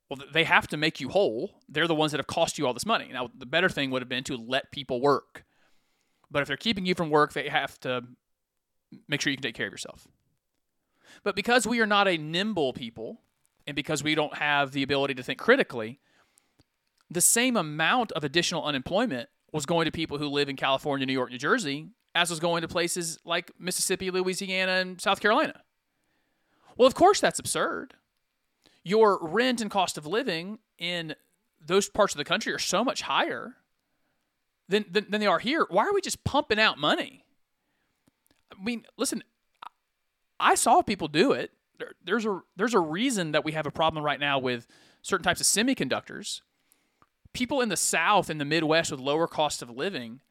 well, 0.10 0.20
they 0.32 0.44
have 0.44 0.68
to 0.70 0.78
make 0.78 1.02
you 1.02 1.10
whole. 1.10 1.52
They're 1.68 1.88
the 1.88 1.96
ones 1.96 2.12
that 2.12 2.20
have 2.20 2.28
cost 2.28 2.58
you 2.58 2.68
all 2.68 2.74
this 2.74 2.86
money. 2.86 3.10
Now, 3.12 3.30
the 3.38 3.46
better 3.46 3.68
thing 3.68 3.92
would 3.92 4.02
have 4.02 4.10
been 4.10 4.24
to 4.26 4.38
let 4.38 4.72
people 4.72 5.02
work. 5.02 5.44
But 6.30 6.42
if 6.42 6.48
they're 6.48 6.58
keeping 6.58 6.86
you 6.86 6.96
from 6.96 7.10
work, 7.10 7.34
they 7.34 7.50
have 7.50 7.80
to 7.82 8.04
make 9.08 9.22
sure 9.22 9.32
you 9.32 9.38
can 9.38 9.44
take 9.44 9.56
care 9.56 9.68
of 9.68 9.74
yourself. 9.74 10.08
But 11.24 11.36
because 11.36 11.66
we 11.66 11.80
are 11.80 11.86
not 11.86 12.08
a 12.08 12.18
nimble 12.18 12.74
people, 12.74 13.22
and 13.66 13.76
because 13.76 14.04
we 14.04 14.16
don't 14.16 14.36
have 14.38 14.72
the 14.72 14.84
ability 14.84 15.16
to 15.16 15.24
think 15.24 15.40
critically, 15.40 16.00
the 17.10 17.22
same 17.22 17.58
amount 17.58 18.12
of 18.14 18.24
additional 18.24 18.64
unemployment 18.64 19.30
was 19.52 19.66
going 19.66 19.86
to 19.86 19.92
people 19.92 20.18
who 20.18 20.28
live 20.28 20.50
in 20.50 20.56
California, 20.56 21.06
New 21.06 21.14
York, 21.14 21.32
New 21.32 21.38
Jersey, 21.38 21.88
as 22.14 22.30
was 22.30 22.40
going 22.40 22.62
to 22.62 22.68
places 22.68 23.20
like 23.24 23.52
Mississippi, 23.60 24.12
Louisiana, 24.12 24.74
and 24.74 25.00
South 25.00 25.20
Carolina. 25.20 25.62
Well, 26.78 26.88
of 26.88 26.96
course, 26.96 27.20
that's 27.20 27.40
absurd. 27.40 27.94
Your 28.84 29.20
rent 29.22 29.62
and 29.62 29.72
cost 29.72 29.98
of 29.98 30.06
living 30.06 30.60
in 30.78 31.16
those 31.60 31.90
parts 31.90 32.14
of 32.14 32.18
the 32.18 32.26
country 32.26 32.54
are 32.54 32.60
so 32.60 32.84
much 32.84 33.02
higher 33.02 33.56
than, 34.70 34.86
than, 34.90 35.06
than 35.10 35.22
they 35.22 35.28
are 35.28 35.40
here. 35.40 35.66
Why 35.70 35.86
are 35.86 35.94
we 35.94 36.02
just 36.02 36.24
pumping 36.24 36.60
out 36.60 36.78
money? 36.78 37.24
I 38.52 38.64
mean, 38.64 38.86
listen, 38.98 39.24
I 40.40 40.56
saw 40.56 40.82
people 40.82 41.08
do 41.08 41.32
it. 41.32 41.52
There, 41.80 41.92
there's 42.04 42.26
a 42.26 42.42
there's 42.56 42.74
a 42.74 42.80
reason 42.80 43.34
that 43.34 43.46
we 43.46 43.52
have 43.52 43.68
a 43.68 43.72
problem 43.72 44.04
right 44.04 44.20
now 44.20 44.40
with 44.40 44.68
certain 45.02 45.24
types 45.24 45.42
of 45.42 45.48
semiconductors. 45.48 46.42
People 47.38 47.62
in 47.62 47.70
the 47.70 47.78
South 47.78 48.32
and 48.32 48.42
the 48.42 48.46
Midwest 48.46 48.90
with 48.90 49.00
lower 49.00 49.28
cost 49.28 49.62
of 49.62 49.70
living 49.70 50.22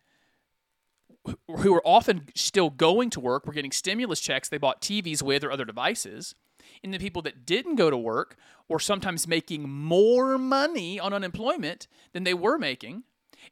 who- 1.49 1.73
are 1.73 1.87
often 1.87 2.29
still 2.35 2.69
going 2.69 3.11
to 3.11 3.21
work 3.21 3.47
were 3.47 3.53
getting 3.53 3.71
stimulus 3.71 4.19
checks 4.19 4.49
they 4.49 4.59
bought 4.59 4.83
TVs 4.83 5.23
with 5.23 5.45
or 5.45 5.53
other 5.53 5.65
devices. 5.65 6.35
And 6.83 6.93
the 6.93 6.99
people 6.99 7.23
that 7.23 7.47
didn't 7.47 7.77
go 7.77 7.91
to 7.91 7.97
work 7.97 8.37
were 8.69 8.81
sometimes 8.81 9.29
making 9.29 9.69
more 9.69 10.37
money 10.37 10.99
on 10.99 11.13
unemployment 11.13 11.87
than 12.13 12.25
they 12.25 12.35
were 12.35 12.59
making. 12.59 13.05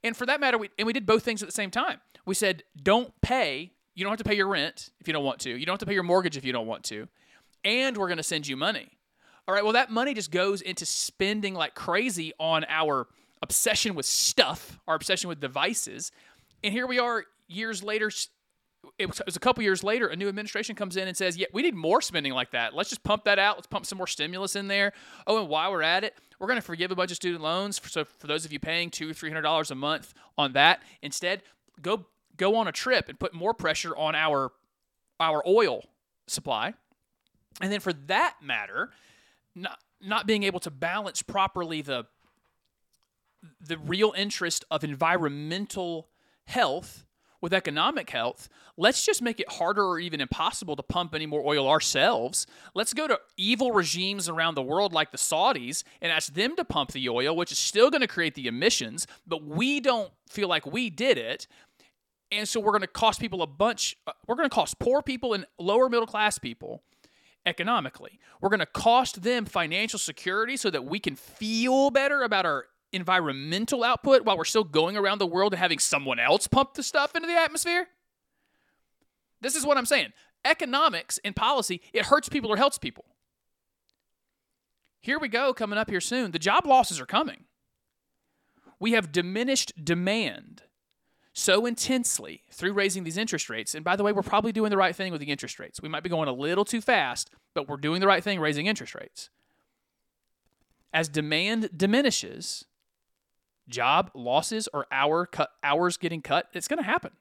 And 0.03 0.17
for 0.17 0.27
that 0.27 0.41
matter, 0.41 0.59
we, 0.59 0.71
and 0.77 0.85
we 0.85 0.93
did 0.93 1.07
both 1.07 1.23
things 1.23 1.41
at 1.41 1.47
the 1.47 1.53
same 1.53 1.71
time. 1.71 2.01
We 2.27 2.35
said, 2.35 2.65
don't 2.83 3.13
pay. 3.21 3.71
You 3.95 4.03
don't 4.03 4.11
have 4.11 4.19
to 4.19 4.25
pay 4.25 4.35
your 4.35 4.49
rent 4.49 4.91
if 5.01 5.07
you 5.07 5.13
don't 5.13 5.25
want 5.25 5.39
to. 5.41 5.51
You 5.51 5.65
don't 5.65 5.75
have 5.75 5.81
to 5.81 5.87
pay 5.87 5.95
your 5.95 6.03
mortgage 6.03 6.37
if 6.37 6.45
you 6.45 6.53
don't 6.53 6.67
want 6.67 6.83
to. 6.87 7.07
And 7.65 7.97
we're 7.97 8.09
going 8.09 8.17
to 8.17 8.25
send 8.25 8.49
you 8.49 8.57
money. 8.57 8.99
All 9.47 9.55
right, 9.55 9.63
well, 9.63 9.75
that 9.75 9.93
money 9.93 10.13
just 10.13 10.33
goes 10.33 10.61
into 10.61 10.85
spending 10.85 11.55
like 11.55 11.77
crazy 11.77 12.33
on 12.41 12.65
our 12.69 13.07
obsession 13.45 13.95
with 13.95 14.07
stuff, 14.07 14.81
our 14.89 14.97
obsession 14.97 15.29
with 15.29 15.39
devices. 15.39 16.11
And 16.65 16.73
here 16.73 16.87
we 16.87 16.99
are 16.99 17.25
years 17.47 17.85
later. 17.85 18.11
It 18.99 19.07
was, 19.07 19.37
a 19.37 19.39
couple 19.39 19.63
years 19.63 19.85
later, 19.85 20.09
a 20.09 20.17
new 20.17 20.29
administration 20.29 20.75
comes 20.75 20.97
in 20.97 21.07
and 21.07 21.17
says, 21.17 21.37
Yeah, 21.37 21.47
we 21.53 21.63
need 21.63 21.75
more 21.75 22.01
spending 22.01 22.33
like 22.33 22.53
that. 22.53 22.75
Let's 22.75 22.89
just 22.89 23.03
pump 23.03 23.25
that 23.25 23.39
out. 23.39 23.57
Let's 23.57 23.67
pump 23.67 23.85
some 23.87 23.99
more 23.99 24.07
stimulus 24.07 24.57
in 24.57 24.67
there. 24.67 24.93
Oh, 25.27 25.39
and 25.41 25.49
while 25.49 25.71
we're 25.71 25.83
at 25.83 26.05
it, 26.05 26.15
we're 26.39 26.47
going 26.47 26.59
to 26.59 26.67
forgive 26.67 26.91
a 26.91 26.97
bunch 26.97 27.11
of 27.11 27.17
student 27.17 27.43
loans. 27.43 27.81
So 27.85 28.05
for 28.05 28.27
those 28.27 28.45
of 28.45 28.53
you 28.53 28.59
paying 28.59 28.91
two, 28.91 29.13
three 29.13 29.29
hundred 29.29 29.43
dollars 29.43 29.71
a 29.71 29.75
month 29.75 30.15
on 30.39 30.55
that, 30.55 30.83
instead, 31.03 31.43
go 31.83 32.07
go 32.37 32.57
on 32.57 32.67
a 32.67 32.73
trip 32.73 33.09
and 33.09 33.21
put 33.21 33.35
more 33.35 33.53
pressure 33.55 33.95
on 33.95 34.15
our 34.15 34.53
our 35.21 35.43
oil 35.47 35.85
supply. 36.27 36.73
And 37.61 37.71
then 37.71 37.81
for 37.81 37.93
that 37.93 38.37
matter, 38.43 38.91
not 39.55 39.79
not 40.01 40.27
being 40.27 40.43
able 40.45 40.61
to 40.61 40.71
balance 40.71 41.23
properly 41.23 41.83
the 41.83 42.07
the 43.61 43.79
real 43.79 44.13
interest 44.17 44.65
of 44.71 44.85
environmental 44.85 46.09
health 46.47 47.07
with 47.45 47.53
economic 47.53 48.09
health, 48.09 48.49
let's 48.79 49.05
just 49.05 49.21
make 49.21 49.39
it 49.39 49.53
harder 49.53 49.85
or 49.85 49.99
even 49.99 50.21
impossible 50.21 50.77
to 50.77 50.83
pump 50.83 51.15
any 51.15 51.27
more 51.27 51.43
oil 51.47 51.69
ourselves. 51.69 52.47
Let's 52.75 52.95
go 52.95 53.07
to 53.07 53.21
evil 53.37 53.71
regimes 53.71 54.31
around 54.31 54.55
the 54.55 54.63
world 54.63 54.95
like 54.95 55.11
the 55.11 55.19
Saudis 55.19 55.85
and 56.01 56.11
ask 56.11 56.33
them 56.33 56.57
to 56.57 56.65
pump 56.65 56.93
the 56.93 57.07
oil, 57.09 57.37
which 57.37 57.53
is 57.53 57.59
still 57.59 57.91
going 57.91 58.01
to 58.01 58.07
create 58.07 58.35
the 58.35 58.47
emissions, 58.47 59.07
but 59.27 59.45
we 59.45 59.81
don't 59.81 60.11
feel 60.27 60.49
like 60.49 60.65
we 60.65 60.89
did 60.89 61.19
it. 61.19 61.47
And 62.33 62.49
so 62.49 62.61
we're 62.61 62.73
going 62.73 62.81
to 62.81 62.87
cost 62.87 63.21
people 63.21 63.43
a 63.43 63.47
bunch, 63.47 63.95
uh, 64.07 64.13
we're 64.27 64.37
going 64.37 64.49
to 64.49 64.55
cost 64.55 64.79
poor 64.79 65.03
people 65.03 65.35
and 65.35 65.45
lower 65.59 65.91
middle 65.91 66.07
class 66.07 66.39
people 66.39 66.83
economically. 67.47 68.19
We're 68.41 68.49
going 68.49 68.61
to 68.61 68.67
cost 68.67 69.23
them 69.23 69.45
financial 69.45 69.99
security 69.99 70.57
so 70.57 70.71
that 70.71 70.87
we 70.87 70.99
can 70.99 71.15
feel 71.15 71.91
better 71.91 72.23
about 72.23 72.47
our 72.47 72.65
environmental 72.95 73.85
output 73.85 74.25
while 74.25 74.39
we're 74.39 74.45
still 74.45 74.65
going 74.65 74.97
around 74.97 75.19
the 75.19 75.27
world 75.27 75.53
and 75.53 75.61
having 75.61 75.79
someone 75.79 76.19
else 76.19 76.47
pump 76.47 76.75
the 76.75 76.83
stuff 76.83 77.15
into 77.15 77.27
the 77.27 77.35
atmosphere. 77.35 77.89
This 79.41 79.57
is 79.57 79.67
what 79.67 79.77
I'm 79.77 79.87
saying. 79.87 80.13
Economics 80.45 81.19
and 81.25 81.35
policy, 81.37 81.83
it 81.93 82.07
hurts 82.07 82.29
people 82.29 82.51
or 82.51 82.57
helps 82.57 82.79
people. 82.79 83.05
Here 85.01 85.19
we 85.19 85.29
go, 85.29 85.53
coming 85.53 85.79
up 85.79 85.91
here 85.91 86.01
soon. 86.01 86.31
The 86.31 86.39
job 86.39 86.67
losses 86.67 86.99
are 87.01 87.07
coming. 87.07 87.45
We 88.81 88.93
have 88.93 89.13
diminished 89.13 89.85
demand 89.85 90.63
so 91.35 91.67
intensely 91.67 92.43
through 92.51 92.73
raising 92.73 93.05
these 93.05 93.17
interest 93.19 93.51
rates. 93.51 93.75
And 93.75 93.85
by 93.85 93.97
the 93.97 94.03
way, 94.03 94.13
we're 94.13 94.23
probably 94.23 94.53
doing 94.53 94.71
the 94.71 94.77
right 94.77 94.95
thing 94.95 95.11
with 95.13 95.21
the 95.21 95.31
interest 95.31 95.59
rates. 95.59 95.83
We 95.83 95.89
might 95.89 96.03
be 96.05 96.09
going 96.09 96.29
a 96.29 96.33
little 96.33 96.65
too 96.65 96.81
fast, 96.81 97.31
but 97.55 97.69
we're 97.69 97.77
doing 97.77 98.01
the 98.01 98.07
right 98.07 98.23
thing 98.23 98.41
raising 98.41 98.67
interest 98.67 98.95
rates. 98.95 99.31
as 100.95 101.09
demand 101.09 101.69
diminishes, 101.77 102.65
job 103.69 104.11
losses 104.15 104.69
or 104.73 104.87
hour 104.91 105.27
cut 105.27 105.51
hours 105.63 105.97
getting 105.97 106.23
cut, 106.23 106.49
it's 106.53 106.69
going 106.69 106.79
to 106.79 106.85
happen. 106.85 107.13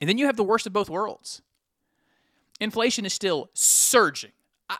And 0.00 0.08
then 0.08 0.18
you 0.18 0.26
have 0.26 0.36
the 0.36 0.44
worst 0.44 0.66
of 0.66 0.72
both 0.72 0.88
worlds. 0.88 1.42
Inflation 2.60 3.04
is 3.04 3.12
still 3.12 3.50
surging. 3.54 4.32
I, 4.68 4.78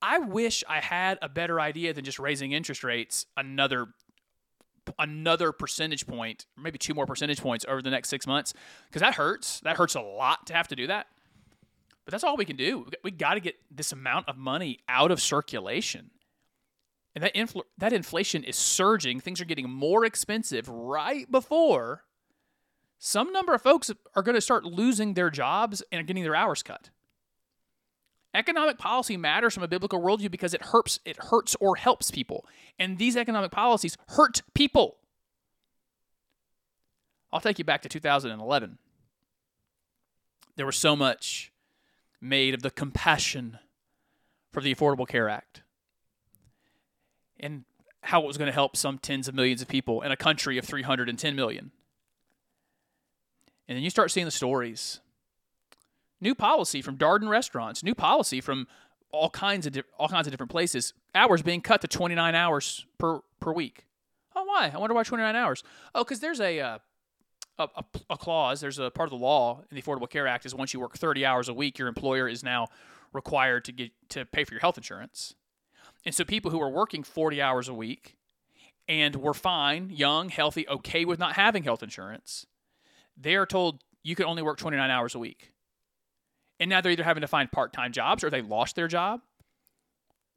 I 0.00 0.18
wish 0.18 0.64
I 0.68 0.80
had 0.80 1.18
a 1.22 1.28
better 1.28 1.60
idea 1.60 1.92
than 1.92 2.04
just 2.04 2.18
raising 2.18 2.52
interest 2.52 2.84
rates 2.84 3.26
another 3.36 3.88
another 5.00 5.50
percentage 5.50 6.06
point, 6.06 6.46
maybe 6.56 6.78
two 6.78 6.94
more 6.94 7.06
percentage 7.06 7.40
points 7.40 7.64
over 7.68 7.82
the 7.82 7.90
next 7.90 8.08
six 8.08 8.24
months, 8.24 8.54
because 8.88 9.00
that 9.00 9.14
hurts. 9.14 9.60
That 9.60 9.76
hurts 9.76 9.96
a 9.96 10.00
lot 10.00 10.46
to 10.46 10.54
have 10.54 10.68
to 10.68 10.76
do 10.76 10.86
that. 10.86 11.08
But 12.04 12.12
that's 12.12 12.22
all 12.22 12.36
we 12.36 12.44
can 12.44 12.56
do. 12.56 12.86
We 13.02 13.10
got 13.10 13.34
to 13.34 13.40
get 13.40 13.56
this 13.68 13.90
amount 13.90 14.28
of 14.28 14.36
money 14.36 14.78
out 14.88 15.10
of 15.10 15.20
circulation. 15.20 16.10
And 17.16 17.24
that 17.24 17.34
infl- 17.34 17.64
that 17.78 17.94
inflation 17.94 18.44
is 18.44 18.56
surging. 18.56 19.20
Things 19.20 19.40
are 19.40 19.46
getting 19.46 19.70
more 19.70 20.04
expensive 20.04 20.68
right 20.68 21.28
before 21.30 22.04
some 22.98 23.32
number 23.32 23.54
of 23.54 23.62
folks 23.62 23.90
are 24.14 24.22
going 24.22 24.34
to 24.34 24.40
start 24.40 24.64
losing 24.64 25.14
their 25.14 25.30
jobs 25.30 25.82
and 25.90 26.06
getting 26.06 26.22
their 26.22 26.36
hours 26.36 26.62
cut. 26.62 26.90
Economic 28.34 28.76
policy 28.76 29.16
matters 29.16 29.54
from 29.54 29.62
a 29.62 29.68
biblical 29.68 30.00
worldview 30.00 30.30
because 30.30 30.52
it 30.52 30.62
hurts, 30.62 31.00
it 31.06 31.16
hurts 31.30 31.56
or 31.58 31.76
helps 31.76 32.10
people. 32.10 32.44
And 32.78 32.98
these 32.98 33.16
economic 33.16 33.50
policies 33.50 33.96
hurt 34.08 34.42
people. 34.54 34.98
I'll 37.32 37.40
take 37.40 37.58
you 37.58 37.64
back 37.64 37.80
to 37.82 37.88
2011. 37.88 38.78
There 40.56 40.66
was 40.66 40.76
so 40.76 40.94
much 40.94 41.50
made 42.20 42.52
of 42.52 42.62
the 42.62 42.70
compassion 42.70 43.58
for 44.52 44.60
the 44.60 44.74
Affordable 44.74 45.08
Care 45.08 45.30
Act 45.30 45.62
and 47.40 47.64
how 48.02 48.22
it 48.22 48.26
was 48.26 48.38
going 48.38 48.46
to 48.46 48.52
help 48.52 48.76
some 48.76 48.98
tens 48.98 49.28
of 49.28 49.34
millions 49.34 49.60
of 49.60 49.68
people 49.68 50.02
in 50.02 50.12
a 50.12 50.16
country 50.16 50.58
of 50.58 50.64
310 50.64 51.34
million. 51.34 51.72
And 53.68 53.76
then 53.76 53.82
you 53.82 53.90
start 53.90 54.10
seeing 54.10 54.26
the 54.26 54.30
stories 54.30 55.00
new 56.20 56.34
policy 56.34 56.80
from 56.80 56.96
Darden 56.96 57.28
restaurants, 57.28 57.82
new 57.82 57.94
policy 57.94 58.40
from 58.40 58.66
all 59.12 59.30
kinds 59.30 59.66
of 59.66 59.72
di- 59.72 59.82
all 59.98 60.08
kinds 60.08 60.26
of 60.26 60.32
different 60.32 60.50
places. 60.50 60.92
Hours 61.14 61.42
being 61.42 61.60
cut 61.60 61.80
to 61.82 61.88
29 61.88 62.34
hours 62.34 62.86
per 62.98 63.20
per 63.40 63.52
week. 63.52 63.86
Oh, 64.34 64.44
why? 64.44 64.70
I 64.72 64.78
wonder 64.78 64.94
why 64.94 65.02
29 65.02 65.34
hours. 65.34 65.62
Oh, 65.94 66.04
because 66.04 66.20
there's 66.20 66.40
a, 66.40 66.60
uh, 66.60 66.78
a, 67.58 67.68
a 67.76 67.84
a 68.10 68.16
clause. 68.16 68.60
There's 68.60 68.78
a 68.78 68.90
part 68.90 69.06
of 69.06 69.18
the 69.18 69.24
law 69.24 69.62
in 69.70 69.74
the 69.74 69.82
Affordable 69.82 70.08
Care 70.08 70.26
Act 70.26 70.46
is 70.46 70.54
once 70.54 70.74
you 70.74 70.80
work 70.80 70.96
30 70.96 71.24
hours 71.24 71.48
a 71.48 71.54
week, 71.54 71.78
your 71.78 71.88
employer 71.88 72.28
is 72.28 72.42
now 72.42 72.68
required 73.12 73.64
to 73.64 73.72
get 73.72 73.92
to 74.10 74.24
pay 74.24 74.44
for 74.44 74.54
your 74.54 74.60
health 74.60 74.76
insurance. 74.76 75.34
And 76.06 76.14
so 76.14 76.24
people 76.24 76.50
who 76.50 76.62
are 76.62 76.70
working 76.70 77.02
40 77.02 77.42
hours 77.42 77.68
a 77.68 77.74
week 77.74 78.16
and 78.88 79.16
were 79.16 79.34
fine, 79.34 79.90
young, 79.90 80.30
healthy, 80.30 80.66
okay 80.68 81.04
with 81.04 81.18
not 81.18 81.34
having 81.34 81.64
health 81.64 81.82
insurance, 81.82 82.46
they 83.14 83.34
are 83.34 83.44
told 83.44 83.82
you 84.02 84.14
can 84.14 84.24
only 84.24 84.42
work 84.42 84.56
29 84.56 84.88
hours 84.90 85.14
a 85.14 85.18
week 85.18 85.52
and 86.58 86.70
now 86.70 86.80
they're 86.80 86.92
either 86.92 87.04
having 87.04 87.20
to 87.20 87.26
find 87.26 87.50
part-time 87.50 87.92
jobs 87.92 88.24
or 88.24 88.30
they 88.30 88.42
lost 88.42 88.76
their 88.76 88.88
job. 88.88 89.20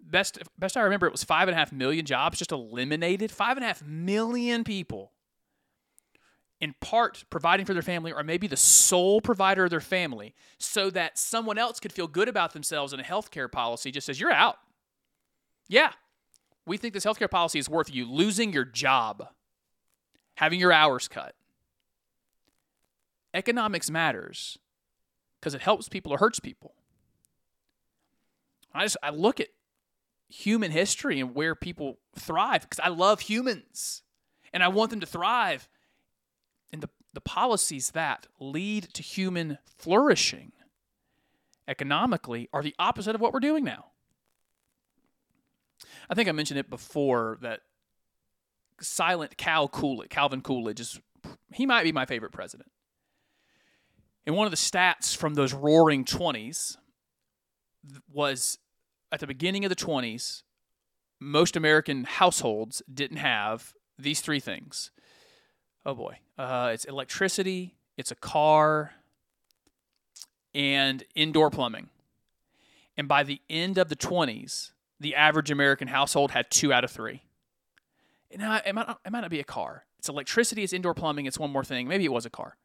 Best 0.01 0.39
best 0.57 0.77
I 0.77 0.81
remember, 0.81 1.07
it 1.07 1.11
was 1.11 1.23
five 1.23 1.47
and 1.47 1.55
a 1.55 1.57
half 1.57 1.71
million 1.71 2.05
jobs 2.05 2.39
just 2.39 2.51
eliminated. 2.51 3.31
Five 3.31 3.57
and 3.57 3.63
a 3.63 3.67
half 3.67 3.83
million 3.83 4.63
people, 4.63 5.11
in 6.61 6.73
part 6.79 7.25
providing 7.29 7.65
for 7.65 7.73
their 7.73 7.81
family, 7.81 8.13
or 8.13 8.23
maybe 8.23 8.47
the 8.47 8.57
sole 8.57 9.19
provider 9.19 9.65
of 9.65 9.69
their 9.69 9.81
family, 9.81 10.33
so 10.57 10.89
that 10.89 11.17
someone 11.17 11.57
else 11.57 11.81
could 11.81 11.91
feel 11.91 12.07
good 12.07 12.29
about 12.29 12.53
themselves 12.53 12.93
in 12.93 12.99
a 12.99 13.03
healthcare 13.03 13.51
policy. 13.51 13.91
Just 13.91 14.07
says 14.07 14.21
you're 14.21 14.31
out. 14.31 14.57
Yeah, 15.69 15.91
we 16.65 16.77
think 16.77 16.93
this 16.93 17.05
healthcare 17.05 17.29
policy 17.29 17.59
is 17.59 17.69
worth 17.69 17.93
you 17.93 18.05
losing 18.11 18.51
your 18.51 18.65
job, 18.65 19.29
having 20.35 20.59
your 20.59 20.73
hours 20.73 21.07
cut. 21.07 21.35
Economics 23.33 23.89
matters 23.89 24.57
because 25.39 25.53
it 25.53 25.61
helps 25.61 25.87
people 25.87 26.11
or 26.11 26.17
hurts 26.17 26.39
people. 26.39 26.73
I 28.73 28.83
just 28.83 28.97
I 29.03 29.11
look 29.11 29.39
at 29.39 29.49
human 30.27 30.71
history 30.71 31.19
and 31.19 31.35
where 31.35 31.55
people 31.55 31.99
thrive 32.17 32.63
because 32.63 32.79
I 32.83 32.89
love 32.89 33.21
humans 33.21 34.01
and 34.51 34.63
I 34.63 34.67
want 34.67 34.89
them 34.89 34.99
to 34.99 35.05
thrive. 35.05 35.69
And 36.73 36.81
the, 36.81 36.89
the 37.13 37.21
policies 37.21 37.91
that 37.91 38.27
lead 38.39 38.93
to 38.93 39.03
human 39.03 39.59
flourishing 39.77 40.51
economically 41.67 42.49
are 42.51 42.63
the 42.63 42.75
opposite 42.79 43.15
of 43.15 43.21
what 43.21 43.33
we're 43.33 43.39
doing 43.39 43.63
now. 43.63 43.85
I 46.09 46.15
think 46.15 46.27
I 46.27 46.31
mentioned 46.31 46.59
it 46.59 46.69
before 46.69 47.37
that 47.41 47.61
silent 48.81 49.37
Cal 49.37 49.67
Coolidge, 49.67 50.09
Calvin 50.09 50.41
Coolidge 50.41 50.79
is 50.79 50.99
he 51.53 51.65
might 51.65 51.83
be 51.83 51.91
my 51.91 52.05
favorite 52.05 52.31
president. 52.31 52.71
And 54.25 54.35
one 54.35 54.45
of 54.45 54.51
the 54.51 54.57
stats 54.57 55.15
from 55.15 55.33
those 55.33 55.53
roaring 55.53 56.05
20s 56.05 56.77
was 58.11 58.57
at 59.11 59.19
the 59.19 59.27
beginning 59.27 59.65
of 59.65 59.69
the 59.69 59.75
20s, 59.75 60.43
most 61.19 61.55
American 61.55 62.05
households 62.05 62.81
didn't 62.91 63.17
have 63.17 63.73
these 63.97 64.21
three 64.21 64.39
things. 64.39 64.91
Oh 65.85 65.95
boy. 65.95 66.19
Uh, 66.37 66.71
it's 66.73 66.85
electricity, 66.85 67.75
it's 67.97 68.11
a 68.11 68.15
car, 68.15 68.93
and 70.53 71.03
indoor 71.15 71.49
plumbing. 71.49 71.89
And 72.97 73.07
by 73.07 73.23
the 73.23 73.41
end 73.49 73.77
of 73.77 73.89
the 73.89 73.95
20s, 73.95 74.71
the 74.99 75.15
average 75.15 75.51
American 75.51 75.87
household 75.87 76.31
had 76.31 76.49
two 76.51 76.73
out 76.73 76.83
of 76.83 76.91
three. 76.91 77.23
Now, 78.35 78.61
it, 78.63 78.73
might 78.75 78.87
not, 78.87 78.99
it 79.05 79.11
might 79.11 79.21
not 79.21 79.31
be 79.31 79.39
a 79.39 79.45
car. 79.45 79.85
It's 79.97 80.09
electricity, 80.09 80.63
it's 80.63 80.73
indoor 80.73 80.93
plumbing, 80.93 81.25
it's 81.25 81.39
one 81.39 81.51
more 81.51 81.63
thing. 81.63 81.87
Maybe 81.87 82.05
it 82.05 82.11
was 82.11 82.25
a 82.25 82.29
car 82.29 82.57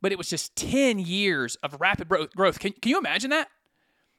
but 0.00 0.12
it 0.12 0.18
was 0.18 0.28
just 0.28 0.54
10 0.56 0.98
years 0.98 1.56
of 1.56 1.80
rapid 1.80 2.08
growth. 2.08 2.58
Can, 2.58 2.72
can 2.72 2.90
you 2.90 2.98
imagine 2.98 3.30
that? 3.30 3.48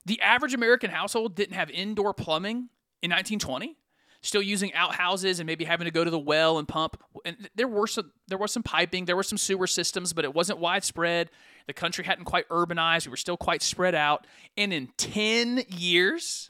The 0.05 0.19
average 0.21 0.53
American 0.53 0.89
household 0.89 1.35
didn't 1.35 1.55
have 1.55 1.69
indoor 1.69 2.13
plumbing 2.13 2.69
in 3.01 3.11
1920, 3.11 3.77
still 4.21 4.41
using 4.41 4.73
outhouses 4.73 5.39
and 5.39 5.47
maybe 5.47 5.65
having 5.65 5.85
to 5.85 5.91
go 5.91 6.03
to 6.03 6.11
the 6.11 6.19
well 6.19 6.57
and 6.57 6.67
pump. 6.67 7.01
And 7.25 7.49
there 7.55 7.67
were 7.67 7.87
some 7.87 8.11
there 8.27 8.37
was 8.37 8.51
some 8.51 8.63
piping, 8.63 9.05
there 9.05 9.15
were 9.15 9.23
some 9.23 9.37
sewer 9.37 9.67
systems, 9.67 10.13
but 10.13 10.25
it 10.25 10.33
wasn't 10.33 10.59
widespread. 10.59 11.29
The 11.67 11.73
country 11.73 12.03
hadn't 12.03 12.25
quite 12.25 12.47
urbanized. 12.49 13.05
We 13.05 13.11
were 13.11 13.17
still 13.17 13.37
quite 13.37 13.61
spread 13.61 13.93
out. 13.93 14.25
And 14.57 14.73
in 14.73 14.89
10 14.97 15.65
years, 15.69 16.49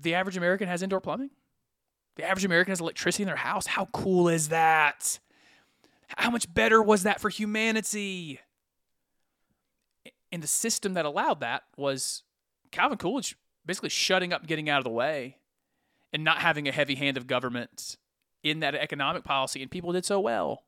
the 0.00 0.14
average 0.14 0.36
American 0.36 0.68
has 0.68 0.82
indoor 0.82 1.00
plumbing. 1.00 1.30
The 2.16 2.24
average 2.24 2.44
American 2.44 2.72
has 2.72 2.80
electricity 2.80 3.22
in 3.22 3.26
their 3.26 3.36
house. 3.36 3.66
How 3.66 3.86
cool 3.86 4.28
is 4.28 4.48
that? 4.48 5.18
How 6.16 6.30
much 6.30 6.52
better 6.52 6.82
was 6.82 7.04
that 7.04 7.20
for 7.20 7.28
humanity? 7.28 8.40
And 10.32 10.42
the 10.42 10.48
system 10.48 10.94
that 10.94 11.04
allowed 11.04 11.40
that 11.40 11.62
was 11.76 12.22
Calvin 12.70 12.98
Coolidge 12.98 13.36
basically 13.64 13.90
shutting 13.90 14.32
up, 14.32 14.46
getting 14.46 14.68
out 14.68 14.78
of 14.78 14.84
the 14.84 14.90
way, 14.90 15.36
and 16.12 16.24
not 16.24 16.38
having 16.38 16.66
a 16.66 16.72
heavy 16.72 16.94
hand 16.94 17.16
of 17.16 17.26
government 17.26 17.96
in 18.42 18.60
that 18.60 18.74
economic 18.74 19.24
policy, 19.24 19.62
and 19.62 19.70
people 19.70 19.92
did 19.92 20.04
so 20.04 20.18
well. 20.18 20.64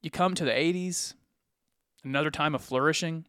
You 0.00 0.10
come 0.10 0.34
to 0.34 0.44
the 0.44 0.50
80s, 0.50 1.14
another 2.02 2.30
time 2.30 2.54
of 2.54 2.62
flourishing. 2.62 3.26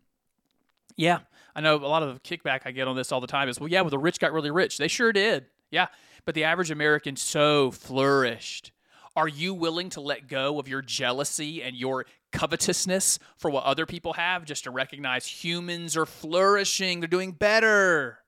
Yeah, 0.98 1.20
I 1.56 1.62
know 1.62 1.76
a 1.76 1.88
lot 1.88 2.04
of 2.04 2.14
the 2.14 2.20
kickback 2.20 2.62
I 2.66 2.72
get 2.72 2.88
on 2.88 2.96
this 2.96 3.12
all 3.12 3.22
the 3.22 3.28
time 3.28 3.50
is, 3.50 3.60
well, 3.60 3.70
yeah, 3.70 3.82
well, 3.82 3.90
the 3.90 3.98
rich 3.98 4.20
got 4.20 4.34
really 4.34 4.52
rich. 4.52 4.78
They 4.78 4.88
sure 4.88 5.12
did. 5.12 5.46
Yeah, 5.72 5.88
but 6.26 6.36
the 6.36 6.44
average 6.44 6.72
American 6.72 7.16
so 7.16 7.72
flourished 7.72 8.72
are 9.16 9.28
you 9.28 9.54
willing 9.54 9.90
to 9.92 10.02
let 10.02 10.28
go 10.28 10.60
of 10.60 10.68
your 10.68 10.82
jealousy 10.82 11.64
and 11.64 11.76
your 11.76 12.06
covetousness 12.34 13.18
for 13.38 13.50
what 13.50 13.64
other 13.64 13.86
people 13.86 14.14
have 14.14 14.44
just 14.44 14.66
to 14.66 14.72
recognize 14.72 15.26
humans 15.26 15.96
are 15.96 16.06
flourishing, 16.06 17.00
they're 17.00 17.08
doing 17.08 17.32
better? 17.32 18.20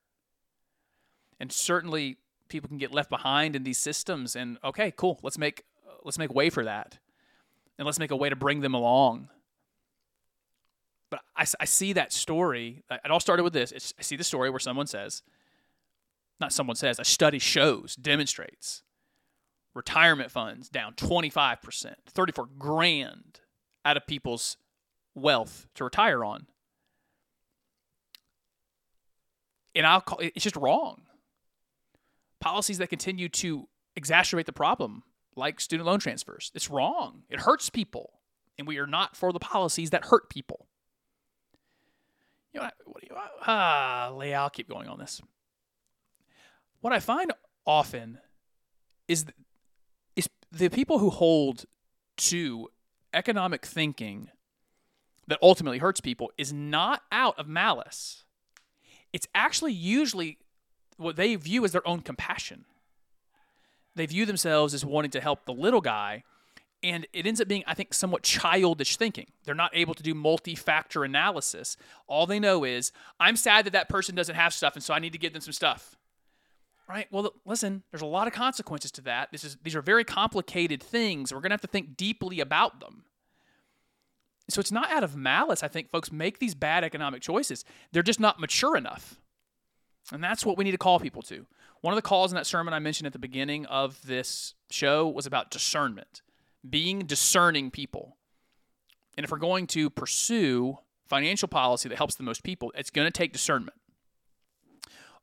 And 1.40 1.52
certainly 1.52 2.18
people 2.48 2.70
can 2.70 2.78
get 2.78 2.94
left 2.94 3.10
behind 3.10 3.56
in 3.56 3.64
these 3.64 3.78
systems 3.78 4.36
and 4.36 4.58
okay, 4.64 4.94
cool, 4.96 5.20
let's 5.24 5.38
make 5.38 5.64
let's 6.04 6.18
make 6.18 6.34
way 6.34 6.50
for 6.50 6.64
that. 6.64 6.98
And 7.78 7.86
let's 7.86 8.00
make 8.00 8.12
a 8.12 8.16
way 8.16 8.30
to 8.30 8.36
bring 8.36 8.62
them 8.62 8.74
along. 8.74 9.30
But 11.10 11.22
I, 11.36 11.46
I 11.60 11.66
see 11.66 11.94
that 11.94 12.12
story. 12.12 12.84
It 12.92 13.12
all 13.12 13.20
started 13.20 13.44
with 13.44 13.54
this. 13.54 13.72
It's, 13.72 13.94
I 13.98 14.02
see 14.02 14.16
the 14.16 14.24
story 14.24 14.50
where 14.50 14.60
someone 14.60 14.88
says, 14.88 15.22
not 16.40 16.54
someone 16.54 16.76
says, 16.76 17.00
a 17.00 17.06
study 17.06 17.40
shows, 17.40 17.96
demonstrates 17.96 18.84
retirement 19.78 20.32
funds 20.32 20.70
down 20.70 20.94
25%, 20.94 21.94
34 22.10 22.50
grand 22.58 23.40
out 23.86 23.96
of 23.96 24.08
people's 24.08 24.58
wealth 25.16 25.68
to 25.76 25.84
retire 25.84 26.26
on. 26.26 26.48
And 29.76 29.86
I'll 29.86 30.02
call 30.02 30.20
it's 30.20 30.44
just 30.44 30.56
wrong. 30.56 31.04
Policies 32.40 32.80
that 32.80 32.90
continue 32.90 33.30
to 33.30 33.68
exacerbate 33.98 34.46
the 34.46 34.54
problem, 34.54 35.04
like 35.36 35.60
student 35.60 35.86
loan 35.86 36.00
transfers, 36.00 36.52
it's 36.56 36.70
wrong. 36.70 37.24
It 37.30 37.42
hurts 37.42 37.70
people. 37.70 38.14
And 38.58 38.68
we 38.68 38.80
are 38.80 38.88
not 38.88 39.16
for 39.16 39.32
the 39.32 39.40
policies 39.40 39.92
that 39.92 40.06
hurt 40.06 40.30
people. 40.30 40.67
You 42.58 42.64
know, 42.64 42.70
what 42.86 43.02
do 43.02 43.08
you, 43.10 43.16
ah, 43.46 44.12
Leah, 44.16 44.40
I'll 44.40 44.50
keep 44.50 44.68
going 44.68 44.88
on 44.88 44.98
this. 44.98 45.22
What 46.82 46.94
I 46.94 47.00
find 47.00 47.32
often 47.66 48.20
is 49.08 49.24
th- 49.24 49.36
is 50.16 50.30
the 50.52 50.70
people 50.70 51.00
who 51.00 51.10
hold 51.10 51.66
to 52.18 52.70
economic 53.14 53.66
thinking 53.66 54.30
that 55.28 55.38
ultimately 55.42 55.78
hurts 55.78 56.02
people 56.02 56.32
is 56.38 56.52
not 56.52 57.04
out 57.12 57.38
of 57.38 57.48
malice. 57.48 58.24
It's 59.14 59.28
actually 59.36 59.74
usually 59.74 60.40
what 60.98 61.16
they 61.16 61.36
view 61.36 61.64
as 61.64 61.74
their 61.74 61.88
own 61.88 62.02
compassion. 62.02 62.66
They 63.96 64.06
view 64.06 64.26
themselves 64.26 64.74
as 64.74 64.86
wanting 64.86 65.12
to 65.12 65.22
help 65.22 65.46
the 65.46 65.54
little 65.54 65.82
guy, 65.82 66.24
and 66.84 67.08
it 67.14 67.26
ends 67.26 67.42
up 67.42 67.48
being, 67.48 67.64
I 67.66 67.74
think, 67.74 67.94
somewhat 67.94 68.24
childish 68.24 68.98
thinking. 68.98 69.28
They're 69.46 69.56
not 69.56 69.72
able 69.74 69.94
to 69.96 70.04
do 70.04 70.14
multi 70.14 70.56
factor 70.56 71.04
analysis. 71.04 71.78
All 72.08 72.26
they 72.26 72.40
know 72.40 72.64
is, 72.64 72.92
I'm 73.20 73.36
sad 73.36 73.66
that 73.66 73.74
that 73.74 73.90
person 73.90 74.16
doesn't 74.16 74.36
have 74.36 74.54
stuff, 74.54 74.76
and 74.76 74.84
so 74.84 74.94
I 74.94 75.00
need 75.00 75.14
to 75.14 75.20
give 75.20 75.34
them 75.34 75.42
some 75.42 75.54
stuff. 75.54 75.96
Right? 76.88 77.08
Well, 77.12 77.34
listen, 77.46 77.84
there's 77.92 78.02
a 78.02 78.06
lot 78.06 78.28
of 78.28 78.34
consequences 78.34 78.92
to 78.92 79.02
that. 79.02 79.30
This 79.32 79.44
is 79.44 79.58
these 79.62 79.76
are 79.76 79.82
very 79.82 80.06
complicated 80.06 80.82
things. 80.82 81.34
We're 81.34 81.42
going 81.42 81.50
to 81.50 81.56
have 81.56 81.62
to 81.62 81.68
think 81.68 81.98
deeply 81.98 82.40
about 82.40 82.80
them. 82.80 83.04
So 84.50 84.62
it's 84.62 84.72
not 84.72 84.90
out 84.90 85.04
of 85.04 85.16
malice, 85.16 85.64
I 85.64 85.68
think 85.68 85.90
folks 85.90 86.12
make 86.12 86.40
these 86.40 86.56
bad 86.56 86.84
economic 86.84 87.22
choices. 87.22 87.66
They're 87.92 88.04
just 88.04 88.20
not 88.20 88.40
mature 88.40 88.78
enough. 88.78 89.20
And 90.12 90.24
that's 90.24 90.46
what 90.46 90.58
we 90.58 90.64
need 90.64 90.72
to 90.72 90.78
call 90.78 91.00
people 91.00 91.22
to. 91.24 91.46
One 91.82 91.94
of 91.94 91.98
the 91.98 92.02
calls 92.02 92.32
in 92.32 92.36
that 92.36 92.48
sermon 92.48 92.74
I 92.74 92.80
mentioned 92.80 93.08
at 93.08 93.14
the 93.14 93.20
beginning 93.20 93.66
of 93.66 94.02
this 94.08 94.54
show 94.70 95.08
was 95.08 95.26
about 95.26 95.52
discernment, 95.52 96.22
being 96.70 97.00
discerning 97.00 97.72
people. 97.72 98.18
And 99.18 99.24
if 99.24 99.32
we're 99.32 99.38
going 99.38 99.68
to 99.68 99.90
pursue 99.90 100.78
financial 101.06 101.48
policy 101.48 101.90
that 101.90 101.98
helps 101.98 102.16
the 102.16 102.24
most 102.24 102.44
people, 102.44 102.72
it's 102.76 102.90
going 102.90 103.08
to 103.08 103.12
take 103.12 103.34
discernment. 103.34 103.78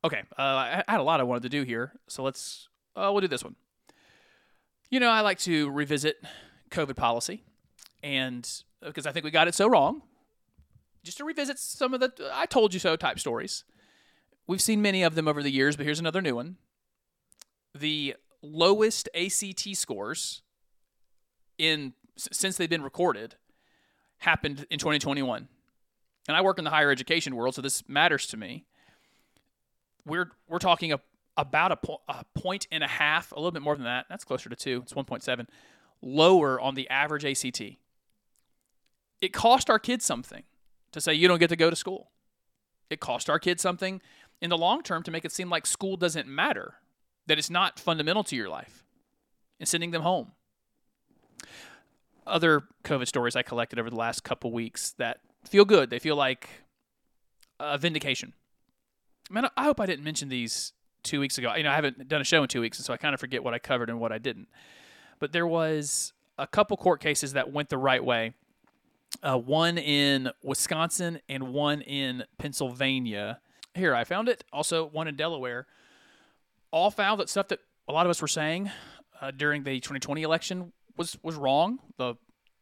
Okay, 0.04 0.22
uh, 0.38 0.42
I 0.42 0.84
had 0.86 1.00
a 1.00 1.02
lot 1.02 1.20
I 1.20 1.22
wanted 1.22 1.44
to 1.44 1.48
do 1.48 1.62
here, 1.62 1.92
so 2.08 2.22
let's 2.22 2.68
uh, 2.94 3.08
we'll 3.10 3.22
do 3.22 3.28
this 3.28 3.42
one. 3.42 3.56
You 4.90 5.00
know, 5.00 5.08
I 5.08 5.22
like 5.22 5.38
to 5.40 5.70
revisit 5.70 6.22
COVID 6.70 6.94
policy, 6.94 7.42
and 8.02 8.46
because 8.82 9.06
I 9.06 9.12
think 9.12 9.24
we 9.24 9.30
got 9.30 9.48
it 9.48 9.54
so 9.54 9.66
wrong, 9.66 10.02
just 11.04 11.16
to 11.18 11.24
revisit 11.24 11.58
some 11.58 11.94
of 11.94 12.00
the 12.00 12.12
"I 12.34 12.44
told 12.44 12.74
you 12.74 12.80
so" 12.80 12.96
type 12.96 13.18
stories. 13.18 13.64
We've 14.46 14.60
seen 14.60 14.82
many 14.82 15.02
of 15.02 15.14
them 15.14 15.26
over 15.26 15.42
the 15.42 15.50
years, 15.50 15.74
but 15.74 15.86
here's 15.86 16.00
another 16.00 16.20
new 16.20 16.34
one. 16.34 16.56
The 17.74 18.16
lowest 18.42 19.08
ACT 19.14 19.74
scores 19.74 20.42
in 21.58 21.94
since 22.16 22.56
they've 22.56 22.70
been 22.70 22.82
recorded 22.82 23.36
happened 24.18 24.66
in 24.70 24.78
2021. 24.78 25.48
And 26.26 26.36
I 26.36 26.40
work 26.40 26.58
in 26.58 26.64
the 26.64 26.70
higher 26.70 26.90
education 26.90 27.36
world, 27.36 27.54
so 27.54 27.62
this 27.62 27.86
matters 27.88 28.26
to 28.28 28.36
me. 28.36 28.64
We're 30.06 30.30
we're 30.48 30.58
talking 30.58 30.92
a, 30.92 31.00
about 31.36 31.72
a, 31.72 31.76
po- 31.76 32.02
a 32.08 32.24
point 32.34 32.66
and 32.70 32.82
a 32.84 32.88
half, 32.88 33.32
a 33.32 33.36
little 33.36 33.50
bit 33.50 33.62
more 33.62 33.74
than 33.74 33.84
that. 33.84 34.06
That's 34.08 34.24
closer 34.24 34.48
to 34.48 34.56
two. 34.56 34.80
It's 34.84 34.92
1.7 34.92 35.46
lower 36.02 36.60
on 36.60 36.74
the 36.74 36.88
average 36.90 37.24
ACT. 37.24 37.62
It 39.20 39.32
cost 39.32 39.70
our 39.70 39.78
kids 39.78 40.04
something 40.04 40.42
to 40.92 41.00
say 41.00 41.14
you 41.14 41.28
don't 41.28 41.38
get 41.38 41.48
to 41.48 41.56
go 41.56 41.70
to 41.70 41.76
school. 41.76 42.10
It 42.90 43.00
cost 43.00 43.30
our 43.30 43.38
kids 43.38 43.62
something 43.62 44.00
in 44.40 44.50
the 44.50 44.58
long 44.58 44.82
term 44.82 45.02
to 45.04 45.10
make 45.10 45.24
it 45.24 45.32
seem 45.32 45.48
like 45.48 45.66
school 45.66 45.96
doesn't 45.96 46.28
matter, 46.28 46.74
that 47.26 47.38
it's 47.38 47.50
not 47.50 47.80
fundamental 47.80 48.22
to 48.24 48.36
your 48.36 48.48
life, 48.48 48.84
and 49.58 49.68
sending 49.68 49.90
them 49.90 50.02
home. 50.02 50.32
Other 52.26 52.62
COVID 52.84 53.06
stories 53.06 53.36
I 53.36 53.42
collected 53.42 53.78
over 53.78 53.90
the 53.90 53.96
last 53.96 54.24
couple 54.24 54.50
weeks 54.52 54.92
that 54.98 55.20
feel 55.44 55.64
good. 55.64 55.90
They 55.90 55.98
feel 55.98 56.16
like 56.16 56.48
a 57.60 57.78
vindication. 57.78 58.32
Man, 59.30 59.48
I 59.56 59.64
hope 59.64 59.80
I 59.80 59.86
didn't 59.86 60.04
mention 60.04 60.28
these 60.28 60.72
two 61.02 61.20
weeks 61.20 61.38
ago. 61.38 61.54
You 61.54 61.62
know, 61.62 61.70
I 61.70 61.74
haven't 61.74 62.08
done 62.08 62.20
a 62.20 62.24
show 62.24 62.42
in 62.42 62.48
two 62.48 62.60
weeks, 62.60 62.78
and 62.78 62.84
so 62.84 62.92
I 62.92 62.96
kind 62.96 63.14
of 63.14 63.20
forget 63.20 63.44
what 63.44 63.54
I 63.54 63.58
covered 63.58 63.90
and 63.90 64.00
what 64.00 64.12
I 64.12 64.18
didn't. 64.18 64.48
But 65.18 65.32
there 65.32 65.46
was 65.46 66.12
a 66.38 66.46
couple 66.46 66.76
court 66.76 67.00
cases 67.00 67.34
that 67.34 67.52
went 67.52 67.68
the 67.68 67.78
right 67.78 68.04
way. 68.04 68.34
Uh, 69.22 69.38
one 69.38 69.78
in 69.78 70.30
Wisconsin 70.42 71.20
and 71.28 71.52
one 71.52 71.80
in 71.82 72.24
Pennsylvania. 72.38 73.40
Here, 73.74 73.94
I 73.94 74.04
found 74.04 74.28
it. 74.28 74.44
Also, 74.52 74.86
one 74.86 75.08
in 75.08 75.16
Delaware. 75.16 75.66
All 76.70 76.90
found 76.90 77.20
that 77.20 77.28
stuff 77.28 77.48
that 77.48 77.60
a 77.86 77.92
lot 77.92 78.06
of 78.06 78.10
us 78.10 78.20
were 78.20 78.28
saying 78.28 78.70
uh, 79.20 79.30
during 79.30 79.62
the 79.62 79.78
2020 79.80 80.22
election 80.22 80.72
was 80.96 81.16
was 81.22 81.36
wrong. 81.36 81.78
The 81.98 82.14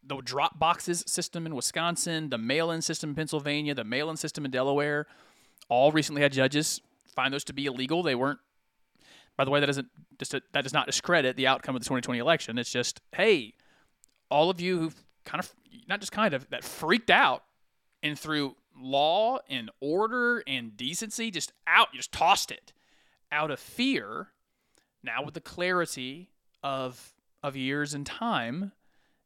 the 0.05 0.17
drop 0.17 0.59
boxes 0.59 1.05
system 1.07 1.47
in 1.47 1.55
Wisconsin, 1.55 2.31
the 2.31 2.39
mail-in 2.39 2.83
system 2.83 3.11
in 3.11 3.17
Pennsylvania, 3.17 3.75
the 3.75 3.85
mail-in 3.85 4.17
system 4.17 4.45
in 4.45 4.51
Delaware, 4.51 5.07
all 5.69 5.93
recently 5.93 6.23
had 6.23 6.33
judges 6.33 6.81
find 7.15 7.33
those 7.33 7.45
to 7.45 7.53
be 7.53 7.67
illegal. 7.67 8.03
They 8.03 8.15
weren't. 8.15 8.41
By 9.37 9.45
the 9.45 9.51
way, 9.51 9.61
that 9.61 9.67
doesn't 9.67 9.89
just 10.19 10.33
that 10.33 10.63
does 10.63 10.73
not 10.73 10.87
discredit 10.87 11.37
the 11.37 11.47
outcome 11.47 11.75
of 11.75 11.81
the 11.81 11.85
2020 11.85 12.19
election. 12.19 12.59
It's 12.59 12.71
just, 12.71 13.01
hey, 13.13 13.55
all 14.31 14.51
of 14.51 14.61
you 14.61 14.79
who've 14.79 15.05
kind 15.25 15.43
of 15.43 15.53
not 15.89 16.01
just 16.01 16.13
kind 16.13 16.35
of 16.35 16.49
that 16.51 16.65
freaked 16.65 17.11
out 17.11 17.45
and 18.03 18.19
through 18.19 18.57
law 18.77 19.39
and 19.49 19.71
order 19.81 20.43
and 20.47 20.77
decency 20.77 21.31
just 21.31 21.53
out, 21.67 21.89
you 21.93 21.99
just 21.99 22.13
tossed 22.13 22.51
it 22.51 22.73
out 23.31 23.51
of 23.51 23.59
fear. 23.59 24.29
Now 25.03 25.25
with 25.25 25.35
the 25.35 25.41
clarity 25.41 26.31
of 26.63 27.12
of 27.43 27.57
years 27.57 27.95
and 27.95 28.07
time, 28.07 28.73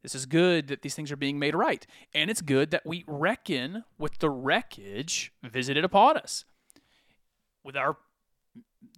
this 0.03 0.15
is 0.15 0.25
good 0.25 0.67
that 0.67 0.81
these 0.81 0.95
things 0.95 1.11
are 1.11 1.17
being 1.17 1.39
made 1.39 1.55
right. 1.55 1.85
And 2.13 2.29
it's 2.29 2.41
good 2.41 2.71
that 2.71 2.85
we 2.85 3.03
reckon 3.07 3.83
with 3.97 4.19
the 4.19 4.29
wreckage 4.29 5.33
visited 5.43 5.83
upon 5.83 6.17
us. 6.17 6.45
With 7.63 7.75
our 7.75 7.97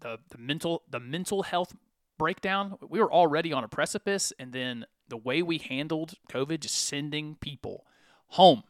the, 0.02 0.20
the 0.30 0.38
mental 0.38 0.84
the 0.90 1.00
mental 1.00 1.44
health 1.44 1.76
breakdown, 2.18 2.78
we 2.88 3.00
were 3.00 3.12
already 3.12 3.52
on 3.52 3.64
a 3.64 3.68
precipice 3.68 4.32
and 4.38 4.54
then 4.54 4.86
the 5.08 5.18
way 5.18 5.42
we 5.42 5.58
handled 5.58 6.14
COVID, 6.32 6.60
just 6.60 6.76
sending 6.76 7.36
people 7.36 7.86
home 8.28 8.64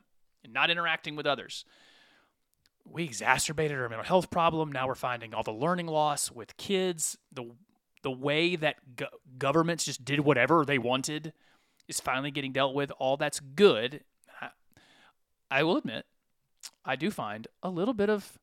and 0.44 0.54
not 0.54 0.70
interacting 0.70 1.16
with 1.16 1.26
others. 1.26 1.66
We 2.86 3.04
exacerbated 3.04 3.78
our 3.78 3.90
mental 3.90 4.06
health 4.06 4.32
problem. 4.32 4.72
Now 4.72 4.88
we're 4.88 4.96
finding 4.96 5.34
all 5.34 5.44
the 5.44 5.52
learning 5.52 5.88
loss 5.88 6.32
with 6.32 6.58
kids. 6.58 7.18
The 7.32 7.52
the 8.02 8.12
way 8.12 8.56
that 8.56 8.96
go- 8.96 9.08
governments 9.38 9.86
just 9.86 10.06
did 10.06 10.22
whatever 10.22 10.66
they 10.66 10.78
wanted 10.78 11.34
is 11.88 12.00
finally 12.00 12.32
getting 12.32 12.52
dealt 12.52 12.74
with. 12.74 12.92
All 13.00 13.18
that's 13.18 13.40
good. 13.40 14.04
I, 14.42 14.50
I 15.52 15.64
will 15.64 15.78
admit, 15.78 16.06
I 16.86 16.96
do 16.96 17.12
find 17.12 17.48
a 17.64 17.70
little 17.70 17.94
bit 17.94 18.10
of 18.10 18.40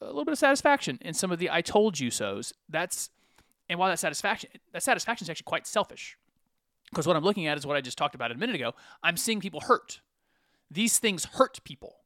a 0.00 0.06
little 0.06 0.24
bit 0.24 0.32
of 0.32 0.38
satisfaction 0.38 0.98
in 1.02 1.14
some 1.14 1.30
of 1.30 1.38
the 1.38 1.50
"I 1.50 1.60
told 1.60 1.98
you 1.98 2.10
so"s. 2.10 2.52
That's 2.68 3.10
and 3.68 3.78
while 3.78 3.90
that 3.90 3.98
satisfaction 3.98 4.50
that 4.72 4.82
satisfaction 4.82 5.24
is 5.26 5.30
actually 5.30 5.44
quite 5.44 5.66
selfish, 5.66 6.16
because 6.90 7.06
what 7.06 7.16
I'm 7.16 7.24
looking 7.24 7.46
at 7.46 7.58
is 7.58 7.66
what 7.66 7.76
I 7.76 7.80
just 7.80 7.98
talked 7.98 8.14
about 8.14 8.32
a 8.32 8.34
minute 8.34 8.56
ago. 8.56 8.72
I'm 9.02 9.16
seeing 9.16 9.40
people 9.40 9.60
hurt. 9.60 10.00
These 10.70 10.98
things 10.98 11.24
hurt 11.24 11.62
people, 11.64 11.96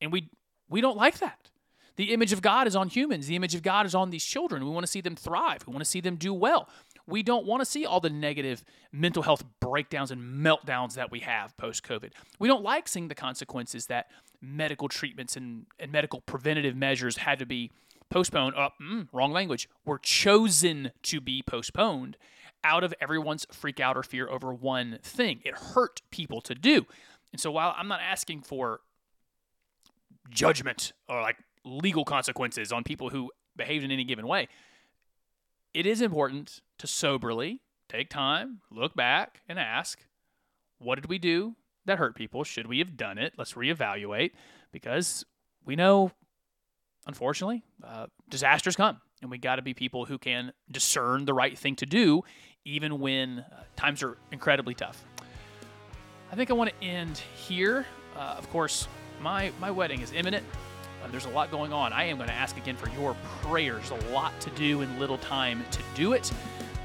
and 0.00 0.12
we 0.12 0.30
we 0.68 0.80
don't 0.80 0.96
like 0.96 1.18
that. 1.18 1.50
The 1.96 2.12
image 2.12 2.32
of 2.32 2.42
God 2.42 2.66
is 2.66 2.74
on 2.74 2.88
humans. 2.88 3.26
The 3.26 3.36
image 3.36 3.54
of 3.54 3.62
God 3.62 3.86
is 3.86 3.94
on 3.94 4.10
these 4.10 4.24
children. 4.24 4.64
We 4.64 4.70
want 4.70 4.84
to 4.84 4.90
see 4.90 5.00
them 5.00 5.16
thrive. 5.16 5.66
We 5.66 5.72
want 5.72 5.84
to 5.84 5.90
see 5.90 6.00
them 6.00 6.16
do 6.16 6.32
well. 6.32 6.68
We 7.06 7.22
don't 7.22 7.46
want 7.46 7.60
to 7.60 7.66
see 7.66 7.84
all 7.84 8.00
the 8.00 8.10
negative 8.10 8.64
mental 8.92 9.22
health 9.22 9.44
breakdowns 9.60 10.10
and 10.10 10.44
meltdowns 10.44 10.94
that 10.94 11.10
we 11.10 11.20
have 11.20 11.56
post 11.56 11.82
COVID. 11.82 12.12
We 12.38 12.48
don't 12.48 12.62
like 12.62 12.88
seeing 12.88 13.08
the 13.08 13.14
consequences 13.14 13.86
that 13.86 14.10
medical 14.40 14.88
treatments 14.88 15.36
and, 15.36 15.66
and 15.78 15.92
medical 15.92 16.20
preventative 16.22 16.76
measures 16.76 17.18
had 17.18 17.38
to 17.40 17.46
be 17.46 17.70
postponed. 18.10 18.54
Uh, 18.56 18.70
mm, 18.80 19.08
wrong 19.12 19.32
language. 19.32 19.68
Were 19.84 19.98
chosen 19.98 20.92
to 21.04 21.20
be 21.20 21.42
postponed 21.42 22.16
out 22.64 22.84
of 22.84 22.94
everyone's 23.00 23.46
freak 23.50 23.80
out 23.80 23.96
or 23.96 24.02
fear 24.02 24.28
over 24.28 24.52
one 24.54 24.98
thing. 25.02 25.40
It 25.44 25.54
hurt 25.54 26.00
people 26.10 26.40
to 26.42 26.54
do. 26.54 26.86
And 27.32 27.40
so 27.40 27.50
while 27.50 27.74
I'm 27.76 27.88
not 27.88 28.00
asking 28.00 28.42
for 28.42 28.80
judgment 30.30 30.92
or 31.08 31.20
like 31.20 31.36
legal 31.64 32.04
consequences 32.04 32.72
on 32.72 32.84
people 32.84 33.10
who 33.10 33.30
behaved 33.56 33.84
in 33.84 33.90
any 33.90 34.04
given 34.04 34.26
way, 34.26 34.48
it 35.74 35.86
is 35.86 36.00
important 36.00 36.60
to 36.78 36.86
soberly 36.86 37.60
take 37.88 38.08
time, 38.10 38.60
look 38.70 38.94
back, 38.94 39.40
and 39.48 39.58
ask, 39.58 40.06
what 40.78 40.96
did 40.96 41.06
we 41.06 41.18
do 41.18 41.54
that 41.84 41.98
hurt 41.98 42.14
people? 42.14 42.44
Should 42.44 42.66
we 42.66 42.78
have 42.78 42.96
done 42.96 43.18
it? 43.18 43.34
Let's 43.36 43.54
reevaluate 43.54 44.32
because 44.72 45.24
we 45.64 45.76
know, 45.76 46.10
unfortunately, 47.06 47.62
uh, 47.84 48.06
disasters 48.28 48.76
come, 48.76 49.00
and 49.20 49.30
we 49.30 49.38
got 49.38 49.56
to 49.56 49.62
be 49.62 49.74
people 49.74 50.04
who 50.04 50.18
can 50.18 50.52
discern 50.70 51.24
the 51.24 51.34
right 51.34 51.56
thing 51.56 51.76
to 51.76 51.86
do, 51.86 52.22
even 52.64 52.98
when 52.98 53.40
uh, 53.40 53.62
times 53.76 54.02
are 54.02 54.16
incredibly 54.30 54.74
tough. 54.74 55.04
I 56.30 56.34
think 56.34 56.50
I 56.50 56.54
want 56.54 56.70
to 56.70 56.86
end 56.86 57.20
here. 57.36 57.86
Uh, 58.16 58.36
of 58.38 58.48
course, 58.50 58.88
my 59.20 59.52
my 59.60 59.70
wedding 59.70 60.00
is 60.00 60.12
imminent. 60.12 60.44
Uh, 61.02 61.08
there's 61.10 61.24
a 61.26 61.30
lot 61.30 61.50
going 61.50 61.72
on. 61.72 61.92
I 61.92 62.04
am 62.04 62.16
going 62.16 62.28
to 62.28 62.34
ask 62.34 62.56
again 62.56 62.76
for 62.76 62.88
your 62.90 63.14
prayers. 63.42 63.90
A 63.90 64.12
lot 64.12 64.38
to 64.40 64.50
do 64.50 64.82
and 64.82 64.98
little 64.98 65.18
time 65.18 65.64
to 65.70 65.80
do 65.94 66.12
it. 66.12 66.30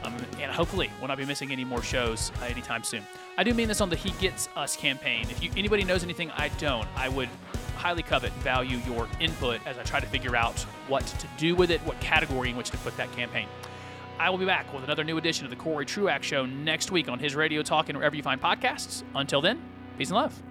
Um, 0.03 0.13
and 0.39 0.51
hopefully, 0.51 0.89
we'll 0.99 1.07
not 1.07 1.17
be 1.17 1.25
missing 1.25 1.51
any 1.51 1.65
more 1.65 1.81
shows 1.81 2.31
uh, 2.41 2.45
anytime 2.45 2.83
soon. 2.83 3.03
I 3.37 3.43
do 3.43 3.53
mean 3.53 3.67
this 3.67 3.81
on 3.81 3.89
the 3.89 3.95
He 3.95 4.11
Gets 4.21 4.49
Us 4.55 4.75
campaign. 4.75 5.23
If 5.29 5.43
you, 5.43 5.51
anybody 5.57 5.83
knows 5.83 6.03
anything 6.03 6.31
I 6.31 6.49
don't, 6.59 6.87
I 6.95 7.09
would 7.09 7.29
highly 7.75 8.03
covet, 8.03 8.31
value 8.33 8.77
your 8.87 9.07
input 9.19 9.59
as 9.65 9.77
I 9.77 9.83
try 9.83 9.99
to 9.99 10.07
figure 10.07 10.35
out 10.35 10.59
what 10.87 11.05
to 11.05 11.27
do 11.37 11.55
with 11.55 11.69
it, 11.71 11.79
what 11.81 11.99
category 11.99 12.49
in 12.49 12.57
which 12.57 12.71
to 12.71 12.77
put 12.77 12.97
that 12.97 13.11
campaign. 13.13 13.47
I 14.19 14.31
will 14.31 14.39
be 14.39 14.45
back 14.45 14.73
with 14.73 14.83
another 14.83 15.03
new 15.03 15.17
edition 15.17 15.45
of 15.45 15.51
the 15.51 15.55
Corey 15.55 15.85
Truax 15.85 16.25
Show 16.25 16.45
next 16.45 16.91
week 16.91 17.07
on 17.07 17.19
his 17.19 17.35
radio 17.35 17.61
talk 17.61 17.89
and 17.89 17.97
wherever 17.97 18.15
you 18.15 18.23
find 18.23 18.41
podcasts. 18.41 19.03
Until 19.13 19.41
then, 19.41 19.61
peace 19.97 20.09
and 20.09 20.15
love. 20.15 20.41